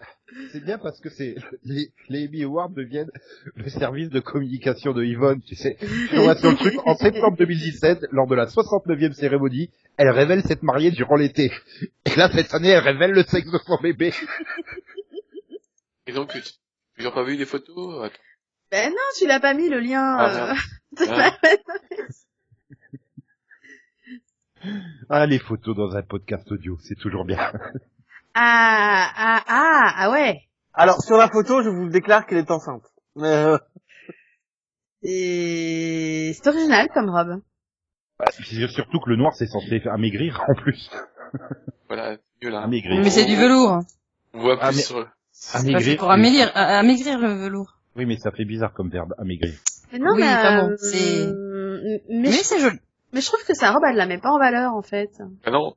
c'est 0.52 0.62
bien 0.62 0.78
parce 0.78 1.00
que 1.00 1.10
c'est, 1.10 1.36
les, 1.64 1.94
les 2.10 2.28
Emmy 2.28 2.44
Awards 2.44 2.70
deviennent 2.70 3.10
le 3.56 3.70
service 3.70 4.10
de 4.10 4.20
communication 4.20 4.92
de 4.92 5.06
Yvonne, 5.06 5.42
tu 5.42 5.56
sais. 5.56 5.78
Je 5.82 6.20
vois 6.20 6.36
sur 6.36 6.50
le 6.52 6.58
truc, 6.58 6.76
en 6.86 6.96
septembre 6.96 7.38
2017, 7.38 8.08
lors 8.12 8.28
de 8.28 8.36
la 8.36 8.48
69e 8.48 9.14
cérémonie, 9.14 9.70
elle 9.96 10.10
révèle 10.10 10.42
s'être 10.44 10.64
mariée 10.64 10.92
durant 10.92 11.16
l'été. 11.16 11.50
Et 12.06 12.16
là, 12.18 12.30
cette 12.30 12.54
année, 12.54 12.70
elle 12.70 12.84
révèle 12.84 13.12
le 13.12 13.24
sexe 13.24 13.50
de 13.52 13.58
son 13.66 13.78
bébé. 13.82 14.12
Et 16.08 16.12
donc, 16.12 16.32
tu 16.34 16.42
tu 16.98 17.04
n'as 17.04 17.12
pas 17.12 17.24
vu 17.24 17.38
des 17.38 17.46
photos? 17.46 18.04
Attends. 18.04 18.16
Ben 18.72 18.90
non, 18.92 18.98
tu 19.18 19.26
l'as 19.28 19.40
pas 19.40 19.54
mis 19.54 19.70
le 19.70 19.80
lien. 19.80 20.16
Ah, 20.18 20.52
euh, 20.52 20.56
Ah. 21.10 21.32
Ah, 25.10 25.26
les 25.26 25.40
photos 25.40 25.76
dans 25.76 25.96
un 25.96 26.02
podcast 26.02 26.52
audio, 26.52 26.78
c'est 26.82 26.96
toujours 26.96 27.24
bien. 27.26 27.38
ah, 28.34 29.12
ah, 29.16 29.44
ah, 29.48 29.94
ah 29.98 30.12
ouais. 30.12 30.42
Alors, 30.74 31.02
sur 31.02 31.18
la 31.18 31.30
photo, 31.30 31.64
je 31.64 31.70
vous 31.70 31.90
déclare 31.90 32.26
qu'elle 32.26 32.40
est 32.40 32.52
enceinte. 32.52 32.84
Mais, 33.16 33.28
euh, 33.28 33.58
Et 35.02 36.34
c'est 36.36 36.48
original 36.48 36.90
comme 36.94 37.10
robe. 37.10 37.42
Puis 38.40 38.68
surtout 38.70 39.00
que 39.00 39.10
le 39.10 39.16
noir, 39.16 39.34
c'est 39.34 39.48
censé 39.48 39.82
amaigrir, 39.88 40.44
en 40.48 40.54
plus. 40.56 40.90
Voilà, 41.88 42.18
mieux 42.44 42.50
là. 42.50 42.62
Amaigrir. 42.64 43.00
Mais 43.02 43.10
c'est 43.10 43.26
du 43.26 43.36
velours. 43.38 43.80
On 44.34 44.42
voit 44.42 44.58
Ah, 44.62 44.68
plus 44.68 44.78
mais- 44.78 44.82
sur... 44.84 45.08
Amaigrir. 45.54 45.98
Pour 45.98 46.12
amaigrir, 46.12 46.52
amaigrir 46.54 47.18
le 47.18 47.30
velours. 47.34 47.79
Oui, 48.00 48.06
mais 48.06 48.18
ça 48.18 48.32
fait 48.32 48.46
bizarre 48.46 48.72
comme 48.74 48.90
verbe, 48.90 49.14
amaigrir. 49.18 49.54
Mais 49.92 50.00
non, 50.00 50.14
Oui, 50.16 50.22
mais, 50.24 50.56
bon, 50.56 50.70
euh, 50.72 50.78
c'est- 50.78 51.34
mais, 52.10 52.30
Mais 52.30 52.32
je, 52.32 52.44
c'est 52.44 52.60
joli. 52.62 52.80
mais 53.12 53.20
je 53.20 53.26
trouve 53.28 53.44
que 53.44 53.54
sa 53.54 53.72
robe, 53.72 53.84
elle 53.90 53.98
la 53.98 54.06
met 54.06 54.20
pas 54.20 54.30
en 54.30 54.40
valeur, 54.40 54.74
en 54.74 54.82
fait. 54.82 55.10
Ah 55.44 55.52
non, 55.52 55.74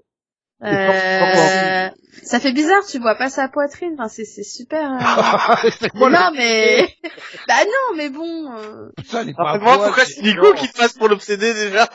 Euh, 0.63 1.91
ça 2.23 2.39
fait 2.39 2.53
bizarre, 2.53 2.87
tu 2.87 3.01
vois 3.01 3.17
pas 3.17 3.29
sa 3.29 3.49
poitrine. 3.49 3.95
Enfin, 3.99 4.07
c'est, 4.07 4.25
c'est 4.25 4.45
super. 4.45 4.89
euh, 4.93 4.99
moi, 5.95 6.11
non, 6.11 6.31
mais, 6.37 6.87
bah 7.49 7.65
non, 7.65 7.97
mais 7.97 8.09
bon. 8.09 8.53
euh, 8.57 8.91
Putain, 8.99 9.23
elle 9.23 9.31
est 9.31 9.35
pas 9.35 9.59
pourquoi 9.59 10.05
c'est 10.05 10.23
Nico 10.23 10.55
qui 10.55 10.69
te 10.69 10.79
passe 10.79 10.93
pour 10.93 11.09
l'obsédé, 11.09 11.53
déjà 11.55 11.91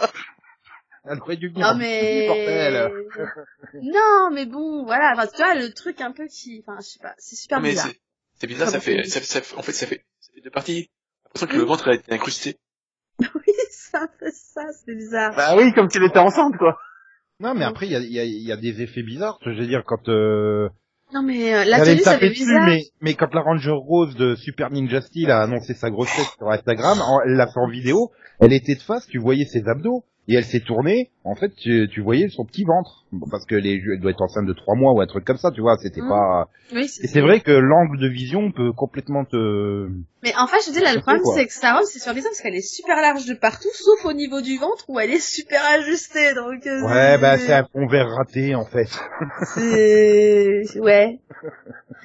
Elle 1.06 1.22
aurait 1.22 1.38
dû 1.38 1.48
venir 1.48 1.72
Non 1.72 1.78
mais 1.78 2.12
non 3.82 4.30
mais 4.34 4.46
bon 4.46 4.84
voilà 4.84 5.14
enfin 5.14 5.28
tu 5.28 5.38
vois 5.38 5.56
le 5.56 5.72
truc 5.74 6.02
un 6.02 6.12
peu 6.12 6.28
qui 6.28 6.62
enfin 6.66 6.78
je 6.82 6.88
sais 6.88 7.00
pas 7.02 7.14
c'est 7.18 7.36
super 7.38 7.60
mais 7.62 7.70
bizarre 7.70 7.88
c'est 7.88 8.00
c'est 8.40 8.48
bizarre, 8.48 8.68
ça 8.68 8.74
Comme 8.74 8.82
fait, 8.82 9.04
ça, 9.06 9.20
ça, 9.22 9.40
en 9.58 9.64
fait, 9.64 9.72
ça 9.72 9.88
fait, 9.88 10.06
fait 10.38 10.42
deux 10.44 10.52
parties. 10.52 10.74
J'ai 10.84 10.90
l'impression 11.26 11.48
que 11.48 11.58
le 11.58 11.64
ventre 11.68 11.88
a 11.90 11.94
été 11.96 12.12
incrusté. 12.14 12.58
oui 13.20 13.54
c'est 13.72 13.98
un 13.98 14.08
peu 14.20 14.28
ça 14.32 14.62
c'est 14.86 14.96
bizarre 14.96 15.36
Bah 15.36 15.56
oui, 15.58 15.74
comme 15.74 15.88
elle 15.96 16.04
était 16.04 16.20
enceinte, 16.20 16.56
quoi. 16.58 16.78
Non, 17.40 17.54
mais 17.54 17.66
après, 17.66 17.86
il 17.88 17.92
y 17.92 17.96
a, 17.96 18.00
il 18.00 18.12
y, 18.12 18.20
a, 18.20 18.24
il 18.26 18.42
y 18.48 18.52
a 18.52 18.58
des 18.58 18.82
effets 18.82 19.04
bizarres. 19.04 19.40
Je 19.46 19.52
veux 19.52 19.68
dire, 19.68 19.84
quand 19.86 20.10
euh, 20.10 20.70
non 21.14 21.22
mais 21.24 21.54
euh, 21.54 21.64
la 21.66 21.84
tenue 21.84 22.00
ça 22.02 22.18
fait 22.18 22.30
dessus, 22.30 22.46
bizarre 22.46 22.66
mais, 22.66 22.84
mais 23.02 23.14
quand 23.14 23.34
la 23.34 23.42
Ranger 23.42 23.72
Rose 23.76 24.16
de 24.16 24.36
Super 24.36 24.72
Ninja 24.72 25.02
Steel 25.02 25.32
a 25.32 25.42
annoncé 25.42 25.74
sa 25.74 25.90
grossesse 25.90 26.32
sur 26.38 26.50
Instagram, 26.50 27.00
en- 27.02 27.22
elle 27.26 27.34
l'a 27.36 27.48
fait 27.48 27.60
en 27.60 27.70
vidéo, 27.70 28.12
elle 28.40 28.54
était 28.54 28.76
de 28.76 28.82
face, 28.82 29.08
tu 29.08 29.20
voyais 29.20 29.46
ses 29.46 29.68
abdos, 29.68 30.04
et 30.28 30.36
elle 30.36 30.46
s'est 30.46 30.60
tournée, 30.62 31.12
en 31.28 31.36
fait, 31.36 31.54
tu, 31.56 31.88
tu 31.92 32.02
voyais 32.02 32.30
son 32.30 32.46
petit 32.46 32.64
ventre. 32.64 33.06
Parce 33.32 33.46
que 33.46 33.56
les, 33.56 33.82
elle 33.94 34.00
doit 34.02 34.12
être 34.12 34.22
enceinte 34.22 34.46
de 34.46 34.54
trois 34.54 34.76
mois 34.76 34.92
ou 34.94 35.00
un 35.02 35.08
truc 35.08 35.24
comme 35.24 35.38
ça, 35.38 35.52
tu 35.52 35.62
vois, 35.62 35.78
c'était 35.78 36.02
Mm. 36.02 36.10
pas... 36.10 36.50
oui 36.74 36.84
Et 37.02 37.08
c'est 37.08 37.22
vrai 37.22 37.40
que 37.40 37.52
l'angle 37.52 37.98
de 38.00 38.08
vision 38.08 38.52
peut 38.52 38.74
complètement 38.74 39.24
te... 39.24 39.88
mais 40.24 40.34
en 40.38 40.46
fait 40.48 40.58
je 40.68 40.72
dis 40.74 40.80
là 40.82 40.94
le 40.94 41.00
problème 41.00 41.22
quoi. 41.24 41.36
c'est 41.36 41.46
que 41.48 41.54
sa 41.54 41.74
robe 41.74 41.86
c'est 41.86 42.00
super 42.00 42.14
bizarre 42.14 42.32
parce 42.32 42.42
qu'elle 42.42 42.56
est 42.56 42.62
super 42.62 42.98
large 43.02 43.26
de 43.26 43.34
partout 43.34 43.70
sauf 43.74 44.04
au 44.06 44.12
niveau 44.14 44.42
du 44.42 44.58
ventre 44.58 44.84
où 44.90 45.00
elle 45.00 45.12
est 45.12 45.20
super 45.26 45.62
ajustée 45.80 46.34
donc 46.34 46.68
euh, 46.68 46.82
Ouais, 46.86 47.18
bah 47.18 47.38
c'est 47.38 47.54
un 47.54 47.64
fond 47.72 47.88
vert 47.88 48.10
raté, 48.10 48.54
en 48.56 48.66
fait. 48.66 48.90
c'est 49.56 50.80
ouais 50.80 51.20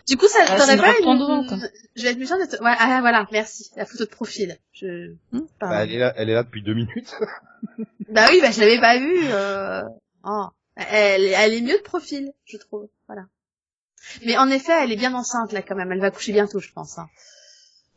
du 0.09 0.17
coup 0.17 0.27
ça 0.29 0.39
Ah, 0.43 0.47
c'est 0.47 0.57
t'aurais 0.59 0.77
pas 0.77 0.99
une 0.99 1.05
pendante. 1.05 1.55
je 1.97 2.03
vais 2.03 2.11
être 2.11 2.19
méchante 2.19 2.39
de 2.41 2.63
ouais, 2.65 2.75
ah, 2.79 2.99
voilà 3.01 3.27
merci 3.33 3.71
la 3.77 3.85
photo 3.87 4.05
de 4.05 4.11
profil 4.11 4.57
je 4.73 5.15
Hmm. 5.33 5.41
Bah, 5.61 5.85
elle, 5.85 5.93
est 5.93 5.99
là, 5.99 6.13
elle 6.17 6.29
est 6.31 6.35
là 6.35 6.43
depuis 6.43 6.63
deux 6.63 6.75
minutes. 6.75 7.15
Bah 8.11 8.27
oui, 8.31 8.41
bah 8.43 8.51
je 8.51 8.61
l'avais 8.61 8.81
pas 8.81 8.99
vue. 8.99 9.12
Euh... 9.33 9.83
oh. 10.25 10.47
Elle, 10.77 11.25
elle 11.27 11.53
est 11.55 11.61
mieux 11.61 11.77
de 11.79 11.83
profil, 11.83 12.33
je 12.47 12.57
trouve. 12.57 12.89
Voilà. 13.07 13.27
Mais 14.25 14.37
en 14.39 14.49
effet, 14.49 14.73
elle 14.83 14.91
est 14.93 14.97
bien 14.97 15.15
enceinte 15.15 15.53
là 15.53 15.63
quand 15.63 15.77
même. 15.77 15.93
Elle 15.93 16.01
va 16.01 16.11
coucher 16.11 16.33
bientôt, 16.33 16.61
je 16.61 16.73
pense. 16.73 16.99
hein. 16.99 17.09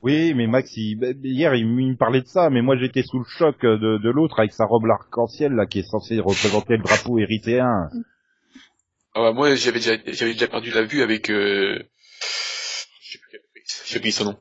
Oui, 0.01 0.33
mais 0.35 0.45
Max, 0.45 0.75
il- 0.75 0.99
bah, 0.99 1.07
hier, 1.23 1.55
il 1.55 1.65
me 1.67 1.95
parlait 1.95 2.21
de 2.21 2.27
ça, 2.27 2.49
mais 2.49 2.61
moi, 2.61 2.75
j'étais 2.77 3.01
sous 3.01 3.17
le 3.19 3.25
choc 3.25 3.61
de, 3.61 3.97
de 3.97 4.09
l'autre 4.11 4.39
avec 4.39 4.53
sa 4.53 4.65
robe 4.65 4.85
arc-en-ciel, 4.91 5.53
là, 5.53 5.65
qui 5.65 5.79
est 5.79 5.89
censée 5.89 6.19
représenter 6.19 6.77
le 6.77 6.83
drapeau 6.83 7.17
érythréen. 7.17 7.89
Ah 9.15 9.21
bah, 9.21 9.31
moi, 9.31 9.55
j'avais 9.55 9.79
déjà, 9.79 9.93
j'avais 10.05 10.33
déjà 10.33 10.47
perdu 10.47 10.69
la 10.71 10.83
vue 10.83 11.01
avec, 11.01 11.31
euh, 11.31 11.79
je 13.01 13.11
sais 13.13 13.17
plus 13.19 13.29
quelle 13.31 13.39
actrice, 13.55 13.83
j'ai 13.87 13.97
oublié 13.97 14.11
son 14.11 14.25
nom. 14.25 14.37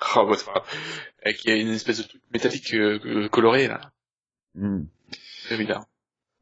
Ah, 0.00 0.24
bah, 0.24 0.34
c'est 0.36 0.44
pas 0.46 0.52
grave. 0.52 0.64
Euh, 1.26 1.32
Qui 1.34 1.50
a 1.50 1.54
une 1.56 1.68
espèce 1.68 1.98
de 1.98 2.02
truc 2.04 2.22
métallique, 2.32 2.74
euh, 2.74 2.98
euh, 3.04 3.28
coloré, 3.28 3.68
là. 3.68 3.92
Hmm. 4.54 4.84
C'est 5.48 5.58
bizarre. 5.58 5.86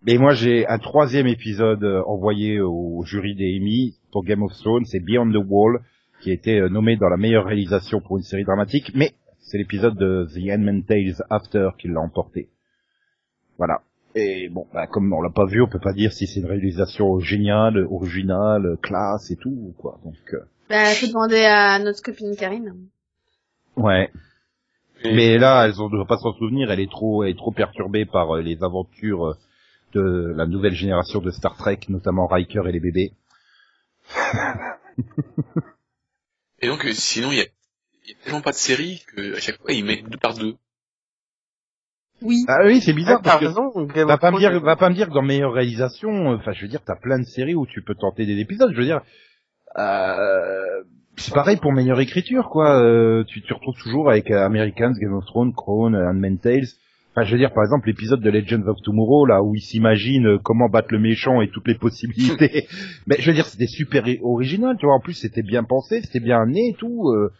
Mais 0.06 0.18
moi, 0.18 0.34
j'ai 0.34 0.66
un 0.66 0.78
troisième 0.78 1.26
épisode 1.26 1.82
euh, 1.82 2.02
envoyé 2.06 2.60
au 2.60 3.02
jury 3.04 3.34
des 3.34 3.58
Emmy 3.58 3.94
pour 4.12 4.24
Game 4.24 4.42
of 4.42 4.52
Thrones, 4.52 4.84
c'est 4.84 5.00
Beyond 5.00 5.30
the 5.30 5.42
Wall, 5.48 5.80
qui 6.20 6.30
a 6.30 6.34
été 6.34 6.58
euh, 6.60 6.68
nommé 6.68 6.96
dans 6.96 7.08
la 7.08 7.16
meilleure 7.16 7.46
réalisation 7.46 8.00
pour 8.00 8.18
une 8.18 8.22
série 8.22 8.44
dramatique, 8.44 8.92
mais 8.94 9.12
c'est 9.40 9.56
l'épisode 9.58 9.96
de 9.96 10.26
The 10.34 10.50
Handmaid's 10.50 10.86
Tales 10.86 11.26
After 11.30 11.70
qui 11.78 11.88
l'a 11.88 12.00
emporté. 12.00 12.48
Voilà. 13.58 13.80
Et 14.14 14.48
bon, 14.48 14.66
bah, 14.72 14.86
comme 14.86 15.12
on 15.12 15.22
l'a 15.22 15.30
pas 15.30 15.46
vu, 15.46 15.60
on 15.62 15.68
peut 15.68 15.80
pas 15.80 15.92
dire 15.92 16.12
si 16.12 16.26
c'est 16.26 16.40
une 16.40 16.46
réalisation 16.46 17.18
géniale, 17.18 17.78
originale, 17.90 18.76
classe 18.82 19.30
et 19.30 19.36
tout, 19.36 19.50
ou 19.50 19.74
quoi. 19.76 19.98
Donc, 20.04 20.14
euh, 20.34 20.40
Bah, 20.70 20.84
faut 20.94 21.06
demander 21.08 21.44
à 21.44 21.78
notre 21.78 22.02
copine 22.02 22.36
Karine. 22.36 22.74
ouais. 23.76 24.10
Et- 25.02 25.14
Mais 25.14 25.36
là, 25.38 25.64
elles 25.64 25.72
ne 25.72 25.90
doivent 25.90 26.06
pas 26.06 26.16
s'en 26.18 26.32
souvenir. 26.34 26.70
Elle 26.70 26.80
est 26.80 26.90
trop, 26.90 27.24
elle 27.24 27.30
est 27.30 27.36
trop 27.38 27.50
perturbée 27.52 28.04
par 28.06 28.36
euh, 28.36 28.40
les 28.42 28.62
aventures 28.62 29.26
euh, 29.26 29.34
de 29.94 30.33
la 30.37 30.46
nouvelle 30.46 30.74
génération 30.74 31.20
de 31.20 31.30
Star 31.30 31.57
Trek, 31.57 31.80
notamment 31.88 32.26
Riker 32.26 32.62
et 32.68 32.72
les 32.72 32.80
bébés. 32.80 33.12
Et 36.61 36.68
donc, 36.68 36.85
euh, 36.85 36.92
sinon, 36.92 37.30
il 37.33 37.38
y 37.38 37.40
a, 37.40 37.46
il 38.04 38.11
y 38.11 38.12
a 38.14 38.16
tellement 38.24 38.40
pas 38.40 38.52
de 38.52 38.57
séries 38.57 39.04
que, 39.14 39.37
à 39.37 39.40
chaque 39.40 39.59
fois, 39.61 39.72
ils 39.72 39.85
mettent 39.85 40.09
deux 40.09 40.18
par 40.18 40.35
deux. 40.35 40.54
Oui. 42.22 42.44
Ah 42.48 42.59
oui, 42.64 42.80
c'est 42.80 42.92
bizarre 42.94 43.20
T'as 43.22 43.38
parce 43.38 43.40
que 43.40 43.46
raison, 43.48 43.70
va 44.07 44.18
pas 44.18 44.30
me 44.30 44.38
dire, 44.38 44.59
va 44.61 44.76
pas 44.76 44.88
me 44.88 44.94
dire 44.94 45.09
que 45.09 45.14
dans 45.14 45.22
meilleure 45.22 45.52
réalisation. 45.52 46.33
euh, 46.33 46.37
Enfin, 46.37 46.52
je 46.52 46.62
veux 46.62 46.68
dire, 46.68 46.80
t'as 46.85 46.96
plein 46.96 47.18
de 47.18 47.24
séries 47.24 47.54
où 47.54 47.66
tu 47.66 47.83
peux 47.83 47.94
tenter 47.94 48.24
des 48.24 48.38
épisodes. 48.40 48.72
Je 48.72 48.78
veux 48.78 48.85
dire, 48.85 49.02
euh, 49.76 50.85
c'est 51.16 51.35
pareil 51.35 51.57
pour 51.59 51.72
meilleure 51.72 52.00
écriture, 52.00 52.48
quoi. 52.50 52.80
Euh, 52.80 53.24
tu 53.24 53.42
te 53.42 53.52
retrouves 53.52 53.76
toujours 53.83 54.09
avec 54.11 54.30
Americans, 54.30 54.92
Game 54.98 55.12
of 55.14 55.26
Thrones, 55.26 55.52
Crown, 55.52 55.94
Handmaid's 55.94 56.40
Tales. 56.40 56.66
Enfin, 57.14 57.24
je 57.24 57.33
veux 57.33 57.38
dire, 57.38 57.53
par 57.53 57.62
exemple, 57.62 57.87
l'épisode 57.87 58.20
de 58.20 58.29
Legends 58.29 58.66
of 58.66 58.77
Tomorrow, 58.83 59.24
là, 59.24 59.40
où 59.40 59.55
il 59.55 59.61
s'imagine 59.61 60.27
euh, 60.27 60.38
comment 60.42 60.68
battre 60.68 60.88
le 60.90 60.98
méchant 60.98 61.42
et 61.42 61.48
toutes 61.48 61.68
les 61.68 61.77
possibilités. 61.77 62.66
Mais 63.07 63.16
je 63.20 63.31
veux 63.31 63.35
dire, 63.35 63.46
c'était 63.46 63.68
super 63.68 64.05
original, 64.22 64.77
tu 64.77 64.87
vois. 64.87 64.96
En 64.96 65.00
plus, 65.00 65.12
c'était 65.12 65.44
bien 65.44 65.62
pensé, 65.62 66.00
c'était 66.03 66.18
bien 66.18 66.44
né 66.46 66.70
et 66.70 66.74
tout. 66.74 67.09
Euh, 67.11 67.31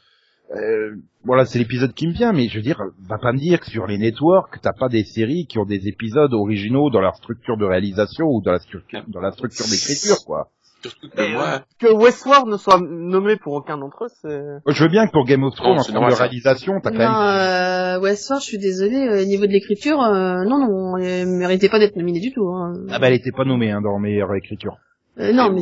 euh, 0.55 0.95
voilà, 1.25 1.45
c'est 1.45 1.59
l'épisode 1.59 1.93
qui 1.93 2.07
me 2.07 2.13
vient, 2.13 2.33
mais 2.33 2.49
je 2.49 2.57
veux 2.57 2.63
dire, 2.63 2.81
va 3.09 3.19
pas 3.19 3.33
me 3.33 3.39
dire 3.39 3.59
que 3.59 3.67
sur 3.67 3.87
les 3.87 3.97
networks, 3.97 4.61
t'as 4.61 4.75
pas 4.75 4.91
des 4.91 5.03
séries 5.03 5.47
qui 5.47 5.59
ont 5.59 5.65
des 5.65 5.89
épisodes 5.89 6.33
originaux 6.35 6.91
dans 6.91 7.01
leur 7.01 7.17
structure 7.17 7.57
de 7.57 7.65
réalisation 7.65 8.27
ou 8.27 8.43
dans 8.43 8.53
la 8.53 8.59
structure, 8.59 9.03
dans 9.09 9.21
la 9.21 9.33
structure 9.33 9.65
d'écriture, 9.65 10.25
quoi. 10.27 10.51
Surtout 10.91 11.09
que 11.09 11.33
moi, 11.33 11.61
Que 11.81 11.93
Westworld 11.93 12.47
ne 12.49 12.57
soit 12.57 12.79
nommé 12.81 13.37
pour 13.37 13.55
aucun 13.55 13.79
d'entre 13.79 14.05
eux, 14.05 14.09
c'est... 14.23 14.73
Je 14.73 14.83
veux 14.85 14.91
bien 14.91 15.07
que 15.07 15.13
pour 15.13 15.25
Game 15.25 15.43
of 15.45 15.55
Thrones, 15.55 15.79
en 15.79 15.83
c'est 15.83 15.93
termes 15.93 16.03
normal, 16.03 16.13
de 16.13 16.19
réalisation, 16.19 16.81
t'as 16.83 16.91
quand 16.91 16.99
même... 16.99 17.11
euh, 17.11 18.01
Westworld, 18.01 18.43
je 18.43 18.49
suis 18.49 18.59
désolée, 18.59 19.09
euh, 19.09 19.23
au 19.23 19.27
niveau 19.27 19.47
de 19.47 19.53
l'écriture, 19.53 20.01
euh, 20.03 20.45
non, 20.45 20.59
non, 20.59 20.97
elle 20.99 21.27
méritait 21.27 21.69
pas 21.69 21.79
d'être 21.79 21.97
nominée 21.97 22.21
du 22.21 22.33
tout. 22.33 22.47
Hein. 22.49 22.73
Ah 22.91 22.99
bah, 22.99 23.09
elle 23.09 23.15
était 23.15 23.33
pas 23.33 23.45
nommée, 23.45 23.71
hein, 23.71 23.81
dans 23.81 23.99
meilleure 23.99 24.35
écriture. 24.35 24.77
Euh, 25.21 25.33
non, 25.33 25.53
mais 25.53 25.61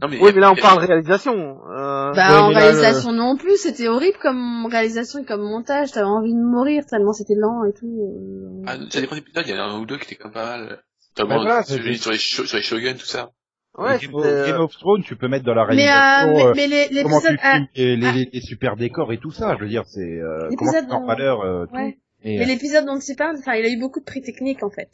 non 0.00 0.08
mais, 0.08 0.20
Oui, 0.20 0.30
mais 0.32 0.40
là, 0.40 0.52
on 0.52 0.54
parle 0.54 0.78
réalisation. 0.78 1.32
Euh... 1.68 2.12
Bah, 2.12 2.30
Ouais, 2.30 2.38
en 2.38 2.50
là, 2.50 2.58
réalisation 2.60 3.10
non 3.12 3.36
plus, 3.36 3.56
c'était 3.56 3.88
horrible 3.88 4.16
comme 4.22 4.66
réalisation 4.70 5.18
et 5.18 5.24
comme 5.24 5.42
montage, 5.42 5.90
t'avais 5.90 6.06
envie 6.06 6.32
de 6.32 6.38
mourir 6.40 6.84
tellement 6.86 7.12
c'était 7.12 7.34
lent 7.36 7.64
et 7.64 7.72
tout. 7.72 7.86
euh. 7.86 8.62
ah, 8.68 8.76
ça 8.90 9.00
dépend 9.00 9.16
des 9.16 9.22
épisodes, 9.22 9.42
il 9.46 9.50
y 9.56 9.58
en 9.58 9.62
a 9.62 9.66
un 9.66 9.80
ou 9.80 9.86
deux 9.86 9.98
qui 9.98 10.04
étaient 10.04 10.14
quand 10.14 10.28
même 10.28 10.34
pas 10.34 10.56
mal. 10.56 10.68
Bah 10.68 11.24
Notamment, 11.24 11.42
voilà, 11.42 11.62
celui 11.64 11.96
c'est- 11.96 12.02
sur 12.02 12.12
les, 12.12 12.18
sur 12.18 12.56
les 12.56 12.62
Shogun, 12.62 12.94
tout 12.94 13.00
ça. 13.04 13.30
Ouais, 13.78 13.98
Game, 13.98 14.14
of, 14.14 14.24
euh, 14.26 14.46
Game 14.46 14.60
of 14.60 14.72
Thrones, 14.76 15.02
tu 15.02 15.16
peux 15.16 15.28
mettre 15.28 15.46
dans 15.46 15.54
la 15.54 15.66
Mais, 15.66 15.88
réalisation... 15.90 16.46
euh, 16.46 16.50
euh, 16.50 16.52
mais, 16.54 16.68
mais 16.68 16.88
les- 16.90 17.02
comment 17.02 17.20
tu 17.20 17.38
ah, 17.42 17.58
les, 17.74 17.96
les, 17.96 18.12
les- 18.12 18.30
les 18.32 18.40
super 18.42 18.76
décors 18.76 19.12
et 19.12 19.18
tout 19.18 19.30
ça, 19.30 19.56
je 19.56 19.62
veux 19.64 19.68
dire, 19.68 19.84
c'est 19.86 20.00
euh, 20.00 20.50
comment 20.58 20.72
tu 20.72 20.92
en 20.92 21.06
valeur 21.06 21.40
euh, 21.40 21.66
tout. 21.66 21.74
ouais. 21.76 21.98
Et, 22.22 22.36
Mais 22.38 22.44
euh, 22.44 22.48
l'épisode 22.48 22.84
dont 22.84 22.98
tu 22.98 23.14
parles, 23.16 23.36
enfin, 23.38 23.54
il 23.54 23.64
a 23.64 23.70
eu 23.70 23.78
beaucoup 23.80 24.00
de 24.00 24.04
prix 24.04 24.20
techniques 24.20 24.62
en 24.62 24.70
fait. 24.70 24.90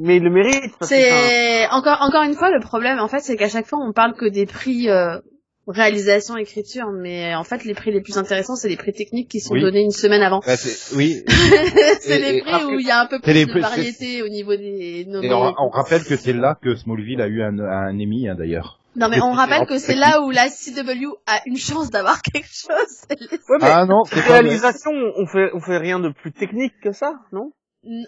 Mais 0.00 0.16
il 0.18 0.22
le 0.22 0.30
mérite. 0.30 0.72
C'est 0.82 1.66
encore 1.70 1.98
encore 2.02 2.22
une 2.22 2.34
fois 2.34 2.50
le 2.50 2.60
problème 2.60 2.98
en 3.00 3.08
fait 3.08 3.20
c'est 3.20 3.36
qu'à 3.36 3.48
chaque 3.48 3.66
fois 3.66 3.80
on 3.80 3.92
parle 3.92 4.14
que 4.14 4.26
des 4.26 4.46
prix 4.46 4.88
euh, 4.88 5.18
réalisation 5.66 6.36
écriture 6.36 6.90
mais 6.92 7.34
en 7.34 7.44
fait 7.44 7.64
les 7.64 7.74
prix 7.74 7.92
les 7.92 8.00
plus 8.00 8.18
intéressants 8.18 8.56
c'est 8.56 8.68
les 8.68 8.76
prix 8.76 8.92
techniques 8.92 9.28
qui 9.28 9.40
sont 9.40 9.54
Oui. 9.54 9.60
donnés 9.60 9.82
une 9.82 9.90
semaine 9.92 10.22
avant. 10.22 10.40
bah, 10.44 10.56
c'est- 10.56 10.94
oui, 10.96 11.22
c'est 12.00 12.18
les 12.18 12.40
prix 12.40 12.64
où 12.64 12.78
il 12.80 12.86
y 12.86 12.90
a 12.90 13.00
un 13.00 13.06
peu 13.06 13.20
plus 13.20 13.32
les 13.32 13.46
de 13.46 13.60
variété 13.60 14.22
au 14.22 14.28
niveau 14.28 14.56
des 14.56 15.04
nommés. 15.06 15.28
et 15.28 15.32
on, 15.32 15.54
on 15.58 15.68
rappelle 15.68 16.04
que 16.04 16.16
c'est 16.16 16.32
là 16.32 16.56
que 16.60 16.74
Smallville 16.74 17.20
a 17.20 17.26
eu 17.28 17.42
un, 17.42 17.58
un 17.58 17.94
Emmy, 17.94 18.28
hein, 18.28 18.34
d'ailleurs. 18.36 18.80
Non 18.96 19.08
mais 19.08 19.20
on 19.20 19.30
rappelle 19.32 19.66
que 19.66 19.78
c'est 19.78 19.94
là 19.94 20.20
où 20.22 20.30
la 20.30 20.48
CW 20.48 21.14
a 21.26 21.40
une 21.46 21.56
chance 21.56 21.90
d'avoir 21.90 22.20
quelque 22.32 22.48
chose. 22.52 23.04
Ouais, 23.48 23.58
mais 23.60 23.68
Ah 23.68 23.86
non, 23.86 24.02
c'est 24.04 24.18
réalisation, 24.20 24.90
on 25.16 25.26
fait, 25.26 25.50
on 25.54 25.60
fait 25.60 25.78
rien 25.78 26.00
de 26.00 26.08
plus 26.08 26.32
technique 26.32 26.72
que 26.82 26.90
ça, 26.92 27.12
non? 27.32 27.52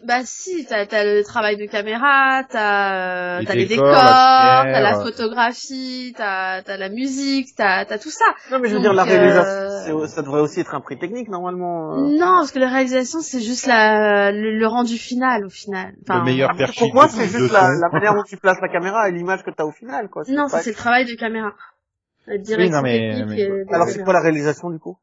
Bah 0.05 0.21
si, 0.25 0.67
t'as 0.67 0.85
as 0.85 1.05
le 1.05 1.25
travail 1.25 1.57
de 1.57 1.65
caméra, 1.65 2.45
t'as 2.45 3.37
euh, 3.37 3.41
Les 3.41 3.47
t'as 3.47 3.55
les 3.55 3.65
décors, 3.65 3.91
t'as 3.91 4.81
la 4.81 5.01
photographie, 5.01 6.13
t'as 6.15 6.61
as 6.61 6.77
la 6.77 6.91
musique, 6.91 7.55
t'as 7.57 7.87
as 7.89 7.99
tout 7.99 8.11
ça. 8.11 8.27
Non, 8.51 8.59
mais 8.59 8.69
je 8.69 8.75
veux 8.77 8.83
Donc, 8.83 8.83
dire, 8.83 8.93
la 8.93 9.03
euh, 9.05 9.07
réalisation, 9.07 10.07
ça 10.09 10.21
devrait 10.21 10.43
aussi 10.43 10.61
être 10.61 10.75
un 10.75 10.83
prix 10.83 10.99
technique, 10.99 11.29
normalement. 11.31 11.95
euh. 11.95 12.01
Non, 12.19 12.35
parce 12.37 12.53
que 12.53 12.59
la 12.59 12.69
réalisation 12.69 13.21
c'est 13.23 13.41
juste 13.41 13.67
la 13.67 14.31
le, 14.31 14.59
le 14.59 14.67
rendu 14.67 14.99
final 14.99 15.47
au 15.47 15.51
final. 15.51 15.95
Enfin, 16.03 16.19
le 16.19 16.25
meilleur 16.27 16.55
perchis 16.55 16.79
Pour 16.79 16.93
moi, 16.93 17.09
c'est 17.09 17.27
juste 17.29 17.51
la, 17.53 17.71
la 17.71 17.89
manière 17.89 18.15
dont 18.15 18.25
tu 18.25 18.37
places 18.37 18.61
la 18.61 18.69
caméra 18.69 19.09
et 19.09 19.13
l'image 19.13 19.43
que 19.43 19.51
t'as 19.51 19.65
au 19.65 19.73
final, 19.73 20.11
quoi. 20.11 20.25
Non, 20.29 20.49
ça 20.49 20.59
pas- 20.59 20.63
c'est 20.65 20.71
le 20.71 20.77
travail 20.77 21.07
de 21.07 21.15
caméra. 21.15 21.55
La 22.27 22.37
direction 22.37 22.77
non, 22.77 22.83
mais- 22.83 22.99
technique 23.17 23.27
mais- 23.29 23.41
et 23.41 23.65
de 23.65 23.75
Alors, 23.75 23.89
c'est 23.89 24.05
quoi 24.05 24.13
la 24.13 24.21
réalisation, 24.21 24.69
du 24.69 24.79
coup? 24.79 24.99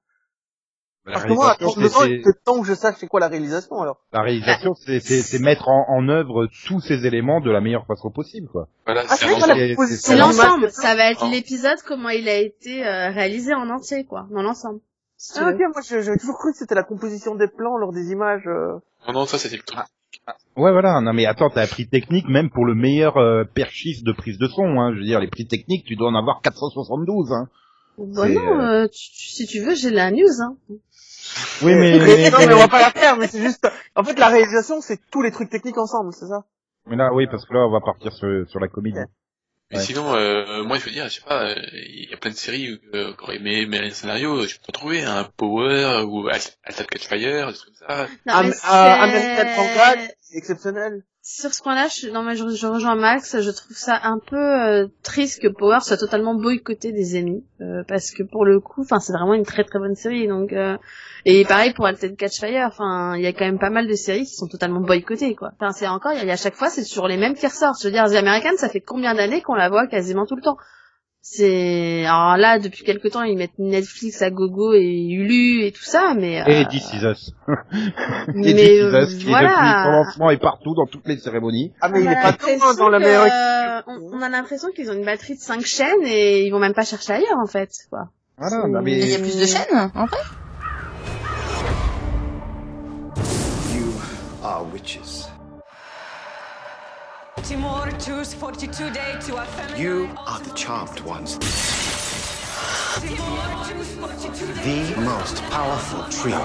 Parce 1.13 1.25
que 1.25 1.33
moi, 1.33 1.55
le 1.59 1.65
temps, 1.65 1.71
c'est- 2.01 2.07
le 2.23 2.33
temps 2.45 2.61
que 2.61 2.67
je 2.67 2.73
sache 2.73 2.95
c'est 2.99 3.07
quoi 3.07 3.19
la 3.19 3.27
réalisation, 3.27 3.79
alors. 3.81 3.97
la 4.13 4.21
réalisation, 4.21 4.73
c'est- 4.75 4.99
c'est 4.99 5.21
c'est 5.21 5.39
mettre 5.39 5.67
en, 5.69 5.85
en 5.89 6.07
œuvre 6.09 6.47
tous 6.67 6.79
ces 6.79 7.05
éléments 7.05 7.41
de 7.41 7.51
la 7.51 7.61
meilleure 7.61 7.85
façon 7.85 8.09
possible, 8.11 8.47
quoi. 8.47 8.67
Voilà, 8.85 9.03
Ah, 9.09 9.15
c'est 9.15 10.15
l'ensemble, 10.17 10.69
ça 10.71 10.95
va 10.95 11.11
être 11.11 11.23
Oh. 11.25 11.31
l'épisode 11.31 11.77
comment 11.87 12.09
il 12.09 12.27
a 12.29 12.37
été 12.37 12.85
euh, 12.85 13.09
réalisé 13.11 13.53
en 13.53 13.69
entier 13.69 14.05
quoi, 14.05 14.27
dans 14.31 14.41
l'ensemble. 14.41 14.79
si 15.17 15.37
Ah, 15.39 15.49
ok, 15.49 15.59
moi, 15.59 15.81
j'ai 15.87 16.01
j'ai 16.01 16.15
toujours 16.17 16.37
cru 16.37 16.51
que 16.53 16.57
c'était 16.57 16.75
la 16.75 16.83
composition 16.83 17.35
des 17.35 17.47
plans 17.47 17.77
lors 17.77 17.91
des 17.91 18.11
images. 18.11 18.47
euh. 18.47 18.79
Non, 19.07 19.13
non, 19.13 19.25
ça 19.25 19.37
c'était 19.37 19.57
le 19.57 19.63
truc. 19.63 19.79
Ouais, 20.57 20.71
voilà. 20.71 21.01
Non, 21.01 21.13
mais 21.13 21.25
attends, 21.25 21.49
t'as 21.49 21.63
un 21.63 21.67
prix 21.67 21.87
technique 21.87 22.27
même 22.27 22.49
pour 22.51 22.65
le 22.65 22.75
meilleur 22.75 23.17
euh, 23.17 23.43
perchiste 23.45 24.05
de 24.05 24.11
prise 24.11 24.37
de 24.37 24.47
son. 24.47 24.79
Hein. 24.79 24.93
Je 24.93 24.99
veux 24.99 25.05
dire, 25.05 25.19
les 25.19 25.27
prix 25.27 25.47
techniques, 25.47 25.85
tu 25.85 25.95
dois 25.95 26.09
en 26.09 26.15
avoir 26.15 26.41
472. 26.41 27.31
Hein. 27.31 27.47
Bah 27.97 28.29
non, 28.29 28.59
euh, 28.61 28.87
tu- 28.87 29.11
tu- 29.11 29.29
si 29.29 29.45
tu 29.47 29.59
veux, 29.59 29.75
j'ai 29.75 29.89
la 29.89 30.09
news 30.11 30.41
hein. 30.41 30.55
Oui, 31.61 31.73
mais, 31.75 32.29
non, 32.31 32.37
mais 32.39 32.53
on 32.53 32.57
va 32.59 32.67
pas 32.67 32.79
la 32.81 32.91
faire, 32.91 33.17
mais 33.17 33.27
c'est 33.27 33.41
juste, 33.41 33.67
en 33.95 34.03
fait, 34.03 34.17
la 34.17 34.27
réalisation, 34.27 34.81
c'est 34.81 34.99
tous 35.11 35.21
les 35.21 35.31
trucs 35.31 35.49
techniques 35.49 35.77
ensemble, 35.77 36.13
c'est 36.13 36.27
ça? 36.27 36.45
mais 36.87 36.95
là, 36.95 37.13
oui, 37.13 37.27
parce 37.27 37.45
que 37.45 37.53
là, 37.53 37.59
on 37.67 37.71
va 37.71 37.81
partir 37.81 38.11
sur, 38.13 38.47
sur 38.49 38.59
la 38.59 38.67
comédie. 38.67 38.97
Mais 39.71 39.77
Ouais. 39.77 39.83
sinon, 39.83 40.15
euh, 40.15 40.63
moi, 40.63 40.79
je 40.79 40.85
veux 40.85 40.91
dire, 40.91 41.07
je 41.09 41.15
sais 41.15 41.21
pas, 41.21 41.43
euh, 41.51 41.55
il 41.73 42.09
y 42.09 42.13
a 42.13 42.17
plein 42.17 42.31
de 42.31 42.35
séries 42.35 42.79
euh, 42.95 43.13
qui 43.13 43.23
auraient 43.23 43.35
aimé, 43.35 43.61
aimé 43.61 43.79
un 43.79 43.91
scénario, 43.91 44.41
je 44.47 44.55
peux 44.55 44.61
pas 44.65 44.71
trouver 44.71 45.03
un 45.03 45.25
Power 45.25 46.05
ou 46.07 46.27
Alta 46.27 46.83
Catchfire, 46.85 47.47
des 47.47 47.53
trucs 47.53 47.77
comme 47.77 47.87
ça. 47.87 48.07
Non, 48.25 48.33
Am- 48.33 48.47
mais 48.47 48.51
euh, 48.51 48.53
c'est- 48.55 49.39
American 49.39 50.07
exceptionnel. 50.33 51.03
Sur 51.31 51.53
ce 51.53 51.61
point-là, 51.61 51.87
je, 51.95 52.09
non, 52.09 52.23
mais 52.23 52.35
je, 52.35 52.65
rejoins 52.65 52.95
Max. 52.95 53.39
Je 53.39 53.51
trouve 53.51 53.77
ça 53.77 53.99
un 54.01 54.17
peu 54.17 54.35
euh, 54.35 54.87
triste 55.03 55.39
que 55.43 55.47
Power 55.47 55.77
soit 55.79 55.95
totalement 55.95 56.33
boycotté 56.33 56.91
des 56.91 57.19
Emmy, 57.19 57.43
euh, 57.61 57.83
parce 57.87 58.09
que 58.09 58.23
pour 58.23 58.45
le 58.45 58.59
coup, 58.59 58.81
enfin, 58.81 58.99
c'est 58.99 59.13
vraiment 59.13 59.35
une 59.35 59.45
très 59.45 59.63
très 59.63 59.77
bonne 59.77 59.93
série. 59.93 60.27
Donc, 60.27 60.53
euh, 60.53 60.75
et 61.25 61.45
pareil 61.45 61.71
pour 61.73 61.85
Altered 61.85 62.17
Catchfire. 62.17 62.65
Enfin, 62.65 63.15
il 63.15 63.21
y 63.21 63.27
a 63.27 63.33
quand 63.33 63.45
même 63.45 63.59
pas 63.59 63.69
mal 63.69 63.87
de 63.87 63.93
séries 63.93 64.25
qui 64.25 64.33
sont 64.33 64.47
totalement 64.47 64.81
boycottées, 64.81 65.35
quoi. 65.35 65.51
Enfin, 65.59 65.71
c'est 65.71 65.87
encore, 65.87 66.13
il 66.13 66.25
y 66.25 66.31
a 66.31 66.33
à 66.33 66.35
chaque 66.35 66.55
fois, 66.55 66.69
c'est 66.71 66.83
toujours 66.83 67.07
les 67.07 67.17
mêmes 67.17 67.35
qui 67.35 67.45
ressortent. 67.45 67.79
Je 67.79 67.87
veux 67.87 67.93
dire, 67.93 68.09
The 68.09 68.15
American, 68.15 68.57
ça 68.57 68.67
fait 68.67 68.81
combien 68.81 69.13
d'années 69.13 69.43
qu'on 69.43 69.53
la 69.53 69.69
voit 69.69 69.85
quasiment 69.85 70.25
tout 70.25 70.35
le 70.35 70.41
temps? 70.41 70.57
C'est 71.21 72.05
alors 72.05 72.37
là 72.37 72.59
depuis 72.59 72.83
quelque 72.83 73.07
temps 73.07 73.23
ils 73.23 73.37
mettent 73.37 73.59
Netflix 73.59 74.21
à 74.21 74.31
gogo 74.31 74.73
et 74.73 75.05
Hulu 75.09 75.63
et 75.65 75.71
tout 75.71 75.83
ça 75.83 76.13
mais 76.17 76.35
Et 76.47 76.61
euh, 76.61 76.65
This 76.65 76.93
Is 76.93 77.05
Us. 77.05 77.33
et 78.35 78.53
This 78.53 78.61
Is 78.61 78.79
euh, 78.81 79.03
Us, 79.05 79.17
qui 79.17 79.25
voilà. 79.25 79.49
depuis 79.49 79.83
son 79.83 79.91
lancement 79.91 80.29
est 80.31 80.37
partout 80.41 80.73
dans 80.75 80.85
toutes 80.85 81.07
les 81.07 81.17
cérémonies. 81.17 81.73
Ah, 81.81 81.89
mais 81.89 81.99
On 81.99 82.01
il 82.03 82.07
a 82.07 82.11
est 82.11 82.37
pas 82.37 82.55
loin 82.57 82.73
dans 82.73 82.89
la 82.89 82.99
que, 82.99 83.03
meilleure 83.03 83.25
euh, 83.25 83.81
on, 83.87 84.17
on 84.17 84.21
a 84.21 84.29
l'impression 84.29 84.69
qu'ils 84.75 84.89
ont 84.89 84.93
une 84.95 85.05
batterie 85.05 85.35
de 85.35 85.39
5 85.41 85.61
chaînes 85.61 86.05
et 86.05 86.45
ils 86.45 86.51
vont 86.51 86.59
même 86.59 86.73
pas 86.73 86.85
chercher 86.85 87.13
ailleurs 87.13 87.37
en 87.43 87.47
fait 87.47 87.69
quoi. 87.89 88.09
Voilà, 88.37 88.67
non, 88.67 88.81
mais... 88.81 88.93
Il 88.97 89.07
y 89.09 89.15
a 89.15 89.19
plus 89.19 89.37
de 89.37 89.45
chaînes, 89.45 89.91
en 89.93 90.05
vrai? 90.05 90.17
You 93.75 93.91
are 94.41 94.65
witches. 94.73 95.28
Timur 97.49 97.89
choose 97.97 98.31
42 98.35 98.91
day 98.91 99.17
to 99.21 99.37
a 99.37 99.43
family. 99.43 99.81
You 99.81 100.07
are 100.27 100.39
the 100.41 100.51
charmed 100.53 100.99
ones. 100.99 101.39
Timur 102.99 103.65
choose 103.65 103.89
42 103.95 104.93
The 104.93 105.01
most 105.01 105.41
powerful 105.49 106.03
trio 106.11 106.37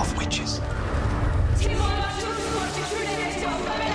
of 0.00 0.16
witches. 0.16 0.60
Timur 1.60 1.76
choose 2.18 2.40
42 2.48 3.04
days 3.04 3.34
to 3.42 3.46
a 3.46 3.58
family. 3.68 3.92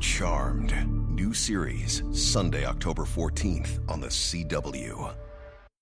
Charmed. 0.00 0.72
New 1.10 1.34
series, 1.34 2.02
Sunday, 2.12 2.64
October 2.64 3.04
14th 3.04 3.78
on 3.90 4.00
the 4.00 4.08
CW. 4.08 5.12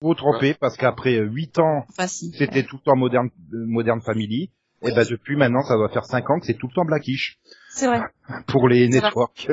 Vous 0.01 0.14
trompez 0.14 0.55
parce 0.55 0.77
qu'après 0.77 1.16
8 1.16 1.61
ans, 1.61 1.85
Enfin, 1.88 2.09
si. 2.09 2.33
c'était 2.37 2.64
tout 2.64 2.79
le 2.79 2.83
temps 2.83 2.96
Modern, 2.96 3.27
euh, 3.53 3.66
Modern 3.68 4.01
Family. 4.01 4.51
Et 4.85 4.92
ben 4.92 5.07
depuis 5.09 5.37
maintenant, 5.37 5.62
ça 5.62 5.77
doit 5.77 5.88
faire 5.88 6.05
5 6.05 6.29
ans 6.31 6.40
que 6.40 6.47
c'est 6.47 6.55
tout 6.59 6.66
le 6.68 6.75
temps 6.75 6.85
Blackish 6.85 7.38
C'est 7.71 7.87
vrai. 7.87 8.01
pour 8.47 8.68
les 8.68 8.88
networks. 8.88 9.49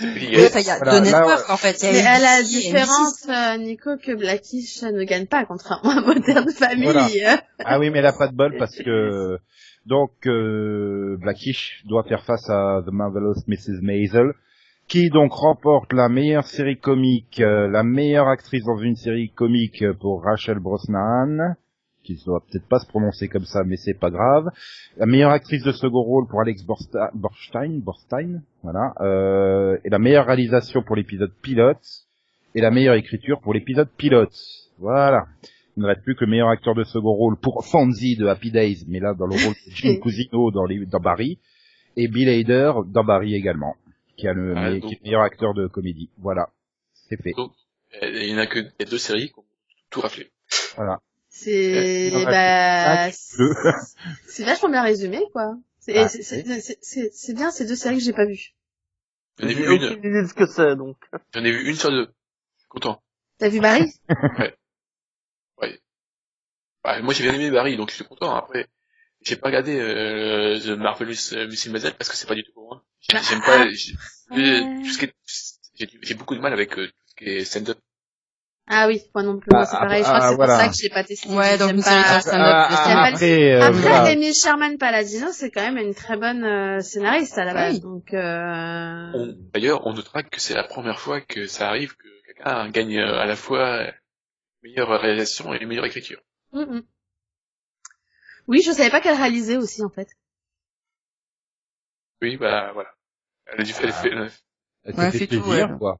Il 0.00 0.22
y 0.32 0.36
Oui, 0.36 0.44
a- 0.44 0.46
enfin, 0.46 0.60
il 0.60 0.66
y 0.66 0.70
a 0.70 0.76
Voilà, 0.78 1.00
deux 1.00 1.10
là, 1.10 1.20
networks, 1.20 1.50
en 1.50 1.56
fait. 1.56 1.76
Il 1.82 1.86
y 1.86 1.88
a 1.88 1.92
Mais 1.92 2.06
à 2.06 2.18
la 2.20 2.42
différence 2.42 3.28
euh, 3.28 3.56
Nico 3.58 3.96
que 3.96 4.14
Blackish 4.14 4.82
ne 4.82 5.02
gagne 5.02 5.26
pas 5.26 5.44
contrairement 5.44 5.90
à 5.90 6.00
Modern 6.00 6.48
Family. 6.50 6.84
Voilà. 6.84 7.08
Ah 7.64 7.78
oui, 7.80 7.90
mais 7.90 7.98
elle 7.98 8.06
a 8.06 8.12
pas 8.12 8.28
de 8.28 8.34
bol 8.36 8.56
parce 8.58 8.76
que 8.76 9.38
donc 9.86 10.12
euh, 10.26 11.16
Blackish 11.20 11.82
doit 11.86 12.04
faire 12.04 12.22
face 12.24 12.48
à 12.48 12.82
The 12.86 12.92
Marvelous 12.92 13.42
Mrs. 13.48 13.80
Maisel, 13.82 14.32
qui 14.86 15.10
donc 15.10 15.32
remporte 15.32 15.92
la 15.92 16.08
meilleure 16.08 16.46
série 16.46 16.78
comique, 16.78 17.40
euh, 17.40 17.68
la 17.68 17.82
meilleure 17.82 18.28
actrice 18.28 18.64
dans 18.64 18.78
une 18.78 18.94
série 18.96 19.32
comique 19.32 19.82
pour 20.00 20.22
Rachel 20.22 20.60
Brosnahan, 20.60 21.54
qui 22.16 22.20
ne 22.22 22.24
doit 22.26 22.40
peut-être 22.40 22.66
pas 22.68 22.78
se 22.78 22.86
prononcer 22.86 23.28
comme 23.28 23.44
ça, 23.44 23.62
mais 23.64 23.76
c'est 23.76 23.94
pas 23.98 24.10
grave. 24.10 24.48
La 24.96 25.06
meilleure 25.06 25.30
actrice 25.30 25.62
de 25.62 25.72
second 25.72 26.02
rôle 26.02 26.26
pour 26.26 26.40
Alex 26.40 26.62
Borsta- 26.64 27.10
Borstein, 27.14 27.78
Borstein, 27.80 28.42
voilà, 28.62 28.94
euh, 29.00 29.76
et 29.84 29.90
la 29.90 29.98
meilleure 29.98 30.26
réalisation 30.26 30.82
pour 30.82 30.96
l'épisode 30.96 31.32
pilote, 31.42 31.84
et 32.54 32.60
la 32.60 32.70
meilleure 32.70 32.94
écriture 32.94 33.40
pour 33.40 33.52
l'épisode 33.54 33.88
pilote. 33.96 34.34
Voilà. 34.78 35.26
Il 35.76 35.82
ne 35.82 35.86
reste 35.86 36.02
plus 36.02 36.16
que 36.16 36.24
le 36.24 36.30
meilleur 36.30 36.48
acteur 36.48 36.74
de 36.74 36.82
second 36.82 37.12
rôle 37.12 37.36
pour 37.36 37.64
Fonzie 37.64 38.16
de 38.16 38.26
Happy 38.26 38.50
Days, 38.50 38.84
mais 38.88 38.98
là 39.00 39.14
dans 39.14 39.26
le 39.26 39.34
rôle 39.34 39.54
de 39.54 39.70
Jim 39.70 39.96
Cusino 40.02 40.50
dans, 40.50 40.64
les, 40.64 40.86
dans 40.86 40.98
Barry, 41.00 41.38
et 41.96 42.08
Bill 42.08 42.28
Hader 42.28 42.72
dans 42.86 43.04
Barry 43.04 43.34
également, 43.34 43.74
qui, 44.16 44.26
a 44.26 44.32
le, 44.32 44.54
Ah, 44.56 44.70
mais- 44.70 44.80
donc- 44.80 44.88
qui 44.88 44.94
est 44.94 44.98
le 44.98 45.04
meilleur 45.04 45.22
acteur 45.22 45.54
de 45.54 45.66
comédie. 45.68 46.10
Voilà, 46.18 46.48
c'est 47.08 47.20
fait. 47.22 47.32
Donc, 47.36 47.52
il 48.02 48.30
y 48.30 48.34
en 48.34 48.38
a 48.38 48.46
que 48.46 48.60
deux 48.90 48.98
séries 48.98 49.28
qui 49.28 49.38
ont 49.38 49.44
tout 49.90 50.00
raflé. 50.00 50.30
Voilà. 50.76 50.98
C'est 51.40 52.10
Ouais, 52.12 52.24
bah 52.24 52.32
Ah, 52.34 53.10
c'est 54.28 54.44
vachement 54.44 54.68
bien 54.68 54.82
résumé 54.82 55.20
quoi. 55.32 55.56
C'est 55.78 55.96
Ah, 55.96 56.08
c'est- 56.08 56.22
c'est- 56.22 56.60
c'est- 56.60 56.78
c'est- 56.82 57.10
c'est 57.12 57.34
bien 57.34 57.50
ces 57.50 57.64
deux 57.64 57.76
séries 57.76 57.98
que 57.98 58.02
j'ai 58.04 58.12
pas 58.12 58.26
vues. 58.26 58.54
J'en 59.38 59.48
ai 59.48 59.54
vu 59.54 59.62
une, 59.64 59.84
aucune 59.84 59.98
idée 59.98 60.22
de 60.22 60.26
ce 60.26 60.34
que 60.34 60.46
c'est, 60.46 60.74
donc. 60.76 60.96
j'en 61.32 61.44
ai 61.44 61.50
vu 61.52 61.68
une 61.68 61.76
sur 61.76 61.90
deux. 61.90 62.08
Je 62.56 62.60
suis 62.60 62.68
content. 62.68 63.02
T'as 63.38 63.48
vu 63.48 63.60
Barry? 63.60 63.92
Bah, 66.84 67.00
moi 67.02 67.12
j'ai 67.12 67.24
bien 67.24 67.34
aimé 67.34 67.50
Barry, 67.50 67.76
donc 67.76 67.90
je 67.90 67.96
suis 67.96 68.04
content. 68.04 68.34
Après, 68.34 68.66
j'ai 69.22 69.36
pas 69.36 69.48
regardé 69.48 69.78
euh, 69.78 70.58
The 70.60 70.78
Marvelous 70.78 71.32
euh, 71.34 71.46
Mrs. 71.48 71.70
Maisel 71.70 71.94
parce 71.96 72.08
que 72.08 72.16
c'est 72.16 72.26
pas 72.28 72.34
du 72.36 72.44
tout 72.44 72.52
pour 72.52 72.64
moi. 72.68 72.84
J'aime 73.00 73.40
pas. 73.40 73.68
j'ai- 73.70 73.94
euh, 74.32 74.60
tout 74.84 74.90
ce 74.90 74.98
qui 74.98 75.04
est- 75.06 75.14
J'ai 75.74 75.88
j'ai 76.02 76.14
beaucoup 76.14 76.34
de 76.34 76.40
mal 76.40 76.52
avec 76.52 76.78
euh, 76.78 76.86
tout 76.86 76.92
ce 77.06 77.14
qui 77.16 77.24
est 77.24 77.44
stand-up. 77.44 77.78
Ah 78.70 78.86
oui, 78.86 79.02
moi 79.14 79.22
non 79.24 79.38
plus. 79.38 79.48
Ah, 79.52 79.56
Moi 79.56 79.66
c'est 79.66 79.76
pareil. 79.78 80.02
Je 80.02 80.08
ah, 80.08 80.12
crois 80.12 80.20
que 80.20 80.28
c'est 80.28 80.36
voilà. 80.36 80.52
pour 80.54 80.62
ça 80.62 80.68
que 80.68 80.74
j'ai 80.80 80.88
pas 80.90 81.04
testé. 81.04 81.28
Ouais, 81.30 81.56
donc 81.58 81.68
J'aime 81.70 81.82
pas. 81.82 82.20
Ah, 82.32 82.68
ah, 82.70 83.04
après, 83.06 83.52
euh, 83.54 83.62
Après, 83.62 83.80
voilà. 83.80 84.02
Amy 84.10 84.34
Sherman 84.34 84.76
Paladino, 84.78 85.28
c'est 85.32 85.50
quand 85.50 85.62
même 85.62 85.78
une 85.78 85.94
très 85.94 86.16
bonne 86.18 86.44
euh, 86.44 86.80
scénariste 86.80 87.38
à 87.38 87.44
la 87.46 87.54
base. 87.54 87.74
Oui. 87.76 87.80
Donc, 87.80 88.12
euh... 88.12 89.10
On- 89.14 89.34
D'ailleurs, 89.54 89.86
on 89.86 89.94
notera 89.94 90.22
que 90.22 90.38
c'est 90.40 90.54
la 90.54 90.64
première 90.64 91.00
fois 91.00 91.20
que 91.22 91.46
ça 91.46 91.68
arrive 91.68 91.96
que 91.96 92.08
quelqu'un 92.26 92.68
gagne 92.70 92.98
euh, 92.98 93.18
à 93.18 93.24
la 93.26 93.36
fois 93.36 93.86
meilleure 94.62 94.88
réalisation 95.00 95.54
et 95.54 95.64
meilleure 95.64 95.86
écriture. 95.86 96.20
mm, 96.52 96.80
oui, 98.48 98.62
je 98.62 98.72
savais 98.72 98.90
pas 98.90 99.00
qu'elle 99.00 99.16
réalisait 99.16 99.56
aussi 99.56 99.82
en 99.82 99.90
fait. 99.90 100.08
Oui, 102.22 102.36
bah 102.36 102.72
voilà. 102.74 102.90
Elle 103.46 103.60
a 103.60 103.64
dû 103.64 103.72
faire 103.72 103.84
elle 103.86 103.92
fait- 103.92 104.08
elle- 104.10 104.30
Elle 104.84 104.94
Ouais, 104.94 105.04
s'est 105.06 105.12
fait 105.12 105.18
fait 105.26 105.26
tout, 105.36 105.42
plaisir, 105.42 105.70
ouais. 105.70 105.78
quoi. 105.78 105.96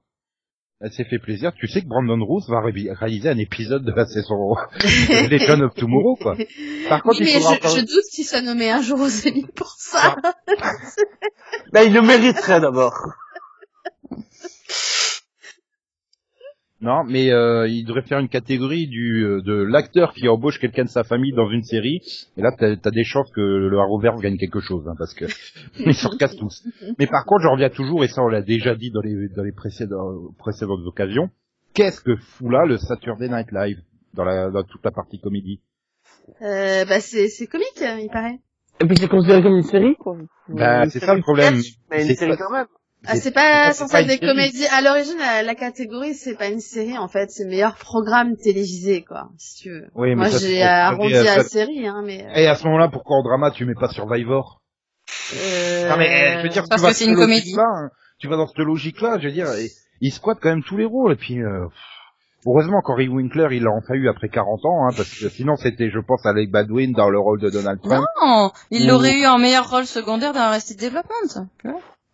Elle 0.80 0.92
s'est 0.92 1.04
fait 1.04 1.18
plaisir. 1.18 1.52
Tu 1.56 1.66
sais 1.66 1.82
que 1.82 1.88
Brandon 1.88 2.24
Roos 2.24 2.42
va 2.48 2.60
ré- 2.60 2.88
réaliser 2.92 3.28
un 3.28 3.38
épisode 3.38 3.84
de 3.84 3.90
la 3.90 4.06
saison 4.06 4.54
Legend 5.28 5.62
of 5.62 5.74
Tomorrow, 5.74 6.14
quoi. 6.14 6.36
Par 6.88 7.02
contre, 7.02 7.18
oui, 7.18 7.24
mais 7.26 7.32
il 7.32 7.38
faudra 7.40 7.54
je, 7.54 7.58
encore- 7.58 7.74
je 7.76 7.80
doute 7.80 8.04
qu'il 8.14 8.24
soit 8.24 8.42
nommé 8.42 8.70
un 8.70 8.80
jour 8.80 9.00
aux 9.00 9.26
Emmy 9.28 9.44
pour 9.56 9.70
ça. 9.76 10.14
Bah, 11.72 11.82
il 11.82 11.92
le 11.92 12.02
mériterait 12.02 12.60
d'abord. 12.60 12.94
Non, 16.80 17.02
mais 17.04 17.32
euh, 17.32 17.66
il 17.66 17.84
devrait 17.84 18.02
faire 18.02 18.20
une 18.20 18.28
catégorie 18.28 18.86
du 18.86 19.24
euh, 19.24 19.42
de 19.42 19.52
l'acteur 19.52 20.12
qui 20.12 20.28
embauche 20.28 20.60
quelqu'un 20.60 20.84
de 20.84 20.88
sa 20.88 21.02
famille 21.02 21.32
dans 21.32 21.50
une 21.50 21.64
série. 21.64 22.00
Et 22.36 22.40
là, 22.42 22.52
t'as 22.56 22.74
as 22.84 22.90
des 22.92 23.02
chances 23.02 23.30
que 23.32 23.40
le 23.40 23.76
Arrowverse 23.78 24.20
gagne 24.20 24.36
quelque 24.38 24.60
chose, 24.60 24.86
hein, 24.86 24.94
parce 24.96 25.12
que 25.12 25.24
ils 25.80 25.94
se 25.94 26.06
recassent 26.06 26.36
tous. 26.36 26.62
Mais 27.00 27.08
par 27.08 27.24
contre, 27.24 27.42
j'en 27.42 27.52
reviens 27.52 27.70
toujours, 27.70 28.04
et 28.04 28.08
ça 28.08 28.22
on 28.22 28.28
l'a 28.28 28.42
déjà 28.42 28.76
dit 28.76 28.90
dans 28.92 29.00
les 29.00 29.28
dans 29.28 29.42
les 29.42 29.50
précédents- 29.52 30.32
précédentes 30.38 30.86
occasions. 30.86 31.30
Qu'est-ce 31.74 32.00
que 32.00 32.14
fout 32.16 32.50
là 32.52 32.64
le 32.64 32.76
Saturday 32.78 33.28
Night 33.28 33.48
Live 33.50 33.78
dans 34.14 34.24
la 34.24 34.50
dans 34.50 34.62
toute 34.62 34.84
la 34.84 34.92
partie 34.92 35.18
comédie? 35.18 35.60
Euh, 36.42 36.84
bah 36.84 37.00
c'est 37.00 37.26
c'est 37.28 37.46
comique, 37.48 37.66
il 37.80 38.08
paraît. 38.12 38.38
Et 38.80 38.86
puis 38.86 38.96
c'est 38.96 39.08
considéré 39.08 39.42
comme 39.42 39.56
une 39.56 39.62
série, 39.64 39.96
quoi. 39.96 40.16
Bah, 40.48 40.88
c'est 40.88 41.00
ça 41.00 41.14
le 41.16 41.22
problème. 41.22 41.56
Mais 41.90 42.06
une 42.08 42.14
série 42.14 42.30
pas- 42.30 42.36
quand 42.36 42.52
même. 42.52 42.66
Ah, 43.06 43.16
c'est 43.16 43.30
pas 43.30 43.72
censé 43.72 43.96
être 43.96 44.06
des 44.08 44.18
comédies. 44.18 44.66
À 44.66 44.80
l'origine, 44.82 45.16
la, 45.18 45.42
la 45.42 45.54
catégorie, 45.54 46.14
c'est 46.14 46.34
pas 46.34 46.48
une 46.48 46.60
série, 46.60 46.98
en 46.98 47.08
fait. 47.08 47.30
C'est 47.30 47.44
meilleur 47.44 47.76
programme 47.76 48.36
télévisé, 48.36 49.04
quoi, 49.04 49.28
si 49.38 49.62
tu 49.62 49.70
veux. 49.70 49.86
Oui, 49.94 50.08
mais 50.10 50.14
Moi, 50.16 50.28
j'ai 50.30 50.62
arrondi 50.62 51.14
à 51.16 51.36
la 51.36 51.44
série, 51.44 51.86
hein, 51.86 52.02
mais... 52.04 52.24
euh, 52.26 52.34
Et 52.34 52.46
à 52.48 52.54
ce 52.56 52.64
moment-là, 52.64 52.88
pourquoi 52.88 53.16
en 53.18 53.22
drama 53.22 53.50
tu 53.52 53.64
mets 53.64 53.74
pas 53.74 53.88
Survivor 53.88 54.60
euh, 55.34 55.88
Non 55.88 55.96
mais 55.96 56.38
je 56.38 56.42
veux 56.42 56.48
dire, 56.48 56.64
Parce 56.68 56.80
tu 56.82 56.86
vas 56.86 56.92
que 56.92 56.96
c'est 56.96 57.04
dans 57.06 57.10
une 57.12 57.16
comédie. 57.16 57.56
hein. 57.58 57.90
Tu 58.18 58.26
vas 58.28 58.36
dans 58.36 58.46
cette 58.48 58.58
logique-là, 58.58 59.18
je 59.20 59.28
veux 59.28 59.32
dire, 59.32 59.46
et, 59.52 59.70
il 60.00 60.12
squatte 60.12 60.38
quand 60.40 60.48
même 60.50 60.64
tous 60.64 60.76
les 60.76 60.84
rôles. 60.84 61.12
Et 61.12 61.16
puis, 61.16 61.40
euh, 61.40 61.66
heureusement 62.46 62.80
qu'Henry 62.82 63.08
Winkler, 63.08 63.48
il 63.52 63.62
l'a 63.62 63.70
enfin 63.70 63.94
eu 63.94 64.08
après 64.08 64.28
40 64.28 64.64
ans, 64.64 64.86
hein, 64.86 64.92
parce 64.96 65.08
que 65.18 65.28
sinon 65.28 65.54
c'était, 65.56 65.88
je 65.90 66.00
pense, 66.00 66.26
Alec 66.26 66.50
Baldwin 66.50 66.92
dans 66.92 67.10
le 67.10 67.18
rôle 67.20 67.40
de 67.40 67.48
Donald 67.50 67.80
Trump, 67.80 68.04
Non, 68.20 68.50
il 68.72 68.84
Ou- 68.84 68.88
l'aurait 68.88 69.20
eu 69.20 69.26
en 69.26 69.38
meilleur 69.38 69.70
rôle 69.70 69.86
secondaire 69.86 70.32
dans 70.32 70.40
Arrested 70.40 70.78
Development. 70.80 71.48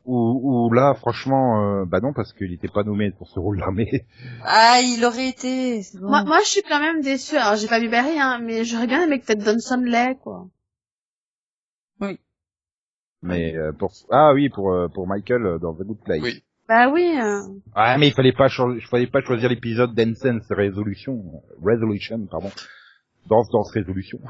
Où 0.07 0.73
là, 0.73 0.95
franchement, 0.95 1.81
euh, 1.81 1.85
bah 1.87 2.01
non, 2.01 2.13
parce 2.13 2.33
qu'il 2.33 2.53
était 2.53 2.69
pas 2.69 2.83
nommé 2.83 3.11
pour 3.11 3.29
ce 3.29 3.39
rôle-là, 3.39 3.71
mais 3.73 4.07
Ah, 4.45 4.81
il 4.83 5.05
aurait 5.05 5.29
été. 5.29 5.81
bon. 5.95 6.09
Moi, 6.09 6.25
moi, 6.25 6.39
je 6.41 6.49
suis 6.49 6.63
quand 6.63 6.81
même 6.81 7.01
déçue. 7.01 7.37
Alors, 7.37 7.57
j'ai 7.57 7.69
pas 7.69 7.81
vu 7.81 7.89
Barry, 7.89 8.19
hein, 8.19 8.39
mais 8.43 8.65
j'aurais 8.65 8.87
bien 8.87 9.03
aimé 9.03 9.21
que 9.21 9.27
peut-être 9.27 9.77
l'ait, 9.85 10.17
quoi. 10.23 10.47
mais 13.27 13.57
euh, 13.57 13.73
pour 13.73 13.91
ah 14.11 14.33
oui, 14.35 14.51
pour 14.51 14.73
euh, 14.73 14.89
pour 14.89 15.07
Michael 15.07 15.47
euh, 15.47 15.59
dans 15.59 15.73
The 15.75 15.83
Good 15.83 16.01
Place. 16.05 16.21
Oui. 16.23 16.43
Bah 16.69 16.89
oui. 16.91 17.19
euh. 17.19 17.41
Ah 17.75 17.97
mais 17.99 18.09
il 18.09 18.13
fallait 18.13 18.33
pas 18.35 18.49
cho- 18.49 18.75
il 18.75 18.85
fallait 18.87 19.07
pas 19.07 19.23
choisir 19.23 19.49
l'épisode 19.49 19.95
d'Ensense 19.95 20.47
Resolution, 20.51 21.43
Resolution, 21.63 22.27
pardon. 22.31 22.51
Danse 23.27 23.49
danse 23.51 23.71
résolution. 23.71 24.19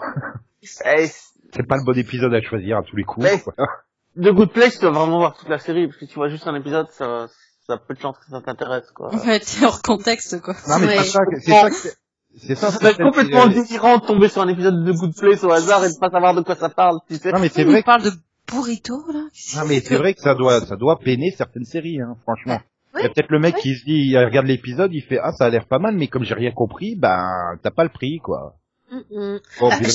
Eh, 0.87 1.09
C'est 1.53 1.67
pas 1.69 1.77
le 1.77 1.85
bon 1.85 1.99
épisode 1.99 2.33
à 2.33 2.41
choisir 2.41 2.79
à 2.79 2.83
tous 2.83 2.97
les 2.97 3.03
coups. 3.05 3.27
Mais- 3.27 3.43
voilà. 3.45 3.71
The 4.17 4.29
Good 4.33 4.53
Place, 4.53 4.75
tu 4.75 4.81
dois 4.83 4.91
vraiment 4.93 5.19
voir 5.19 5.35
toute 5.37 5.49
la 5.49 5.59
série, 5.59 5.87
parce 5.89 5.99
que 5.99 6.05
tu 6.05 6.15
vois 6.15 6.29
juste 6.29 6.47
un 6.47 6.55
épisode, 6.55 6.87
ça, 6.93 7.27
ça 7.67 7.77
peut 7.79 7.95
de 7.95 8.01
chance 8.01 8.17
que 8.19 8.31
ça 8.31 8.41
t'intéresse, 8.41 8.91
quoi. 8.95 9.13
Ouais, 9.15 9.41
t'es 9.41 9.65
hors 9.65 9.83
contexte, 9.83 10.41
quoi. 10.41 10.55
Non 10.69 10.79
mais 10.79 10.87
Ouais. 10.87 10.97
c'est 10.99 11.05
ça, 11.11 11.21
que- 11.25 11.41
c'est 11.41 11.51
ça, 11.51 11.71
que 11.71 11.77
c'est- 11.77 11.97
c'est 12.37 12.55
ça. 12.55 12.71
Ça 12.71 12.79
va 12.79 12.91
être 12.91 12.97
c'est- 12.99 13.03
complètement 13.03 13.43
c'est- 13.53 13.63
délirant 13.63 13.99
de 13.99 14.07
tomber 14.07 14.29
sur 14.29 14.43
un 14.43 14.49
épisode 14.49 14.85
de 14.85 14.93
Good 14.93 15.15
Place 15.17 15.43
au 15.45 15.51
hasard 15.51 15.85
et 15.85 15.89
de 15.93 15.99
pas 15.99 16.11
savoir 16.11 16.35
de 16.35 16.43
quoi 16.43 16.55
ça 16.55 16.69
parle, 16.69 16.99
tu 17.09 17.17
sais. 17.17 17.33
Non 17.33 17.41
mais 17.41 17.49
c'est 17.49 17.65
vrai. 17.65 17.79
nous 17.79 17.83
parle 17.83 18.03
de 18.03 18.11
burrito, 18.53 18.95
là. 19.13 19.21
que- 19.33 19.57
Non 19.59 19.67
mais 19.67 19.81
c'est 19.81 19.97
vrai 19.97 20.15
que 20.15 20.21
ça 20.21 20.35
doit, 20.35 20.61
ça 20.61 20.77
doit 20.77 20.99
peiner 20.99 21.33
certaines 21.37 21.65
séries, 21.65 22.01
hein, 22.01 22.17
franchement. 22.23 22.61
Il 22.97 23.03
y 23.03 23.07
a 23.07 23.09
peut-être 23.09 23.31
le 23.31 23.41
mec 23.41 23.57
oui. 23.57 23.61
qui 23.63 23.75
se 23.75 23.85
dit, 23.85 24.11
il 24.11 24.17
regarde 24.19 24.47
l'épisode, 24.47 24.93
il 24.95 25.03
fait 25.03 25.19
ah 25.21 25.33
ça 25.33 25.47
a 25.47 25.51
l'air 25.51 25.67
pas 25.67 25.81
mal, 25.81 25.97
mais 25.97 26.07
comme 26.07 26.23
j'ai 26.23 26.35
rien 26.35 26.53
compris, 26.53 26.95
ben 26.95 27.57
t'as 27.63 27.73
pas 27.73 27.83
le 27.83 27.89
prix 27.91 28.19
quoi. 28.23 28.55
Mm, 28.93 28.99
mm. 29.11 29.41
Bon, 29.59 29.69
Ah, 29.73 29.79
je 29.83 29.89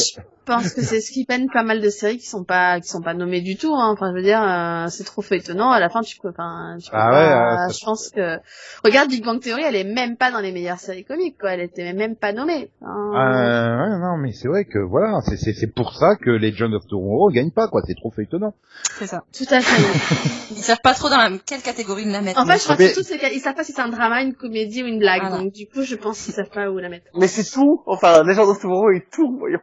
pense 0.50 0.74
que 0.74 0.82
c'est 0.82 1.00
ce 1.02 1.12
qui 1.12 1.26
peine 1.26 1.48
pas 1.52 1.64
mal 1.64 1.82
de 1.82 1.90
séries 1.90 2.18
qui 2.18 2.28
sont 2.28 2.44
pas 2.44 2.80
qui 2.80 2.90
sont 2.90 3.02
pas 3.02 3.14
nommées 3.14 3.42
du 3.42 3.56
tout. 3.58 3.74
Hein. 3.76 3.90
Enfin, 3.94 4.10
je 4.12 4.16
veux 4.16 4.24
dire, 4.24 4.42
euh, 4.42 4.88
c'est 4.90 5.04
trop 5.04 5.22
feuilletonnant. 5.22 5.72
À 5.72 5.80
la 5.80 5.90
fin, 5.90 6.02
tu 6.02 6.18
peux, 6.20 6.30
enfin, 6.30 6.78
tu 6.82 6.90
peux 6.90 6.98
Ah 6.98 7.10
pas- 7.10 7.16
ouais, 7.16 7.32
euh, 7.32 7.68
ça- 7.70 7.78
je 7.80 7.86
pense 7.86 8.10
que 8.10 8.38
regarde 8.84 9.10
Big 9.10 9.24
Bang 9.24 9.40
Theory, 9.40 9.64
elle 9.64 9.76
est 9.76 9.84
même 9.84 10.18
pas 10.18 10.32
dans 10.32 10.40
les 10.40 10.52
meilleures 10.52 10.80
séries 10.80 11.06
comiques, 11.06 11.38
quoi. 11.40 11.52
Elle 11.52 11.62
était 11.62 11.94
même 11.94 12.16
pas 12.16 12.34
nommée. 12.34 12.70
Enfin, 12.82 12.90
Euh, 13.16 13.78
ouais, 13.84 14.00
non 14.00 14.18
mais 14.18 14.32
c'est 14.32 14.48
vrai 14.48 14.66
que 14.66 14.80
voilà, 14.80 15.20
c'est 15.26 15.38
c'est 15.38 15.54
c'est 15.54 15.74
pour 15.74 15.94
ça 15.96 16.16
que 16.16 16.30
Legend 16.30 16.74
of 16.74 16.88
Tomorrow 16.88 17.30
gagne 17.32 17.52
pas 17.52 17.68
quoi, 17.68 17.82
c'est 17.86 17.96
trop 17.96 18.12
feuilletonnant. 18.12 18.54
C'est 18.98 19.08
ça. 19.08 19.24
Tout 19.38 19.46
à 19.52 19.62
fait. 19.62 19.82
Ils 20.52 20.58
savent 20.64 20.82
pas 20.84 20.94
trop 20.94 21.10
dans 21.10 21.18
la... 21.18 21.30
quelle 21.46 21.62
catégorie 21.62 22.06
de 22.06 22.12
la 22.12 22.22
mettre. 22.22 22.40
En 22.40 22.46
fait, 22.46 22.58
je 22.58 22.64
crois 22.64 22.76
Mais- 22.80 22.88
que 22.94 23.04
surtout, 23.04 23.18
qu'ils 23.20 23.40
savent 23.42 23.56
pas 23.56 23.64
si 23.64 23.72
c'est 23.74 23.82
un 23.82 23.90
drama, 23.90 24.22
une 24.24 24.34
comédie 24.34 24.84
ou 24.84 24.88
une 24.88 25.00
blague. 25.00 25.22
Voilà. 25.22 25.38
Donc, 25.38 25.54
du 25.54 25.68
coup, 25.68 25.84
je 25.84 25.96
pense 25.96 26.22
qu'ils 26.24 26.34
savent 26.34 26.50
pas 26.50 26.70
où 26.70 26.78
la 26.80 26.90
mettre. 26.90 27.06
Mais 27.16 27.28
c'est 27.28 27.44
tout, 27.50 27.84
enfin, 27.86 28.24
les 28.24 28.34
gens 28.34 28.48
de 28.52 28.60
Tomorrow 28.60 28.90
est 28.92 29.06
tout, 29.12 29.38
voyons. 29.38 29.60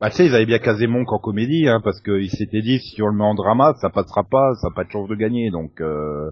Bah 0.00 0.08
tu 0.10 0.16
sais, 0.16 0.26
ils 0.26 0.34
avaient 0.34 0.46
bien 0.46 0.58
casé 0.58 0.86
Monk 0.86 1.12
en 1.12 1.18
comédie, 1.18 1.68
hein, 1.68 1.80
parce 1.84 2.00
qu'ils 2.00 2.30
s'étaient 2.30 2.62
dit 2.62 2.78
si 2.78 3.02
on 3.02 3.06
le 3.08 3.16
met 3.16 3.24
en 3.24 3.34
drama, 3.34 3.74
ça 3.80 3.90
passera 3.90 4.22
pas, 4.24 4.54
ça 4.60 4.68
a 4.68 4.74
pas 4.74 4.84
de 4.84 4.90
chance 4.90 5.08
de 5.08 5.14
gagner, 5.14 5.50
donc. 5.50 5.80
Euh... 5.80 6.30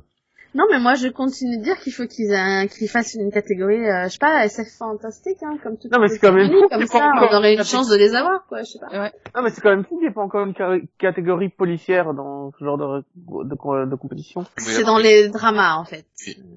Non, 0.55 0.65
mais 0.71 0.81
moi, 0.81 0.95
je 0.95 1.09
continue 1.09 1.59
de 1.59 1.63
dire 1.63 1.77
qu'il 1.79 1.93
faut 1.93 2.07
qu'ils 2.07 2.33
aient- 2.33 2.67
qu'ils 2.69 2.89
fassent 2.89 3.15
une 3.21 3.31
catégorie, 3.31 3.87
euh, 3.87 4.05
je 4.05 4.13
sais 4.13 4.19
pas, 4.19 4.47
SF 4.47 4.67
fantastique, 4.79 5.37
hein, 5.43 5.59
comme 5.63 5.77
tout. 5.77 5.89
Non, 5.93 5.99
mais 6.01 6.09
c'est 6.09 6.19
quand 6.19 6.33
même 6.33 6.51
fou 6.51 6.67
comme 6.71 6.87
ça, 6.87 7.13
on 7.31 7.37
aurait 7.37 7.53
une 7.55 7.63
chance 7.65 7.91
de 7.91 7.97
les 7.97 8.15
avoir, 8.15 8.47
quoi. 8.49 8.61
Je 8.63 8.71
sais 8.71 8.79
pas. 8.79 8.89
Ouais. 8.99 9.13
Non, 9.37 9.43
mais 9.43 9.51
c'est 9.51 9.61
quand 9.61 9.69
même 9.69 9.85
fou 9.85 9.97
qu'il 9.99 10.07
n'y 10.07 10.11
ait 10.11 10.15
pas 10.15 10.23
encore 10.23 10.47
une 10.47 10.55
ca- 10.57 10.79
catégorie 10.99 11.51
policière 11.51 12.15
dans 12.15 12.51
ce 12.59 12.65
genre 12.65 12.79
de, 12.79 13.05
de, 13.17 13.91
de 13.91 13.95
compétition. 13.97 14.45
C'est 14.57 14.85
dans 14.85 14.97
les 14.97 15.29
dramas, 15.29 15.75
en 15.77 15.85
fait. 15.85 16.07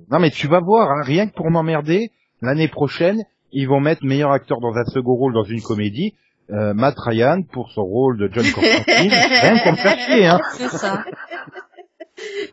Non 0.09 0.19
mais 0.19 0.29
tu 0.31 0.47
vas 0.47 0.61
voir, 0.61 0.89
hein, 0.89 1.01
rien 1.03 1.27
que 1.27 1.33
pour 1.33 1.51
m'emmerder, 1.51 2.11
l'année 2.41 2.69
prochaine, 2.69 3.21
ils 3.51 3.67
vont 3.67 3.81
mettre 3.81 4.05
meilleur 4.05 4.31
acteur 4.31 4.61
dans 4.61 4.73
un 4.77 4.85
second 4.85 5.15
rôle 5.15 5.33
dans 5.33 5.43
une 5.43 5.61
comédie, 5.61 6.15
euh, 6.51 6.73
Matt 6.73 6.95
Ryan 6.99 7.41
pour 7.51 7.71
son 7.71 7.83
rôle 7.83 8.17
de 8.17 8.29
John 8.31 8.43
Constantine, 8.51 9.11
rien 9.11 9.57
que 9.57 9.63
pour 9.63 9.71
me 9.73 9.77
faire 9.77 9.99
chier, 9.99 10.25
hein. 10.27 10.39
C'est 10.57 10.69
ça. 10.69 11.03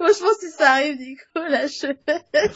Moi, 0.00 0.08
je 0.16 0.20
pense 0.20 0.36
que 0.40 0.46
si 0.46 0.50
ça 0.56 0.70
arrive, 0.72 0.96
Nico, 0.98 1.22
là, 1.36 1.66
je... 1.66 1.88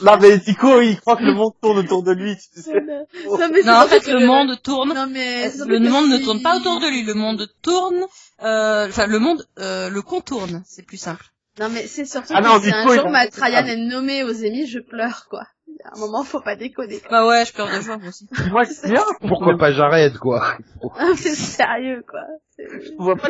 Non, 0.02 0.18
mais 0.20 0.38
Tico, 0.38 0.80
il 0.80 0.98
croit 0.98 1.16
que 1.16 1.24
le 1.24 1.34
monde 1.34 1.52
tourne 1.60 1.78
autour 1.78 2.02
de 2.02 2.12
lui, 2.12 2.36
tu 2.36 2.62
sais. 2.62 2.72
non, 2.80 3.48
mais 3.52 3.60
c'est 3.60 3.66
Non, 3.66 3.74
en 3.74 3.86
fait, 3.86 4.06
le 4.10 4.26
monde 4.26 4.62
tourne. 4.62 4.94
Non, 4.94 5.06
mais... 5.10 5.50
Le 5.66 5.78
monde 5.90 6.08
ne 6.08 6.18
tourne 6.24 6.40
pas 6.40 6.56
autour 6.56 6.80
de 6.80 6.86
lui. 6.88 7.02
Le 7.02 7.12
monde 7.12 7.46
tourne. 7.60 8.00
euh, 8.42 8.86
Enfin, 8.88 9.06
le 9.06 9.18
monde 9.18 9.46
euh, 9.58 9.90
le 9.90 10.00
contourne. 10.00 10.62
C'est 10.64 10.86
plus 10.86 10.96
simple. 10.96 11.26
Non, 11.60 11.68
mais 11.68 11.86
c'est 11.86 12.06
surtout 12.06 12.32
Ah 12.34 12.40
que 12.40 12.46
non, 12.46 12.58
si 12.62 12.72
un 12.72 12.80
Nico, 12.80 12.94
jour 12.94 13.06
a- 13.06 13.10
Matt 13.10 13.34
Ryan 13.34 13.66
est 13.66 13.76
nommé 13.76 14.22
aux 14.24 14.34
Emmy, 14.46 14.66
je 14.66 14.78
pleure, 14.78 15.26
quoi. 15.28 15.42
À 15.84 15.96
un 15.96 16.00
moment, 16.00 16.22
faut 16.24 16.40
pas 16.40 16.56
déconner. 16.56 16.98
quoi. 17.00 17.08
Bah 17.10 17.26
ouais, 17.28 17.44
je 17.44 17.52
pleure 17.52 17.68
de 17.68 17.80
joie 17.80 17.96
moi 17.98 18.08
aussi. 18.08 18.28
Moi, 18.50 18.64
c'est 18.64 18.90
bien. 18.90 19.02
Pourquoi 19.26 19.56
pas 19.58 19.72
j'arrête, 19.72 20.18
quoi. 20.18 20.56
Mais 21.00 21.16
sérieux, 21.16 22.02
quoi. 22.08 22.20
C'est- 22.56 22.68
Je 22.68 22.92
vois 22.98 23.16
pas 23.16 23.28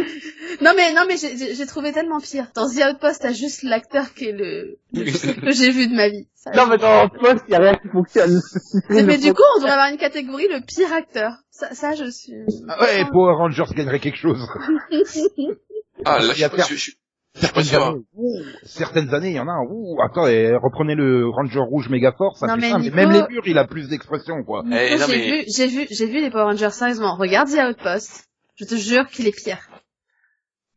Non, 0.60 0.72
mais, 0.76 0.92
non, 0.94 1.02
mais 1.06 1.16
j'ai- 1.16 1.36
j'ai 1.36 1.54
j'ai 1.54 1.66
trouvé 1.66 1.92
tellement 1.92 2.20
pire. 2.20 2.46
Dans 2.54 2.68
The 2.68 2.82
Outpost, 2.92 3.22
t'as 3.22 3.32
juste 3.32 3.62
l'acteur 3.62 4.12
qui 4.14 4.26
est 4.28 4.32
le, 4.32 4.78
que 4.92 5.50
j'ai 5.52 5.70
vu 5.70 5.86
de 5.86 5.94
ma 5.94 6.08
vie. 6.08 6.26
Ça, 6.34 6.50
Non, 6.50 6.66
mais 6.66 6.76
dans 6.78 7.08
Post, 7.08 7.44
il 7.48 7.52
y 7.52 7.54
a 7.54 7.60
rien 7.60 7.74
qui 7.76 7.88
fonctionne. 7.88 8.40
Mais, 8.90 9.02
mais 9.04 9.18
du 9.18 9.32
coup, 9.32 9.42
on 9.54 9.58
devrait 9.60 9.72
avoir 9.72 9.88
une 9.90 9.96
catégorie 9.96 10.48
le 10.48 10.60
pire 10.66 10.92
acteur. 10.92 11.34
Ça, 11.50 11.72
ça 11.72 11.94
je 11.94 12.10
suis. 12.10 12.34
Ah 12.68 12.80
ouais, 12.82 13.04
Power 13.12 13.34
Rangers 13.34 13.64
gagnerait 13.76 14.00
quelque 14.00 14.18
chose. 14.18 14.44
Ah, 16.04 16.18
là, 16.18 16.32
je, 16.34 16.44
je, 16.68 16.74
je, 16.74 16.90
Certaines 17.34 17.64
sûr. 17.64 17.82
années, 17.82 18.02
ouh, 18.14 18.38
certaines 18.62 19.14
années, 19.14 19.30
il 19.30 19.36
y 19.36 19.40
en 19.40 19.48
a, 19.48 19.58
ouh, 19.66 19.96
attends, 20.02 20.26
et 20.26 20.54
reprenez 20.54 20.94
le 20.94 21.28
Ranger 21.30 21.60
rouge 21.60 21.88
méga 21.88 22.12
fort, 22.12 22.36
ça 22.36 22.46
Non, 22.46 22.54
fait 22.56 22.60
mais 22.72 22.78
Nico- 22.78 22.94
même 22.96 23.10
les 23.10 23.22
murs, 23.26 23.42
il 23.46 23.56
a 23.56 23.64
plus 23.66 23.88
d'expression, 23.88 24.44
quoi. 24.44 24.62
Eh, 24.70 24.96
j'ai 24.98 25.06
mais- 25.08 25.30
vu, 25.30 25.44
j'ai 25.48 25.66
vu, 25.66 25.86
j'ai 25.90 26.06
vu 26.06 26.20
les 26.20 26.30
Power 26.30 26.44
Rangers 26.44 26.70
sérieusement. 26.70 27.16
Regarde 27.16 27.48
The 27.48 27.70
Outpost. 27.70 28.28
Je 28.56 28.66
te 28.66 28.74
jure 28.74 29.06
qu'il 29.06 29.26
est 29.26 29.34
pire. 29.36 29.58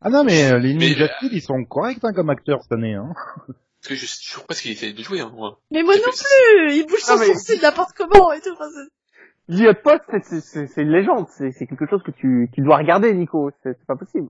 Ah 0.00 0.08
non, 0.08 0.24
mais 0.24 0.50
euh, 0.50 0.58
les 0.58 0.72
Ninja 0.74 1.04
euh, 1.04 1.08
Kids, 1.20 1.28
ils 1.32 1.42
sont 1.42 1.62
corrects 1.64 1.98
hein, 2.02 2.12
comme 2.14 2.30
acteurs 2.30 2.62
cette 2.62 2.72
année. 2.72 2.94
Hein. 2.94 3.12
Parce 3.46 3.88
que 3.88 3.94
je 3.94 4.06
sais 4.06 4.18
toujours 4.26 4.46
pas 4.46 4.54
ce 4.54 4.62
qu'il 4.62 4.72
essaie 4.72 4.92
de 4.92 5.02
jouer, 5.02 5.20
hein, 5.20 5.30
moi. 5.34 5.60
Mais 5.70 5.82
moi 5.82 5.94
non 5.96 6.10
fait- 6.10 6.24
plus 6.68 6.74
Il 6.74 6.86
bouge 6.86 7.00
son 7.00 7.18
mais- 7.18 7.26
sourcil 7.26 7.60
n'importe 7.62 7.90
comment 7.96 8.32
et 8.32 8.40
tout. 8.40 8.50
Enfin, 8.54 8.64
c'est- 8.74 9.54
The 9.56 9.68
Hot 9.68 9.80
Post, 9.84 10.40
c'est- 10.42 10.82
une 10.82 10.90
légende. 10.90 11.26
C'est 11.28 11.66
quelque 11.66 11.86
chose 11.88 12.02
que 12.02 12.10
tu, 12.12 12.48
tu 12.54 12.62
dois 12.62 12.78
regarder, 12.78 13.12
Nico. 13.14 13.50
C'est 13.62 13.76
pas 13.86 13.94
possible. 13.96 14.28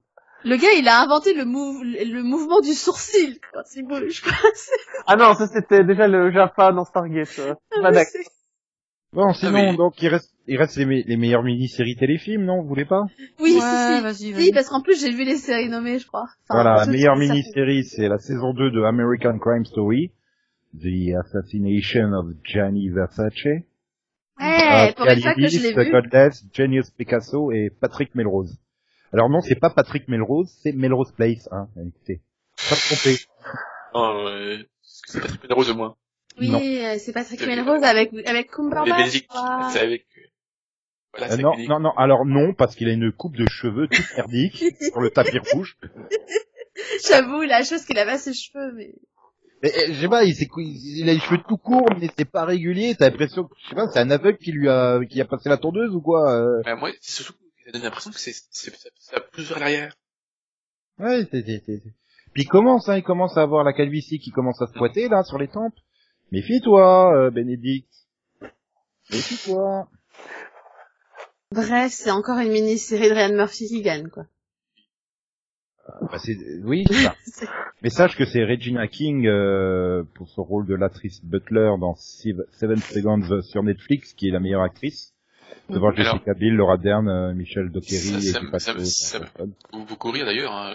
Le 0.48 0.56
gars, 0.56 0.72
il 0.78 0.86
a 0.88 1.02
inventé 1.02 1.34
le, 1.34 1.44
mou- 1.44 1.82
le 1.82 2.22
mouvement 2.22 2.60
du 2.60 2.72
sourcil 2.72 3.38
quand 3.52 3.62
il 3.74 3.86
bouge. 3.86 4.22
Ah 5.06 5.16
non, 5.16 5.34
ça 5.34 5.46
c'était 5.46 5.84
déjà 5.84 6.08
le 6.08 6.30
Jaffa 6.32 6.72
dans 6.72 6.84
Stargate. 6.84 7.38
euh. 7.38 7.54
C'est- 8.04 8.28
Bon, 9.12 9.32
sinon, 9.32 9.52
mais- 9.52 9.76
donc, 9.76 10.02
il 10.02 10.08
reste, 10.08 10.32
il 10.46 10.58
reste 10.58 10.76
les, 10.76 10.84
me- 10.84 11.02
les 11.06 11.16
meilleures 11.16 11.42
mini-séries 11.42 11.96
téléfilms, 11.96 12.44
non 12.44 12.60
Vous 12.62 12.68
voulez 12.68 12.84
pas? 12.84 13.02
Oui, 13.40 13.54
Ouais, 13.54 14.12
si, 14.12 14.52
parce 14.52 14.68
qu'en 14.68 14.82
plus, 14.82 15.00
j'ai 15.00 15.10
vu 15.10 15.24
les 15.24 15.36
séries 15.36 15.68
nommées, 15.70 15.98
je 15.98 16.06
crois. 16.06 16.26
Enfin, 16.48 16.62
Voilà, 16.62 16.76
la 16.76 16.86
meilleure 16.86 17.16
mini-série, 17.16 17.84
c'est 17.84 18.08
la 18.08 18.18
saison 18.18 18.52
2 18.52 18.70
de 18.70 18.82
American 18.82 19.38
Crime 19.38 19.64
Story, 19.64 20.10
The 20.74 21.14
Assassination 21.24 22.12
of 22.12 22.26
Gianni 22.44 22.90
Versace. 22.90 23.32
Ouais, 23.44 23.64
Euh, 24.40 24.92
pour 24.92 25.06
ça 25.06 25.34
que 25.34 25.46
je 25.48 25.62
l'ai 25.62 25.72
vu. 25.84 25.90
Genius 26.52 26.90
Picasso 26.90 27.50
et 27.52 27.70
Patrick 27.80 28.14
Melrose. 28.14 28.58
Alors 29.12 29.30
non, 29.30 29.40
c'est 29.40 29.54
pas 29.58 29.70
Patrick 29.70 30.08
Melrose, 30.08 30.50
c'est 30.62 30.72
Melrose 30.72 31.12
Place, 31.12 31.48
hein, 31.52 31.68
écoutez. 31.78 32.20
Pas 32.68 32.74
te 32.76 32.86
tromper. 32.94 33.18
Non, 33.94 34.26
euh, 34.28 34.58
c'est 34.82 35.20
pas 35.20 35.28
très 35.28 35.54
rose 35.54 35.70
au 35.70 35.74
moins. 35.74 35.96
Oui, 36.38 36.50
Non. 36.50 36.60
euh, 36.60 36.96
c'est 36.98 37.12
Patrick 37.12 37.40
Melrose 37.46 37.82
avec, 37.82 38.12
avec 38.26 38.50
Cumberbatch. 38.50 39.24
C'est 39.72 39.80
avec... 39.80 40.06
Voilà, 41.16 41.32
Euh, 41.32 41.36
c'est 41.36 41.42
non, 41.42 41.52
avec 41.52 41.68
non, 41.68 41.80
non, 41.80 41.90
alors 41.96 42.26
non, 42.26 42.52
parce 42.52 42.74
qu'il 42.76 42.88
a 42.88 42.92
une 42.92 43.10
coupe 43.12 43.36
de 43.36 43.46
cheveux 43.48 43.88
toute 43.88 44.16
merdique 44.16 44.56
sur 44.80 45.00
le 45.00 45.10
tapis 45.10 45.38
rouge. 45.52 45.78
J'avoue, 47.08 47.42
la 47.42 47.62
chose 47.62 47.84
qu'il 47.84 47.98
avait 47.98 48.12
à 48.12 48.18
ses 48.18 48.34
cheveux, 48.34 48.72
mais... 48.74 48.92
Et, 49.62 49.68
et, 49.68 49.94
je 49.94 50.00
sais 50.02 50.08
pas, 50.08 50.24
il, 50.24 50.34
il 50.58 51.08
a 51.08 51.14
les 51.14 51.18
cheveux 51.20 51.40
tout 51.48 51.56
courts, 51.56 51.88
mais 51.98 52.10
c'est 52.18 52.30
pas 52.30 52.44
régulier, 52.44 52.94
t'as 52.94 53.08
l'impression 53.08 53.44
que, 53.44 53.54
je 53.62 53.68
sais 53.70 53.74
pas, 53.74 53.88
c'est 53.88 53.98
un 54.00 54.10
aveugle 54.10 54.36
qui 54.36 54.52
lui 54.52 54.68
a, 54.68 55.00
qui 55.08 55.18
a 55.22 55.24
passé 55.24 55.48
la 55.48 55.56
tondeuse 55.56 55.94
ou 55.94 56.02
quoi, 56.02 56.30
euh... 56.30 56.60
Bah, 56.66 56.76
moi, 56.76 56.90
c'est 57.00 57.22
surtout 57.22 57.40
ça 57.66 57.72
donne 57.72 57.82
l'impression 57.82 58.10
que 58.12 58.18
c'est, 58.20 58.32
c'est, 58.50 58.74
ça, 58.76 58.88
ça 58.98 59.20
pousse 59.20 59.48
vers 59.48 59.58
l'arrière. 59.58 59.94
Ouais, 60.98 61.26
c'est, 61.30 61.44
c'est, 61.44 61.62
c'est- 61.66 61.80
c'est- 61.82 61.94
Puis 62.32 62.44
il 62.44 62.48
commence, 62.48 62.88
hein, 62.88 62.96
il 62.96 63.02
commence 63.02 63.36
à 63.36 63.42
avoir 63.42 63.64
la 63.64 63.72
calvitie 63.72 64.18
qui 64.18 64.30
commence 64.30 64.62
à 64.62 64.66
se 64.66 64.72
pointer, 64.72 65.08
là, 65.08 65.22
sur 65.24 65.36
les 65.38 65.48
tempes. 65.48 65.74
Méfie-toi, 66.32 67.14
euh, 67.16 67.30
Bénédicte. 67.30 67.92
Méfie-toi. 69.10 69.88
Bref, 71.52 71.92
c'est 71.92 72.10
encore 72.10 72.38
une 72.38 72.50
mini-série 72.52 73.08
de 73.08 73.14
Ryan 73.14 73.34
Murphy 73.34 73.66
qui 73.68 73.82
gagne, 73.82 74.08
quoi. 74.08 74.26
Bah, 76.02 76.18
c'est, 76.18 76.36
oui, 76.64 76.84
c'est 76.88 76.94
ça. 77.04 77.14
C'est- 77.24 77.48
Mais 77.82 77.90
sache 77.90 78.16
que 78.16 78.24
c'est 78.24 78.44
Regina 78.44 78.88
King, 78.88 79.26
euh, 79.26 80.02
pour 80.14 80.28
son 80.30 80.42
rôle 80.42 80.66
de 80.66 80.74
l'actrice 80.74 81.24
Butler 81.24 81.74
dans 81.78 81.94
Sev- 81.94 82.46
Seven 82.52 82.78
Seconds 82.78 83.42
sur 83.42 83.62
Netflix, 83.62 84.12
qui 84.14 84.28
est 84.28 84.32
la 84.32 84.40
meilleure 84.40 84.62
actrice. 84.62 85.14
Devant 85.68 85.90
Alors- 85.90 86.12
Jessica 86.14 86.34
Biel, 86.34 86.54
Laura 86.54 86.76
Dern, 86.76 87.08
euh, 87.08 87.34
Michel 87.34 87.70
Dockery 87.70 88.22
Ça- 88.22 88.72
et 88.78 88.84
ça- 88.84 89.18
beaucoup 89.72 90.10
rire 90.10 90.24
d'ailleurs, 90.26 90.52
hein. 90.52 90.74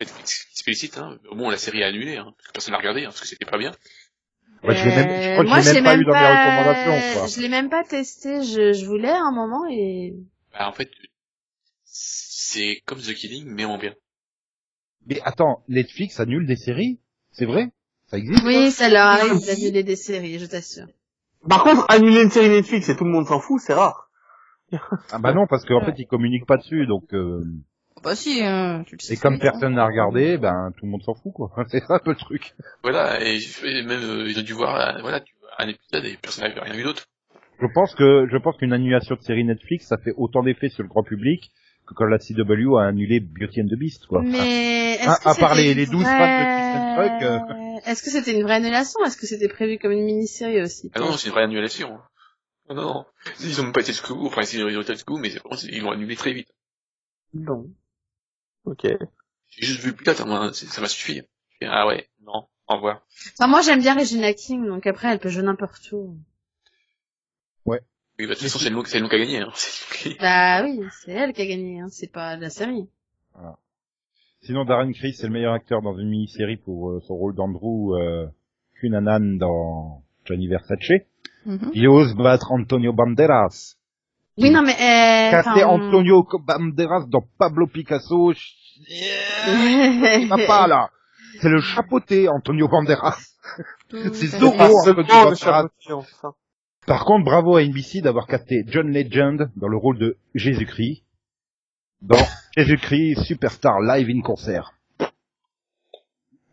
Netflix 0.00 0.44
qui 0.50 0.58
se 0.58 0.62
félicite, 0.64 0.98
hein. 0.98 1.18
Au 1.30 1.34
moins, 1.34 1.50
la 1.50 1.58
série 1.58 1.80
est 1.80 1.84
annulée, 1.84 2.16
hein. 2.16 2.32
Parce 2.36 2.48
que 2.48 2.52
personne 2.52 2.72
n'a 2.72 2.78
regardé, 2.78 3.00
hein, 3.02 3.06
parce 3.06 3.20
que 3.20 3.26
c'était 3.26 3.44
pas 3.44 3.58
bien. 3.58 3.72
Ouais, 4.64 4.76
je 4.76 4.84
l'ai 4.84 4.94
même, 4.94 5.22
je 5.22 5.32
crois 5.32 5.42
que 5.44 5.48
Euh, 5.48 5.50
moi, 5.50 5.60
je 5.60 5.68
l'ai 5.70 5.80
même 5.80 5.84
pas 5.84 5.96
eu 5.96 6.04
dans 6.04 6.12
mes 6.12 6.18
recommandations, 6.18 7.18
quoi. 7.18 7.26
Je 7.26 7.40
l'ai 7.40 7.48
même 7.48 7.68
pas 7.68 7.82
testé, 7.84 8.42
je, 8.44 8.72
je 8.72 8.86
voulais 8.86 9.08
à 9.10 9.22
un 9.22 9.32
moment 9.32 9.66
et... 9.68 10.14
Bah, 10.52 10.68
en 10.68 10.72
fait, 10.72 10.90
c'est 11.84 12.80
comme 12.86 13.00
The 13.00 13.14
Killing, 13.14 13.46
mais 13.48 13.64
en 13.64 13.78
bien. 13.78 13.94
Mais 15.06 15.20
attends, 15.24 15.64
Netflix 15.68 16.20
annule 16.20 16.46
des 16.46 16.56
séries? 16.56 17.00
C'est 17.32 17.46
vrai? 17.46 17.70
Ça 18.06 18.18
existe 18.18 18.44
Oui, 18.44 18.70
ça? 18.70 18.88
leur 18.88 19.06
arrive 19.06 19.44
d'annuler 19.44 19.82
des 19.82 19.96
séries, 19.96 20.38
je 20.38 20.46
t'assure. 20.46 20.86
Par 21.48 21.64
contre, 21.64 21.84
annuler 21.88 22.22
une 22.22 22.30
série 22.30 22.48
Netflix 22.48 22.88
et 22.88 22.96
tout 22.96 23.04
le 23.04 23.10
monde 23.10 23.26
s'en 23.26 23.40
fout, 23.40 23.60
c'est 23.60 23.74
rare. 23.74 24.08
Ah 25.12 25.18
bah 25.18 25.32
non, 25.34 25.46
parce 25.46 25.64
qu'en 25.64 25.80
fait, 25.84 25.94
ils 25.98 26.06
communiquent 26.06 26.46
pas 26.46 26.56
dessus, 26.56 26.86
donc... 26.86 27.12
Euh... 27.12 27.42
Bah 28.02 28.16
si, 28.16 28.40
hein, 28.42 28.82
tu 28.86 28.96
le 28.96 29.00
sais. 29.00 29.14
Et 29.14 29.16
comme 29.16 29.38
personne 29.38 29.74
n'a 29.74 29.86
regardé, 29.86 30.38
ben 30.38 30.72
tout 30.76 30.86
le 30.86 30.90
monde 30.90 31.02
s'en 31.02 31.14
fout, 31.14 31.32
quoi. 31.34 31.50
C'est 31.68 31.80
ça 31.80 31.94
un 31.96 31.98
peu 31.98 32.10
le 32.10 32.16
truc. 32.16 32.54
Voilà, 32.82 33.22
et, 33.22 33.36
et 33.64 33.82
même, 33.84 34.00
euh, 34.02 34.28
ils 34.28 34.38
ont 34.38 34.42
dû 34.42 34.54
voir, 34.54 34.74
euh, 34.96 35.00
voilà, 35.02 35.20
un 35.58 35.68
épisode 35.68 36.04
et 36.06 36.16
personne 36.20 36.44
n'avait 36.48 36.58
rien 36.60 36.72
vu 36.74 36.82
d'autre. 36.84 37.04
Je 37.60 37.66
pense 37.72 37.94
que 37.94 38.26
je 38.30 38.36
pense 38.38 38.56
qu'une 38.56 38.72
annulation 38.72 39.14
de 39.14 39.20
série 39.20 39.44
Netflix, 39.44 39.86
ça 39.86 39.98
fait 39.98 40.14
autant 40.16 40.42
d'effet 40.42 40.68
sur 40.68 40.82
le 40.82 40.88
grand 40.88 41.04
public 41.04 41.52
que 41.86 41.94
quand 41.94 42.06
la 42.06 42.18
CW 42.18 42.76
a 42.78 42.86
annulé 42.86 43.20
Beauty 43.20 43.60
and 43.60 43.66
the 43.66 43.78
Beast, 43.78 44.06
quoi. 44.06 44.22
Mais 44.22 44.94
est-ce 44.94 45.08
à- 45.08 45.16
que 45.16 45.28
à 45.28 45.34
part 45.34 45.54
les- 45.54 45.74
les 45.74 45.86
12 45.86 46.02
fans 46.02 46.08
de 46.10 46.44
Kristen 46.44 46.94
Truck, 46.96 47.46
vraie- 47.50 47.61
Est-ce 47.84 48.02
que 48.02 48.10
c'était 48.10 48.32
une 48.36 48.42
vraie 48.42 48.54
annulation 48.54 49.04
Est-ce 49.04 49.16
que 49.16 49.26
c'était 49.26 49.48
prévu 49.48 49.78
comme 49.78 49.92
une 49.92 50.04
mini-série 50.04 50.62
aussi? 50.62 50.90
Ah 50.94 51.00
non, 51.00 51.16
c'est 51.16 51.26
une 51.28 51.32
vraie 51.32 51.44
annulation. 51.44 51.98
Non, 52.68 52.74
non, 52.74 52.82
non. 52.82 53.06
Ils 53.40 53.60
ont 53.60 53.64
même 53.64 53.72
pas 53.72 53.80
été 53.80 53.92
jusqu'au 53.92 54.14
bout, 54.14 54.26
enfin, 54.26 54.42
ils 54.42 54.62
ont 54.64 54.80
été 54.80 54.94
jusqu'au 54.94 55.14
bout, 55.14 55.20
mais 55.20 55.32
ils 55.64 55.80
l'ont 55.82 55.90
annulé 55.90 56.16
très 56.16 56.32
vite. 56.32 56.52
Bon. 57.34 57.70
Ok. 58.64 58.86
J'ai 59.48 59.66
juste 59.66 59.80
vu 59.80 59.94
c'est- 60.04 60.66
ça 60.66 60.80
m'a 60.80 60.88
suffi. 60.88 61.22
Ah 61.62 61.86
ouais, 61.86 62.08
non, 62.22 62.48
au 62.68 62.74
revoir. 62.74 63.02
Enfin, 63.32 63.46
moi 63.48 63.60
j'aime 63.60 63.80
bien 63.80 63.94
Regina 63.94 64.32
King, 64.32 64.66
donc 64.66 64.86
après 64.86 65.08
elle 65.08 65.18
peut 65.18 65.28
jouer 65.28 65.42
n'importe 65.42 65.92
où. 65.92 66.16
Ouais. 67.64 67.80
Oui, 68.18 68.26
bah, 68.26 68.34
de 68.34 68.38
toute 68.38 68.42
façon, 68.42 68.58
c'est 68.58 68.68
le 68.70 68.76
nom, 68.76 68.82
qui 68.82 68.96
a 68.96 69.00
gagné, 69.00 69.38
hein. 69.38 69.52
Bah 70.20 70.62
oui, 70.64 70.80
c'est 71.04 71.12
elle 71.12 71.32
qui 71.32 71.42
a 71.42 71.46
gagné, 71.46 71.80
hein, 71.80 71.88
c'est 71.90 72.10
pas 72.10 72.36
la 72.36 72.50
série. 72.50 72.88
Sinon, 74.44 74.64
Darren 74.64 74.92
Criss 74.92 75.18
c'est 75.20 75.28
le 75.28 75.32
meilleur 75.32 75.52
acteur 75.52 75.82
dans 75.82 75.96
une 75.96 76.08
mini-série 76.08 76.56
pour 76.56 76.90
euh, 76.90 77.00
son 77.06 77.14
rôle 77.14 77.34
d'Andrew 77.34 77.94
euh, 77.94 78.26
Cunanan 78.80 79.38
dans 79.38 80.02
Johnny 80.24 80.48
Versace. 80.48 81.06
Mhm. 81.46 81.70
Il 81.74 81.86
ose 81.88 82.14
battre 82.16 82.50
Antonio 82.50 82.92
Banderas. 82.92 83.76
Oui, 84.38 84.50
non 84.50 84.62
mais... 84.62 84.72
Euh, 84.72 85.30
Casser 85.30 85.62
enfin, 85.62 85.86
Antonio 85.86 86.26
Banderas 86.40 87.06
dans 87.08 87.24
Pablo 87.38 87.68
Picasso. 87.68 88.32
Il 88.88 90.28
va 90.28 90.46
pas, 90.46 90.66
là. 90.66 90.90
C'est 91.40 91.48
le 91.48 91.60
chapeauté, 91.60 92.28
Antonio 92.28 92.66
Banderas. 92.66 93.18
C'est. 93.90 94.26
Zorro, 94.26 94.56
Antonio 94.58 95.04
Banderas. 95.04 95.68
Par 96.86 97.04
contre, 97.04 97.24
bravo 97.24 97.56
à 97.56 97.62
NBC 97.62 98.00
d'avoir 98.00 98.26
casté 98.26 98.64
John 98.66 98.90
Legend 98.90 99.50
dans 99.54 99.68
le 99.68 99.76
rôle 99.76 99.98
de 99.98 100.16
Jésus-Christ 100.34 101.04
dans 102.02 102.24
Jésus-Christ 102.56 103.22
Superstar 103.24 103.80
Live 103.80 104.08
in 104.10 104.20
Concert. 104.22 104.74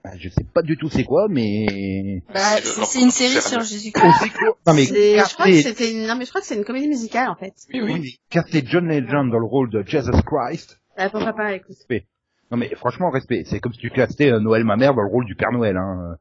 Ah, 0.03 0.11
Je 0.17 0.29
sais 0.29 0.45
pas 0.45 0.61
du 0.61 0.77
tout 0.77 0.89
c'est 0.89 1.03
quoi, 1.03 1.27
mais... 1.29 2.23
Bah, 2.33 2.39
c'est 2.63 3.01
une 3.01 3.11
série 3.11 3.41
sur 3.41 3.59
Jésus-Christ. 3.61 4.31
Non 4.65 4.73
mais 4.73 4.85
je 4.85 5.33
crois 5.33 5.45
que 5.45 5.51
casté, 5.51 5.61
c'était 5.61 5.91
une... 5.91 6.07
Non 6.07 6.15
mais 6.15 6.23
je 6.25 6.29
crois 6.29 6.41
que 6.41 6.47
c'est 6.47 6.55
une 6.55 6.63
comédie 6.63 6.87
musicale 6.87 7.29
en 7.29 7.35
fait. 7.35 7.53
Oui, 7.73 7.81
oui. 7.81 8.19
casté 8.29 8.63
John 8.65 8.87
Legend 8.87 9.29
dans 9.29 9.39
le 9.39 9.45
rôle 9.45 9.69
de 9.69 9.83
Jesus 9.85 10.11
Christ, 10.25 10.79
Bah 10.97 11.09
pourquoi 11.09 11.33
pas, 11.33 11.53
écoute. 11.53 11.75
respect. 11.75 12.05
Non 12.51 12.57
mais 12.57 12.73
franchement, 12.75 13.09
respect. 13.09 13.43
C'est 13.45 13.59
comme 13.59 13.73
si 13.73 13.79
tu 13.79 13.89
castais 13.91 14.31
euh, 14.31 14.39
Noël 14.39 14.63
ma 14.63 14.77
mère 14.77 14.93
dans 14.95 15.01
le 15.03 15.09
rôle 15.11 15.25
du 15.25 15.35
Père 15.35 15.51
Noël. 15.51 15.75
Hein. 15.77 16.15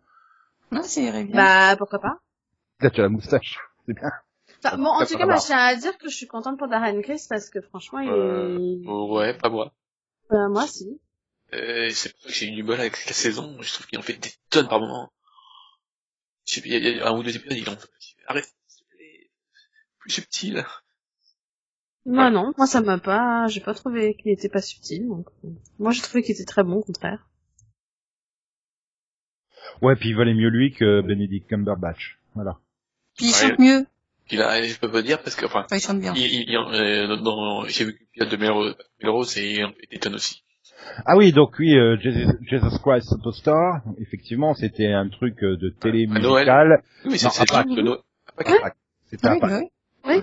Non, 0.72 0.82
c'est 0.82 1.10
bien. 1.22 1.24
Bah 1.34 1.76
pourquoi 1.78 2.00
pas. 2.00 2.18
Là, 2.80 2.90
tu 2.90 3.00
as 3.00 3.04
la 3.04 3.08
moustache. 3.08 3.58
C'est 3.86 3.94
bien. 3.94 4.10
Enfin, 4.64 4.76
bon, 4.76 4.86
en 4.86 5.06
tout 5.06 5.16
cas, 5.16 5.26
moi, 5.26 5.36
je 5.36 5.46
tiens 5.46 5.58
à 5.58 5.74
dire 5.76 5.96
que 5.98 6.08
je 6.08 6.16
suis 6.16 6.26
contente 6.26 6.58
pour 6.58 6.68
Darren 6.68 7.00
Criss 7.02 7.26
parce 7.28 7.48
que 7.48 7.60
franchement, 7.60 8.00
il 8.00 8.08
Euh, 8.10 8.58
est... 8.58 8.86
ouais, 8.88 9.34
pas 9.34 9.48
moi. 9.50 9.72
Bah, 10.30 10.48
moi, 10.48 10.66
si. 10.66 11.00
Euh, 11.54 11.90
c'est 11.90 12.12
pour 12.12 12.22
ça 12.22 12.28
que 12.28 12.34
j'ai 12.34 12.46
eu 12.48 12.54
du 12.54 12.62
mal 12.62 12.80
avec 12.80 13.06
la 13.06 13.12
saison. 13.12 13.56
Je 13.62 13.72
trouve 13.72 13.86
qu'il 13.86 13.98
en 13.98 14.02
fait 14.02 14.14
des 14.14 14.32
tonnes 14.50 14.68
par 14.68 14.80
moment. 14.80 15.12
Je 16.46 16.54
sais 16.54 16.62
Il 16.64 16.72
y, 16.72 17.00
a- 17.00 17.08
un 17.08 17.16
ou 17.18 17.22
deux 17.22 17.36
épisodes, 17.36 17.56
il 17.56 17.68
en 17.68 17.76
fait. 17.76 17.88
Arrête, 18.26 18.52
s'il 18.66 18.84
te 18.84 18.90
plaît. 18.96 19.30
Plus 20.00 20.10
subtil. 20.10 20.64
Moi, 22.04 22.30
non. 22.30 22.52
Moi, 22.56 22.66
ça 22.66 22.80
m'a 22.80 22.98
pas... 22.98 23.46
J'ai 23.48 23.60
pas 23.60 23.74
trouvé 23.74 24.14
qu'il 24.16 24.32
était 24.32 24.48
pas 24.48 24.62
subtil, 24.62 25.06
donc... 25.08 25.26
euh, 25.44 25.48
Moi, 25.78 25.92
j'ai 25.92 26.02
trouvé 26.02 26.22
qu'il 26.22 26.34
était 26.34 26.44
très 26.44 26.64
bon, 26.64 26.76
au 26.76 26.82
contraire. 26.82 27.28
Ouais, 29.82 29.94
puis 29.96 30.10
il 30.10 30.16
valait 30.16 30.34
mieux 30.34 30.48
lui 30.48 30.72
que 30.72 31.00
Benedict 31.00 31.48
Cumberbatch. 31.48 32.18
Voilà. 32.34 32.58
Puis 33.16 33.26
il 33.26 33.32
Ouais. 33.32 33.50
chante 33.50 33.58
mieux. 33.58 33.86
Il 34.30 34.42
a, 34.42 34.62
je 34.62 34.78
peux 34.78 34.90
pas 34.90 35.02
dire 35.02 35.22
parce 35.22 35.34
que, 35.36 35.46
enfin, 35.46 35.66
chante 35.78 36.00
bien. 36.00 36.12
il, 36.16 36.22
il, 36.22 36.50
il- 36.50 36.56
euh, 36.56 37.16
dans, 37.16 37.64
j'ai 37.66 37.84
vu 37.86 37.98
pilote 38.12 38.30
de 38.30 38.36
Melrose, 38.36 39.36
et 39.38 39.98
tonnes 40.00 40.14
aussi. 40.16 40.44
Ah 41.06 41.16
oui, 41.16 41.32
donc 41.32 41.56
oui, 41.58 41.74
euh, 41.76 41.96
Jesus, 42.00 42.32
Jesus 42.42 42.78
Christ 42.82 43.08
Superstar, 43.08 43.82
effectivement, 43.98 44.54
c'était 44.54 44.92
un 44.92 45.08
truc 45.08 45.42
euh, 45.42 45.56
de 45.56 45.70
télé 45.70 46.06
musicale. 46.06 46.82
Oui, 47.04 47.10
mais 47.10 47.10
Non, 47.12 47.18
c'est, 47.18 47.30
c'est 47.30 47.54
à 47.54 47.62
le 47.64 47.74
de 47.74 47.82
Noël. 47.82 47.98
C'était 49.10 49.28
Pâques. 49.28 49.40
bah 49.40 49.60
oui. 49.60 49.68
Oui. 50.04 50.20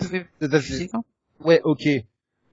Ouais, 1.43 1.61
ok. 1.63 1.87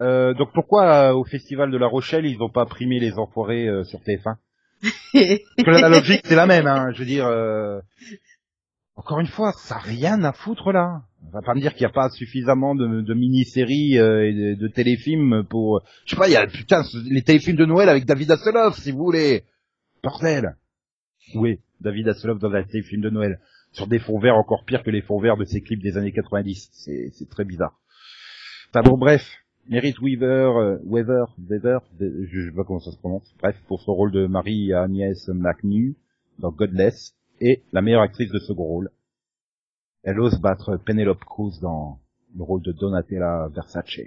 Euh, 0.00 0.34
donc 0.34 0.52
pourquoi 0.52 1.10
euh, 1.10 1.12
au 1.14 1.24
festival 1.24 1.70
de 1.70 1.76
La 1.78 1.86
Rochelle 1.86 2.26
ils 2.26 2.42
ont 2.42 2.48
pas 2.48 2.66
primé 2.66 2.98
les 2.98 3.18
enfoirés 3.18 3.68
euh, 3.68 3.84
sur 3.84 4.00
TF1 4.00 4.36
Parce 4.82 4.96
que 5.12 5.70
la 5.70 5.88
logique 5.88 6.22
c'est 6.24 6.34
la 6.34 6.46
même, 6.46 6.66
hein. 6.66 6.90
Je 6.92 6.98
veux 6.98 7.04
dire, 7.04 7.26
euh, 7.26 7.80
encore 8.96 9.20
une 9.20 9.26
fois, 9.28 9.52
ça 9.52 9.76
a 9.76 9.78
rien 9.78 10.24
à 10.24 10.32
foutre 10.32 10.72
là. 10.72 11.02
On 11.26 11.30
va 11.30 11.42
pas 11.42 11.54
me 11.54 11.60
dire 11.60 11.72
qu'il 11.72 11.82
n'y 11.82 11.90
a 11.90 11.94
pas 11.94 12.10
suffisamment 12.10 12.74
de, 12.74 13.14
mini-séries 13.14 13.98
euh, 13.98 14.28
et 14.28 14.56
de, 14.56 14.68
téléfilms 14.68 15.44
pour. 15.48 15.82
Je 16.04 16.10
sais 16.10 16.16
pas, 16.16 16.28
il 16.28 16.32
y 16.32 16.36
a 16.36 16.46
putain 16.46 16.82
les 17.10 17.22
téléfilms 17.22 17.56
de 17.56 17.64
Noël 17.64 17.88
avec 17.88 18.04
David 18.04 18.30
Hasselhoff, 18.30 18.76
si 18.78 18.90
vous 18.90 19.04
voulez. 19.04 19.44
Bordel. 20.02 20.56
Oui, 21.34 21.60
David 21.80 22.08
Hasselhoff 22.08 22.38
dans 22.38 22.52
un 22.52 22.64
téléfilm 22.64 23.02
de 23.02 23.10
Noël 23.10 23.38
sur 23.72 23.86
des 23.86 23.98
fonds 23.98 24.18
verts 24.18 24.36
encore 24.36 24.64
pire 24.64 24.82
que 24.82 24.90
les 24.90 25.02
fonds 25.02 25.20
verts 25.20 25.36
de 25.36 25.44
ses 25.44 25.62
clips 25.62 25.82
des 25.82 25.96
années 25.96 26.12
90. 26.12 26.70
C'est 27.14 27.28
très 27.30 27.44
bizarre. 27.44 27.78
Enfin 28.70 28.82
bon, 28.82 28.98
bref. 28.98 29.22
Merit 29.68 29.94
Weaver, 30.02 30.26
euh, 30.26 30.78
Weaver, 30.84 31.26
Weaver, 31.48 31.78
je, 32.00 32.06
je 32.26 32.48
sais 32.48 32.54
pas 32.54 32.64
comment 32.64 32.80
ça 32.80 32.90
se 32.90 32.98
prononce. 32.98 33.32
Bref, 33.40 33.56
pour 33.68 33.80
son 33.80 33.94
rôle 33.94 34.10
de 34.10 34.26
Marie 34.26 34.72
Agnès 34.72 35.28
McNew 35.28 35.94
dans 36.40 36.50
Godless 36.50 37.14
et 37.40 37.62
la 37.72 37.80
meilleure 37.80 38.02
actrice 38.02 38.30
de 38.30 38.40
second 38.40 38.64
rôle. 38.64 38.90
Elle 40.04 40.20
ose 40.20 40.38
battre 40.40 40.76
Penelope 40.76 41.24
Cruz 41.24 41.60
dans 41.60 41.98
le 42.36 42.42
rôle 42.42 42.62
de 42.62 42.72
Donatella 42.72 43.48
Versace. 43.54 44.00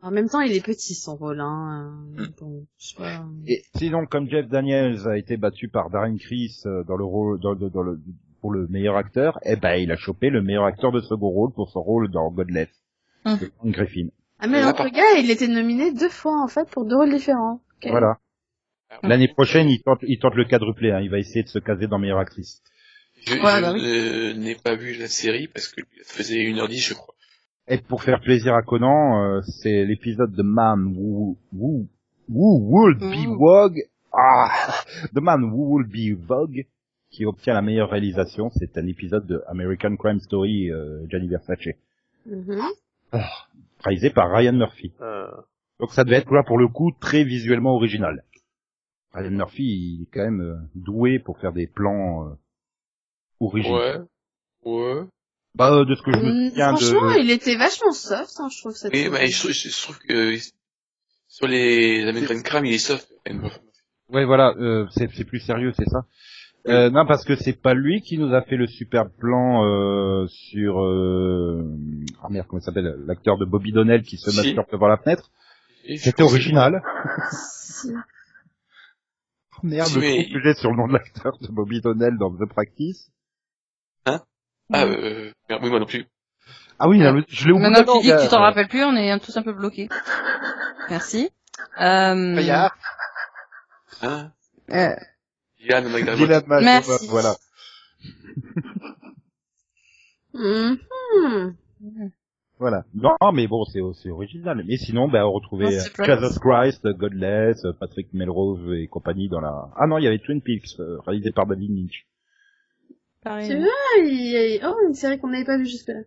En 0.00 0.10
même 0.12 0.28
temps, 0.28 0.40
il 0.40 0.52
est 0.52 0.64
petit 0.64 0.94
son 0.94 1.16
rôle, 1.16 1.40
hein. 1.40 1.92
euh, 2.20 2.26
Bon, 2.40 2.64
je 2.78 2.86
sais 2.88 2.96
pas. 2.96 3.24
Et 3.48 3.62
sinon, 3.74 4.06
comme 4.06 4.28
Jeff 4.28 4.46
Daniels 4.48 5.08
a 5.08 5.16
été 5.18 5.36
battu 5.36 5.68
par 5.68 5.90
Darren 5.90 6.16
Criss 6.16 6.64
euh, 6.66 6.84
dans 6.84 6.96
le 6.96 7.04
rôle, 7.04 7.40
dans, 7.40 7.56
dans- 7.56 7.68
dans 7.68 7.82
le, 7.82 8.00
pour 8.40 8.52
le 8.52 8.68
meilleur 8.68 8.96
acteur, 8.96 9.40
eh 9.44 9.56
ben, 9.56 9.74
il 9.74 9.90
a 9.90 9.96
chopé 9.96 10.30
le 10.30 10.40
meilleur 10.40 10.64
acteur 10.64 10.92
de 10.92 11.00
second 11.00 11.30
rôle 11.30 11.52
pour 11.52 11.68
son 11.70 11.82
rôle 11.82 12.08
dans 12.10 12.30
Godless. 12.30 12.68
Hum. 13.24 13.36
de 13.64 13.70
Griffin. 13.72 14.08
Ah 14.38 14.46
mais 14.46 14.62
l'autre 14.62 14.88
gars, 14.90 15.18
il 15.18 15.28
était 15.32 15.48
nominé 15.48 15.92
deux 15.92 16.08
fois 16.08 16.40
en 16.40 16.46
fait 16.46 16.70
pour 16.70 16.84
deux 16.84 16.94
rôles 16.94 17.10
différents. 17.10 17.60
Voilà. 17.84 18.18
L'année 19.02 19.26
prochaine, 19.26 19.68
il 19.68 19.82
tente, 19.82 19.98
il 20.02 20.20
tente 20.20 20.36
le 20.36 20.44
quadruplé, 20.44 20.92
hein. 20.92 21.00
Il 21.00 21.10
va 21.10 21.18
essayer 21.18 21.42
de 21.42 21.48
se 21.48 21.58
caser 21.58 21.88
dans 21.88 21.98
meilleure 21.98 22.20
actrice. 22.20 22.62
Je, 23.26 23.32
Ouais, 23.34 23.38
je 23.56 23.60
bah 23.62 23.72
oui. 23.74 23.82
euh, 23.84 24.34
n'ai 24.34 24.54
pas 24.54 24.74
vu 24.76 24.94
la 24.94 25.08
série 25.08 25.48
parce 25.48 25.68
que 25.68 25.80
ça 26.02 26.14
faisait 26.14 26.36
1h10 26.50 26.88
je 26.88 26.94
crois. 26.94 27.14
Et 27.68 27.78
pour 27.78 28.02
faire 28.02 28.20
plaisir 28.20 28.54
à 28.54 28.62
Conan, 28.62 29.22
euh, 29.22 29.40
c'est 29.42 29.84
l'épisode 29.84 30.32
de 30.32 30.42
Man 30.42 30.94
Who, 30.96 31.36
Who, 31.52 31.86
Who 32.30 32.58
Would 32.70 32.98
Be. 32.98 33.26
Vogue, 33.38 33.82
ah, 34.12 34.50
The 35.14 35.20
Man 35.20 35.44
Who 35.44 35.72
Would 35.74 35.88
Be 35.88 36.18
Vogue, 36.18 36.64
qui 37.10 37.26
obtient 37.26 37.52
la 37.54 37.60
meilleure 37.62 37.90
réalisation. 37.90 38.50
C'est 38.50 38.78
un 38.78 38.86
épisode 38.86 39.26
de 39.26 39.42
American 39.48 39.96
Crime 39.96 40.20
Story, 40.20 40.70
euh, 40.70 41.06
Gianni 41.10 41.28
Versace, 41.28 41.58
Mhm. 42.26 42.62
réalisé 43.84 44.10
par 44.10 44.30
Ryan 44.30 44.52
Murphy. 44.54 44.92
Euh, 45.02 45.26
Donc 45.80 45.92
ça 45.92 46.04
devait 46.04 46.16
être 46.16 46.32
là 46.32 46.42
pour 46.42 46.58
le 46.58 46.68
coup 46.68 46.90
très 46.98 47.22
visuellement 47.24 47.74
original. 47.74 48.24
Ryan 49.12 49.30
Murphy, 49.30 49.62
il 49.64 50.02
est 50.02 50.08
quand 50.12 50.24
même 50.24 50.40
euh, 50.40 50.56
doué 50.74 51.18
pour 51.18 51.38
faire 51.38 51.52
des 51.52 51.66
plans 51.66 52.36
originaux. 53.40 53.76
Ouais. 53.78 53.96
Ouais. 54.64 55.02
Bah 55.54 55.72
euh, 55.72 55.84
de 55.84 55.94
ce 55.94 56.02
que 56.02 56.12
je 56.12 56.18
me 56.18 56.30
Hum, 56.30 56.48
souviens 56.50 56.76
Franchement, 56.76 57.14
de. 57.14 57.20
il 57.20 57.30
était 57.30 57.56
vachement 57.56 57.92
soft, 57.92 58.34
hein, 58.38 58.48
je 58.54 58.60
trouve 58.60 58.72
cette 58.74 58.92
Oui, 58.92 59.08
mais 59.10 59.26
je, 59.28 59.38
trouve- 59.38 59.52
je, 59.52 59.68
je 59.68 59.82
trouve 59.82 59.98
que 59.98 60.12
euh, 60.12 60.38
sur 61.26 61.46
les 61.46 62.06
American 62.06 62.40
Crime, 62.42 62.64
il 62.66 62.74
est 62.74 62.78
soft. 62.78 63.08
Ouais, 64.10 64.24
voilà, 64.24 64.54
euh, 64.58 64.86
c'est 64.90 65.10
c'est 65.14 65.24
plus 65.24 65.40
sérieux, 65.40 65.72
c'est 65.76 65.88
ça. 65.88 66.04
Euh, 66.66 66.90
non, 66.90 67.06
parce 67.06 67.24
que 67.24 67.34
c'est 67.36 67.54
pas 67.60 67.72
lui 67.72 68.02
qui 68.02 68.18
nous 68.18 68.34
a 68.34 68.42
fait 68.42 68.56
le 68.56 68.66
super 68.66 69.08
plan 69.10 69.64
euh, 69.64 70.26
sur 70.28 70.80
euh... 70.82 71.64
ah 72.22 72.28
merde, 72.30 72.46
comment 72.48 72.60
il 72.60 72.64
s'appelle, 72.64 72.94
l'acteur 73.06 73.38
de 73.38 73.44
Bobby 73.46 73.72
Donnell 73.72 74.02
qui 74.02 74.18
se 74.18 74.30
Si. 74.30 74.36
masturbe 74.36 74.66
devant 74.72 74.88
la 74.88 74.98
fenêtre. 74.98 75.30
C'était 75.96 76.22
original. 76.22 76.82
Si. 77.32 77.88
Oh, 79.60 79.66
merde, 79.66 79.88
Si, 79.88 79.94
le 79.96 80.00
mais- 80.00 80.28
que 80.30 80.40
j'ai 80.40 80.54
sur 80.54 80.70
le 80.70 80.76
nom 80.76 80.86
de 80.86 80.92
l'acteur 80.92 81.36
de 81.40 81.48
Bobby 81.48 81.80
Donnell 81.80 82.16
dans 82.18 82.30
The 82.30 82.48
Practice. 82.48 83.10
Ah, 84.72 84.84
euh, 84.84 85.30
merde, 85.48 85.62
oui, 85.64 85.70
moi 85.70 85.80
non 85.80 85.86
plus. 85.86 86.06
Ah 86.78 86.88
oui, 86.88 86.98
le- 86.98 87.24
je 87.28 87.46
l'ai 87.46 87.52
oublié. 87.52 87.70
Maintenant 87.70 87.84
que 87.94 87.98
tu 88.00 88.06
dis 88.06 88.12
que 88.12 88.22
tu 88.22 88.28
t'en 88.28 88.40
rappelles 88.40 88.68
plus, 88.68 88.84
on 88.84 88.94
est 88.96 89.18
tous 89.20 89.36
un 89.36 89.42
peu 89.42 89.52
bloqués. 89.52 89.88
Merci. 90.90 91.30
Euh, 91.80 92.34
Fayard. 92.36 92.70
Hein 94.02 94.32
euh, 94.70 94.94
Yann 95.60 95.88
McDermott. 95.90 96.16
Dylan 96.28 96.42
Major, 96.46 96.62
Merci. 96.62 97.06
voilà. 97.08 97.34
Mhm. 100.34 100.78
Voilà. 102.58 102.84
Non, 102.94 103.16
mais 103.32 103.46
bon, 103.46 103.64
c'est 103.64 103.80
c'est 103.94 104.10
original. 104.10 104.62
Mais 104.66 104.76
sinon, 104.76 105.08
ben, 105.08 105.24
on 105.24 105.32
retrouvait 105.32 105.66
Non, 105.66 105.70
euh, 105.72 105.78
c'est 105.80 105.96
pas- 105.96 106.04
Jesus 106.20 106.38
Christ, 106.40 106.86
Godless, 106.88 107.64
euh, 107.64 107.72
Patrick 107.72 108.12
Melrose 108.12 108.72
et 108.76 108.88
compagnie 108.88 109.28
dans 109.28 109.40
la... 109.40 109.70
Ah 109.76 109.86
non, 109.86 109.98
il 109.98 110.04
y 110.04 110.06
avait 110.08 110.18
Twin 110.18 110.42
Peaks, 110.42 110.78
euh, 110.80 110.98
réalisé 111.06 111.30
par 111.32 111.46
David 111.46 111.70
Lynch. 111.70 112.06
Pareil. 113.22 113.50
Il 114.00 114.30
y 114.30 114.58
a... 114.60 114.70
Oh, 114.70 114.76
une 114.86 114.94
série 114.94 115.18
qu'on 115.18 115.28
n'avait 115.28 115.44
pas 115.44 115.56
vue 115.58 115.66
jusque-là. 115.66 116.00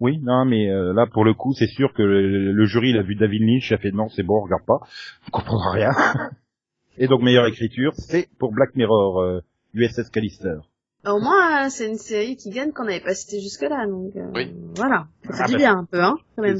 Oui, 0.00 0.18
non, 0.22 0.46
mais 0.46 0.70
euh, 0.70 0.94
là, 0.94 1.06
pour 1.06 1.24
le 1.24 1.34
coup, 1.34 1.52
c'est 1.52 1.66
sûr 1.66 1.92
que 1.92 2.02
le, 2.02 2.52
le 2.52 2.64
jury, 2.64 2.90
il 2.90 2.96
a 2.98 3.02
vu 3.02 3.16
David 3.16 3.42
Lynch, 3.42 3.70
il 3.70 3.74
a 3.74 3.78
fait 3.78 3.90
non, 3.92 4.08
c'est 4.08 4.22
bon, 4.22 4.38
on 4.38 4.44
regarde 4.44 4.64
pas, 4.64 4.80
on 5.28 5.30
comprendra 5.30 5.72
rien. 5.72 5.90
et 6.96 7.06
donc, 7.06 7.20
meilleure 7.22 7.46
écriture, 7.46 7.92
c'est 7.96 8.28
pour 8.38 8.50
Black 8.52 8.74
Mirror, 8.76 9.20
euh, 9.20 9.40
USS 9.74 10.08
Callister. 10.10 10.56
Au 11.06 11.18
moins, 11.18 11.66
euh, 11.66 11.68
c'est 11.68 11.86
une 11.86 11.98
série 11.98 12.36
qui 12.36 12.48
gagne 12.50 12.72
qu'on 12.72 12.84
n'avait 12.84 13.00
pas 13.00 13.14
cité 13.14 13.40
jusque-là, 13.40 13.86
donc 13.86 14.16
euh, 14.16 14.30
Oui. 14.34 14.54
voilà. 14.74 15.06
Ça 15.24 15.32
fait 15.32 15.42
Ah 15.44 15.48
bah, 15.52 15.56
bien 15.58 15.76
un 15.78 15.84
peu, 15.84 16.00
hein, 16.02 16.16
quand 16.34 16.42
même. 16.42 16.58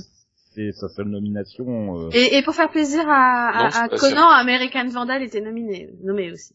C'est 0.55 0.73
sa 0.73 0.89
seule 0.89 1.09
nomination. 1.09 1.99
euh. 1.99 2.11
Et, 2.13 2.37
et 2.37 2.43
pour 2.43 2.55
faire 2.55 2.71
plaisir 2.71 3.05
à, 3.09 3.85
à, 3.85 3.89
Conan, 3.89 4.29
American 4.29 4.89
Vandal 4.89 5.23
était 5.23 5.41
nominé, 5.41 5.91
nommé 6.03 6.31
aussi. 6.33 6.55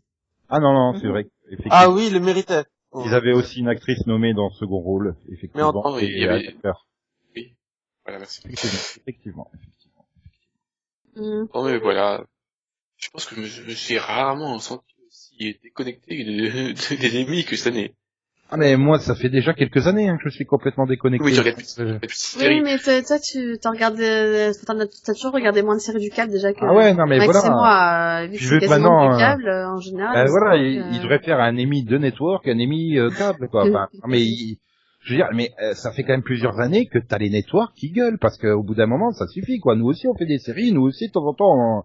Ah 0.50 0.60
non, 0.60 0.74
non, 0.74 0.94
c'est 1.00 1.06
Mhm. 1.06 1.12
vrai. 1.12 1.28
Effectivement. 1.48 1.72
Ah 1.74 1.90
oui, 1.90 2.08
il 2.08 2.14
le 2.14 2.20
méritait. 2.20 2.64
Ils 3.04 3.14
avaient 3.14 3.34
aussi 3.34 3.60
une 3.60 3.68
actrice 3.68 4.06
nommée 4.08 4.34
dans 4.34 4.48
le 4.48 4.54
second 4.54 4.80
rôle, 4.80 5.16
effectivement. 5.30 5.72
Mais 5.74 5.80
en- 5.80 6.00
et 6.00 6.06
il 6.06 6.18
y 6.20 6.24
avait- 6.26 6.46
un 6.46 6.50
acteur. 6.50 6.88
Voilà, 8.06 8.20
merci. 8.20 8.42
Effectivement, 8.48 9.52
effectivement. 9.56 10.08
Mhm. 11.16 11.48
Bon, 11.54 11.66
mais 11.66 11.78
voilà. 11.80 12.24
Je 12.98 13.10
pense 13.10 13.26
que 13.26 13.36
je 13.44 13.64
me, 13.64 13.72
suis 13.74 13.98
rarement 13.98 14.58
senti 14.60 14.96
aussi 15.08 15.60
déconnecté 15.64 16.24
de, 16.24 16.32
de- 16.72 16.96
des 17.02 17.22
ennemis 17.22 17.44
que 17.46 17.56
cette 17.56 17.74
année. 17.74 17.94
Ah 18.52 18.58
mais 18.58 18.78
moi, 18.78 19.00
ça 19.00 19.16
fait 19.16 19.30
déjà 19.30 19.54
quelques 19.54 19.88
années 19.88 20.08
hein, 20.08 20.18
que 20.24 20.30
je 20.30 20.36
suis 20.36 20.46
complètement 20.46 20.86
déconnecté. 20.86 21.26
Oui, 21.26 21.34
tu 21.34 21.40
regardes 21.40 21.58
plus, 21.58 21.76
regardes 21.80 22.06
Oui, 22.40 22.62
mais 22.62 22.78
toi, 23.04 23.20
tu 23.20 23.58
t'as 23.60 23.72
regardé, 23.72 24.04
euh, 24.04 24.52
t'en 24.68 24.80
as, 24.80 24.86
t'as 25.04 25.14
toujours 25.14 25.32
regardé 25.34 25.64
moins 25.64 25.76
de 25.76 25.82
séries 25.82 26.00
du 26.00 26.12
câble 26.12 26.32
déjà 26.32 26.54
que 26.54 26.60
Ah 26.62 26.74
ouais, 26.74 26.94
non 26.94 27.06
mais 27.08 27.18
Max 27.18 27.32
voilà. 27.32 27.48
et 27.48 27.50
moi, 27.50 28.22
euh, 28.24 28.28
vu 28.28 28.32
que 28.34 28.38
Puis 28.38 28.46
c'est 28.46 28.54
vu 28.54 28.60
que 28.62 28.66
quasiment 28.68 28.90
maintenant, 29.00 29.10
du 29.10 29.16
euh, 29.16 29.26
câble 29.28 29.48
euh, 29.50 29.68
en 29.70 29.80
général. 29.80 30.14
Ben 30.14 30.30
voilà, 30.30 30.58
il, 30.58 30.78
euh, 30.80 30.84
il 30.94 31.00
devrait 31.02 31.20
faire 31.20 31.40
un 31.40 31.58
émis 31.58 31.84
de 31.84 31.98
network, 31.98 32.48
un 32.48 32.60
émis 32.60 33.00
euh, 33.00 33.10
câble, 33.10 33.48
quoi. 33.50 33.64
Enfin, 33.68 33.88
non, 33.94 34.08
mais 34.10 34.22
il- 34.22 34.58
je 35.02 35.12
veux 35.14 35.18
dire, 35.18 35.30
mais 35.34 35.52
euh, 35.62 35.74
ça 35.74 35.92
fait 35.92 36.04
quand 36.04 36.14
même 36.14 36.24
plusieurs 36.24 36.60
années 36.60 36.86
que 36.88 36.98
t'as 37.00 37.18
les 37.20 37.30
networks 37.30 37.74
qui 37.76 37.92
gueulent, 37.92 38.18
parce 38.20 38.38
qu'au 38.38 38.64
bout 38.64 38.74
d'un 38.76 38.88
moment, 38.88 39.12
ça 39.12 39.28
suffit, 39.28 39.60
quoi. 39.60 39.76
Nous 39.76 39.86
aussi, 39.86 40.08
on 40.08 40.16
fait 40.16 40.26
des 40.26 40.40
séries, 40.40 40.72
nous 40.72 40.82
aussi, 40.84 41.08
de 41.08 41.12
temps 41.12 41.26
en 41.26 41.34
temps. 41.34 41.54
on- 41.80 41.84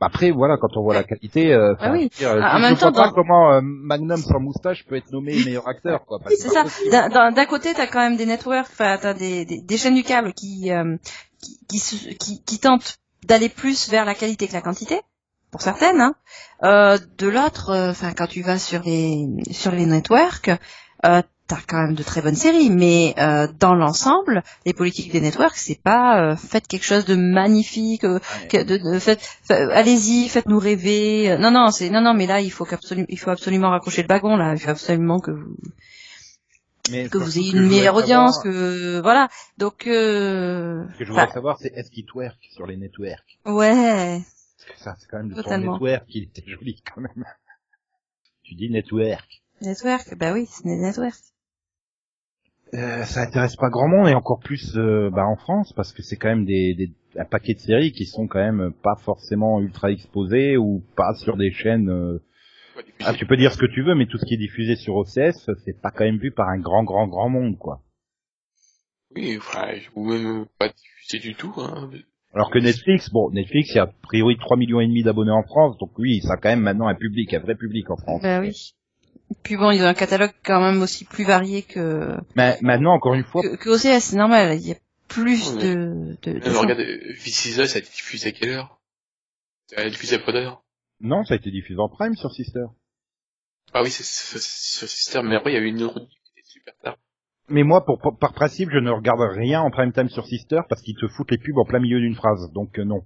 Après, 0.00 0.30
voilà, 0.30 0.56
quand 0.58 0.76
on 0.76 0.82
voit 0.82 0.94
la 0.94 1.04
qualité, 1.04 1.52
euh, 1.54 1.74
Ah 1.80 1.90
oui. 1.90 2.10
dire, 2.18 2.30
Ah, 2.42 2.56
en 2.56 2.58
je 2.58 2.62
même 2.62 2.74
vois 2.74 2.92
temps, 2.92 3.02
pas 3.02 3.12
comment 3.12 3.52
euh, 3.52 3.60
Magnum 3.62 4.18
sans 4.18 4.40
moustache 4.40 4.84
peut 4.86 4.96
être 4.96 5.10
nommé 5.10 5.42
meilleur 5.44 5.66
acteur, 5.68 6.04
quoi. 6.04 6.18
C'est 6.28 6.48
ça. 6.50 6.64
D'un- 6.90 7.46
côté, 7.46 7.72
t'as 7.74 7.86
quand 7.86 8.00
même 8.00 8.16
des 8.16 8.26
networks, 8.26 8.68
enfin, 8.70 8.98
t'as 9.00 9.14
des, 9.14 9.44
des, 9.46 9.60
des 9.62 9.76
chaînes 9.78 9.94
du 9.94 10.02
câble 10.02 10.34
qui, 10.34 10.70
euh, 10.70 10.96
qui, 11.40 11.58
qui, 11.80 12.16
qui, 12.18 12.42
qui 12.44 12.58
tentent 12.58 12.96
d'aller 13.26 13.48
plus 13.48 13.88
vers 13.88 14.04
la 14.04 14.14
qualité 14.14 14.46
que 14.48 14.52
la 14.52 14.60
quantité, 14.60 15.00
pour 15.50 15.62
certaines. 15.62 16.00
Hein. 16.00 16.14
Euh, 16.62 16.98
de 17.18 17.28
l'autre, 17.28 17.70
euh, 17.70 17.90
enfin, 17.90 18.12
quand 18.12 18.26
tu 18.26 18.42
vas 18.42 18.58
sur 18.58 18.82
les 18.82 19.26
sur 19.50 19.72
les 19.72 19.86
networks, 19.86 20.50
euh, 21.06 21.22
t'as 21.48 21.60
quand 21.66 21.80
même 21.80 21.94
de 21.94 22.02
très 22.02 22.22
bonnes 22.22 22.34
séries, 22.34 22.70
mais 22.70 23.14
euh, 23.18 23.46
dans 23.60 23.74
l'ensemble, 23.74 24.42
les 24.64 24.72
politiques 24.72 25.12
des 25.12 25.20
networks, 25.20 25.56
c'est 25.56 25.80
pas 25.80 26.20
euh, 26.20 26.36
faites 26.36 26.66
quelque 26.66 26.84
chose 26.84 27.04
de 27.04 27.14
magnifique, 27.14 28.04
euh, 28.04 28.18
que- 28.50 28.64
de, 28.64 28.76
de- 28.78 28.98
faites, 28.98 29.20
fa- 29.44 29.72
allez-y, 29.72 30.28
faites-nous 30.28 30.58
rêver. 30.58 31.30
Euh, 31.30 31.38
Non, 31.38 31.50
non, 31.52 31.70
c'est 31.70 31.88
non, 31.90 32.00
non, 32.00 32.14
mais 32.14 32.26
là, 32.26 32.40
il 32.40 32.50
faut 32.50 32.64
qu'absolument, 32.64 33.06
il 33.08 33.18
faut 33.18 33.30
absolument 33.30 33.70
raccrocher 33.70 34.02
le 34.02 34.08
wagon 34.08 34.36
là. 34.36 34.54
Il 34.54 34.60
faut 34.60 34.70
absolument 34.70 35.20
que 35.20 35.30
vous 35.30 35.56
Mais 36.90 37.08
que 37.08 37.18
vous 37.18 37.38
ayez 37.38 37.50
une 37.52 37.68
meilleure 37.68 37.94
audience, 37.96 38.36
savoir- 38.36 38.42
que 38.54 39.00
voilà. 39.00 39.28
Donc 39.58 39.86
euh... 39.86 40.84
Ce 40.94 40.98
que 40.98 41.04
je 41.04 41.10
voudrais 41.10 41.30
savoir, 41.32 41.58
c'est 41.60 41.72
est-ce 41.74 41.90
qu'il 41.90 42.06
twerk 42.06 42.38
sur 42.52 42.66
les 42.66 42.76
networks? 42.76 43.38
Ouais, 43.44 44.20
Parce 44.58 44.70
que 44.78 44.84
ça, 44.84 44.96
c'est 44.98 45.06
quand 45.08 45.18
même 45.18 45.34
Totalement. 45.34 45.72
network, 45.74 46.04
il 46.08 46.24
était 46.24 46.44
joli 46.46 46.82
quand 46.82 47.00
même. 47.00 47.24
Tu 48.44 48.54
dis 48.54 48.70
network. 48.70 49.42
network, 49.60 50.14
bah 50.16 50.32
oui, 50.32 50.46
c'est 50.48 50.62
des 50.64 50.76
networks. 50.76 51.14
Euh, 52.74 53.04
ça 53.04 53.22
intéresse 53.22 53.56
pas 53.56 53.70
grand 53.70 53.88
monde 53.88 54.08
et 54.08 54.14
encore 54.14 54.40
plus 54.40 54.76
euh, 54.76 55.08
bah, 55.10 55.24
en 55.26 55.36
France 55.36 55.72
parce 55.72 55.92
que 55.92 56.02
c'est 56.02 56.16
quand 56.16 56.28
même 56.28 56.44
des, 56.44 56.74
des 56.74 56.90
un 57.18 57.24
paquet 57.24 57.54
de 57.54 57.60
séries 57.60 57.92
qui 57.92 58.06
sont 58.06 58.26
quand 58.26 58.40
même 58.40 58.72
pas 58.82 58.96
forcément 58.96 59.60
ultra 59.60 59.90
exposées 59.90 60.56
ou 60.56 60.82
pas 60.96 61.14
sur 61.14 61.36
des 61.36 61.52
chaînes. 61.52 61.88
euh, 61.88 62.18
Ah, 63.04 63.14
tu 63.14 63.24
peux 63.24 63.36
dire 63.36 63.52
ce 63.52 63.58
que 63.58 63.66
tu 63.66 63.82
veux, 63.82 63.94
mais 63.94 64.06
tout 64.06 64.18
ce 64.18 64.26
qui 64.26 64.34
est 64.34 64.38
diffusé 64.38 64.76
sur 64.76 64.96
OCS, 64.96 65.48
c'est 65.64 65.80
pas 65.80 65.90
quand 65.90 66.04
même 66.04 66.18
vu 66.18 66.30
par 66.32 66.48
un 66.48 66.58
grand, 66.58 66.84
grand, 66.84 67.06
grand 67.06 67.28
monde, 67.28 67.56
quoi. 67.56 67.80
Oui, 69.14 69.36
enfin, 69.38 69.68
ou 69.94 70.10
même 70.10 70.46
pas 70.58 70.68
diffusé 70.68 71.18
du 71.20 71.34
tout. 71.34 71.54
Hein. 71.58 71.88
Alors 72.34 72.50
que 72.50 72.58
Netflix, 72.58 73.08
bon, 73.10 73.30
Netflix, 73.30 73.70
il 73.70 73.76
y 73.76 73.78
a 73.78 73.84
a 73.84 73.90
priori 74.02 74.36
3 74.36 74.58
millions 74.58 74.80
et 74.80 74.86
demi 74.86 75.02
d'abonnés 75.02 75.30
en 75.30 75.42
France, 75.44 75.78
donc 75.78 75.98
oui, 75.98 76.20
ça 76.20 76.34
a 76.34 76.36
quand 76.36 76.50
même 76.50 76.60
maintenant 76.60 76.88
un 76.88 76.94
public, 76.94 77.32
un 77.32 77.38
vrai 77.40 77.54
public 77.54 77.88
en 77.90 77.96
France. 77.96 78.20
Bah 78.22 78.40
oui. 78.40 78.74
Puis 79.42 79.56
bon, 79.56 79.70
ils 79.70 79.82
ont 79.82 79.86
un 79.86 79.94
catalogue 79.94 80.32
quand 80.44 80.60
même 80.60 80.82
aussi 80.82 81.04
plus 81.04 81.24
varié 81.24 81.62
que 81.62 82.16
Mais 82.36 82.58
maintenant, 82.62 82.94
encore 82.94 83.14
une 83.14 83.24
fois, 83.24 83.42
que, 83.42 83.56
que 83.56 83.70
OCS, 83.70 84.00
c'est 84.02 84.16
normal. 84.16 84.56
Il 84.60 84.68
y 84.68 84.72
a 84.72 84.76
plus 85.08 85.52
Ouais, 85.54 85.62
de 85.62 86.16
de, 86.22 86.56
regarde, 86.56 86.80
euh, 86.80 87.14
This 87.22 87.46
Is 87.46 87.60
Us 87.60 87.74
a 87.76 87.78
été 87.78 87.90
diffusé 87.90 88.28
à 88.28 88.32
quelle 88.32 88.50
heure? 88.50 88.80
Ça 89.68 89.76
a 89.78 89.82
été 89.82 89.90
diffusé 89.90 90.16
après 90.16 90.32
d'heure. 90.32 90.62
non, 91.00 91.24
ça 91.24 91.34
a 91.34 91.36
été 91.36 91.50
diffusé 91.50 91.78
en 91.80 91.88
prime 91.88 92.14
sur 92.14 92.32
Sister. 92.32 92.64
Ah 93.72 93.82
oui, 93.82 93.90
c'est 93.90 94.04
sur 94.04 94.88
Sister, 94.88 95.22
mais 95.24 95.36
après 95.36 95.50
il 95.52 95.54
y 95.54 95.58
a 95.58 95.60
eu 95.60 95.66
une 95.66 95.82
autre 95.82 95.94
qui 96.00 96.18
était 96.36 96.46
super 96.48 96.74
tard. 96.82 96.96
Mais 97.48 97.62
moi, 97.62 97.84
pour, 97.84 97.98
pour- 98.00 98.18
par 98.18 98.32
principe, 98.32 98.70
je 98.72 98.78
ne 98.78 98.90
regarde 98.90 99.20
rien 99.20 99.60
en 99.60 99.70
prime 99.70 99.92
time 99.92 100.08
sur 100.08 100.26
Sister 100.26 100.60
parce 100.68 100.82
qu'ils 100.82 100.96
te 100.96 101.06
foutent 101.08 101.30
les 101.30 101.38
pubs 101.38 101.58
en 101.58 101.64
plein 101.64 101.78
milieu 101.80 102.00
d'une 102.00 102.14
phrase, 102.16 102.50
donc 102.52 102.78
euh, 102.78 102.84
non. 102.84 103.02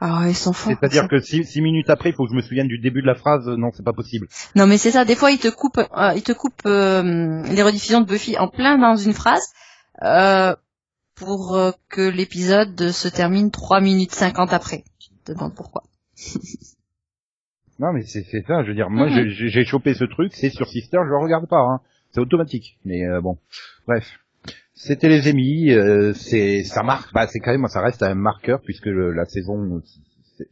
Ah, 0.00 0.24
ils 0.28 0.34
sont 0.36 0.52
forts. 0.52 0.72
C'est-à-dire 0.80 1.08
que 1.08 1.18
six, 1.20 1.44
six 1.44 1.60
minutes 1.60 1.90
après, 1.90 2.10
il 2.10 2.14
faut 2.14 2.24
que 2.24 2.30
je 2.30 2.36
me 2.36 2.42
souvienne 2.42 2.68
du 2.68 2.78
début 2.78 3.02
de 3.02 3.06
la 3.06 3.14
phrase, 3.16 3.48
euh, 3.48 3.56
non, 3.56 3.70
c'est 3.74 3.82
pas 3.84 3.92
possible. 3.92 4.28
Non, 4.54 4.66
mais 4.66 4.78
c'est 4.78 4.92
ça. 4.92 5.04
Des 5.04 5.16
fois, 5.16 5.30
ils 5.32 5.38
te 5.38 5.48
coupent, 5.48 5.78
euh, 5.78 6.12
ils 6.14 6.22
te 6.22 6.32
coupent 6.32 6.66
euh, 6.66 7.42
les 7.44 7.62
rediffusions 7.62 8.00
de 8.00 8.06
Buffy 8.06 8.38
en 8.38 8.48
plein 8.48 8.78
dans 8.78 8.96
une 8.96 9.12
phrase 9.14 9.42
euh, 10.02 10.54
pour 11.16 11.56
euh, 11.56 11.72
que 11.88 12.00
l'épisode 12.02 12.90
se 12.92 13.08
termine 13.08 13.50
3 13.50 13.80
minutes 13.80 14.12
50 14.14 14.52
après. 14.52 14.84
Tu 15.00 15.08
te 15.24 15.32
demandes 15.32 15.54
pourquoi. 15.54 15.82
Non, 17.80 17.92
mais 17.92 18.02
c'est 18.02 18.24
ça, 18.24 18.62
je 18.64 18.68
veux 18.68 18.74
dire, 18.74 18.90
moi, 18.90 19.08
j'ai- 19.08 19.30
j'ai 19.30 19.48
j'ai 19.50 19.64
chopé 19.64 19.94
ce 19.94 20.02
truc, 20.02 20.32
c'est 20.34 20.50
sur 20.50 20.66
Sister, 20.68 20.98
je 21.04 21.10
le 21.10 21.16
regarde 21.18 21.46
pas, 21.48 21.60
hein. 21.60 21.80
C'est 22.10 22.20
automatique, 22.20 22.76
mais 22.84 23.06
euh, 23.06 23.20
bon, 23.20 23.38
bref. 23.86 24.18
C'était 24.80 25.08
les 25.08 25.28
émis, 25.28 25.72
euh, 25.72 26.12
c'est 26.14 26.62
ça 26.62 26.84
marque, 26.84 27.12
bah 27.12 27.26
c'est 27.26 27.40
quand 27.40 27.50
même, 27.50 27.66
ça 27.66 27.80
reste 27.80 28.02
un 28.04 28.14
marqueur 28.14 28.60
puisque 28.64 28.86
le- 28.86 29.12
la 29.12 29.24
saison. 29.24 29.82
c'est- 30.36 30.48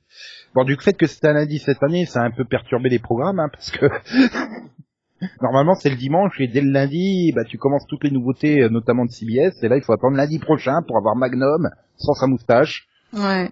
Bon, 0.53 0.65
du 0.65 0.77
fait 0.81 0.95
que 0.95 1.07
c'était 1.07 1.29
un 1.29 1.35
lundi 1.35 1.59
cette 1.61 1.81
année, 1.83 2.07
ça 2.07 2.23
a 2.23 2.25
un 2.25 2.33
peu 2.33 2.45
perturbé 2.45 2.89
les 2.89 2.99
programmes, 2.99 3.39
hein, 3.39 3.49
parce 3.53 3.71
que 3.71 3.87
normalement 5.41 5.75
c'est 5.77 5.91
le 5.91 5.97
dimanche 5.97 6.41
et 6.41 6.49
dès 6.49 6.61
le 6.61 6.71
lundi, 6.73 7.33
bah 7.37 7.45
tu 7.45 7.57
commences 7.57 7.87
toutes 7.89 8.03
les 8.05 8.11
nouveautés, 8.11 8.63
euh, 8.63 8.69
notamment 8.69 9.05
de 9.05 9.11
CBS, 9.11 9.63
et 9.63 9.69
là 9.69 9.77
il 9.77 9.83
faut 9.85 9.93
attendre 9.93 10.17
lundi 10.17 10.39
prochain 10.41 10.83
pour 10.87 10.97
avoir 10.97 11.15
Magnum 11.15 11.69
sans 11.97 12.15
sa 12.15 12.27
moustache. 12.27 12.89
Ouais. 13.13 13.51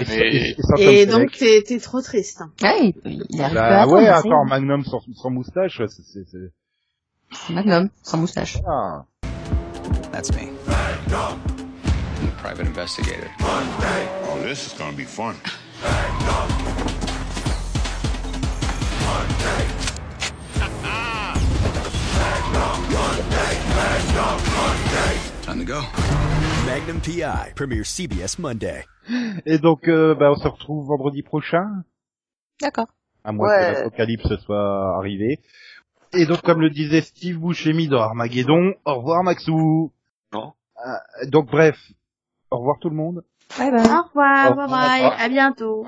Et, 0.00 0.54
et- 1.02 1.06
donc, 1.06 1.30
t'es 1.38 1.62
t'es 1.66 1.78
trop 1.78 2.00
triste. 2.02 2.42
Ah, 2.62 2.74
il, 2.82 2.92
pas 3.54 3.60
à 3.62 3.86
Bah 3.86 3.92
ouais, 3.92 4.02
c'est- 4.02 4.08
attends, 4.08 4.44
Magnum 4.46 4.84
sans, 4.84 5.00
sans 5.14 5.30
moustache, 5.30 5.80
c'est- 5.86 6.02
c'est... 6.02 6.24
c'est- 6.28 7.52
Magnum, 7.54 7.88
sans 8.02 8.18
moustache. 8.18 8.58
Ah. 8.66 9.04
That's 10.12 10.32
me. 10.34 10.50
I'm 10.68 12.28
a 12.28 12.32
private 12.38 12.66
investigator. 12.66 13.30
Oh, 13.40 14.40
this 14.42 14.66
is 14.66 14.72
gonna 14.78 14.96
be 14.96 15.04
fun. 15.04 15.36
Time 25.42 25.58
to 25.58 25.64
go. 25.64 25.80
Magnum 26.66 27.00
PI 27.00 27.52
premieres 27.56 27.86
CBS 27.88 28.38
Monday. 28.38 28.84
Et 29.46 29.58
donc, 29.58 29.88
euh, 29.88 30.14
bah, 30.14 30.30
on 30.30 30.36
se 30.36 30.46
retrouve 30.46 30.86
vendredi 30.86 31.22
prochain, 31.22 31.66
D'accord. 32.60 32.86
à 33.24 33.32
moins 33.32 33.48
Ouais. 33.48 33.72
que 33.74 33.78
l'apocalypse 33.78 34.36
soit 34.44 34.96
arrivé. 34.96 35.40
Et 36.12 36.26
donc, 36.26 36.42
comme 36.42 36.60
le 36.60 36.70
disait 36.70 37.00
Steve 37.00 37.38
Buscemi 37.38 37.88
dans 37.88 38.00
Armageddon, 38.00 38.74
au 38.84 38.94
revoir 38.96 39.22
Maxou. 39.24 39.92
Euh, 40.86 41.26
donc 41.28 41.50
bref, 41.50 41.76
au 42.50 42.58
revoir 42.58 42.78
tout 42.80 42.90
le 42.90 42.96
monde. 42.96 43.22
Bye 43.58 43.70
bye. 43.70 43.80
Au 43.80 44.02
revoir, 44.02 44.52
Au 44.52 44.54
bye 44.54 44.64
revoir. 44.64 44.68
bye, 44.68 45.02
à 45.18 45.28
bientôt. 45.28 45.86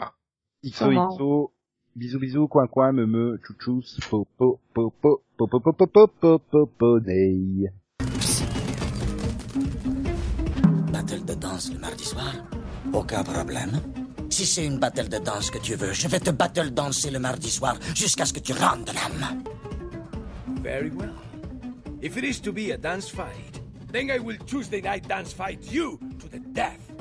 Ixo 0.63 0.85
Au 0.85 0.89
revoir. 0.89 1.13
Ixo, 1.13 1.53
bisous 1.97 2.19
bisous, 2.19 2.49
coin 2.49 2.67
coin, 2.67 2.93
me 2.93 3.07
me, 3.07 3.39
chouchous, 3.47 3.99
po 4.11 4.27
po 4.39 4.59
po 4.75 4.91
po 5.01 5.23
po 5.39 5.49
po 5.49 5.61
po 5.61 5.73
po 5.73 5.87
po 5.87 6.07
po 6.09 6.39
po 6.39 6.67
po 6.67 7.01
day. 7.01 7.71
Battle 10.93 11.25
de 11.25 11.35
danse 11.35 11.73
le 11.73 11.79
mardi 11.79 12.05
soir? 12.05 12.35
Aucun 12.93 13.23
problème. 13.25 13.81
Si 14.29 14.47
c'est 14.47 14.65
une 14.67 14.79
battle 14.79 15.09
de 15.09 15.19
danse 15.19 15.51
que 15.51 15.59
tu 15.59 15.75
veux, 15.75 15.93
je 15.93 16.09
vais 16.09 16.21
te 16.21 16.31
battle 16.31 16.71
danser 16.71 17.11
le 17.11 17.19
mardi 17.19 17.51
soir 17.51 17.77
jusqu'à 17.95 18.25
ce 18.25 18.33
que 18.33 18.41
tu 18.41 18.53
rentres 18.53 18.85
de 18.85 18.93
l'âme. 18.93 19.43
Very 20.63 20.91
well. 20.91 21.13
If 22.03 22.17
it 22.17 22.25
is 22.25 22.41
to 22.43 22.53
be 22.53 22.73
a 22.73 22.77
dance 22.79 23.09
fight, 23.11 23.62
then 23.93 24.11
I 24.11 24.19
will 24.19 24.39
Tuesday 24.47 24.81
night 24.81 25.07
dance 25.07 25.33
fight 25.33 25.71
you 25.71 25.99
to 26.19 26.29
the 26.29 26.39
death. 26.39 26.92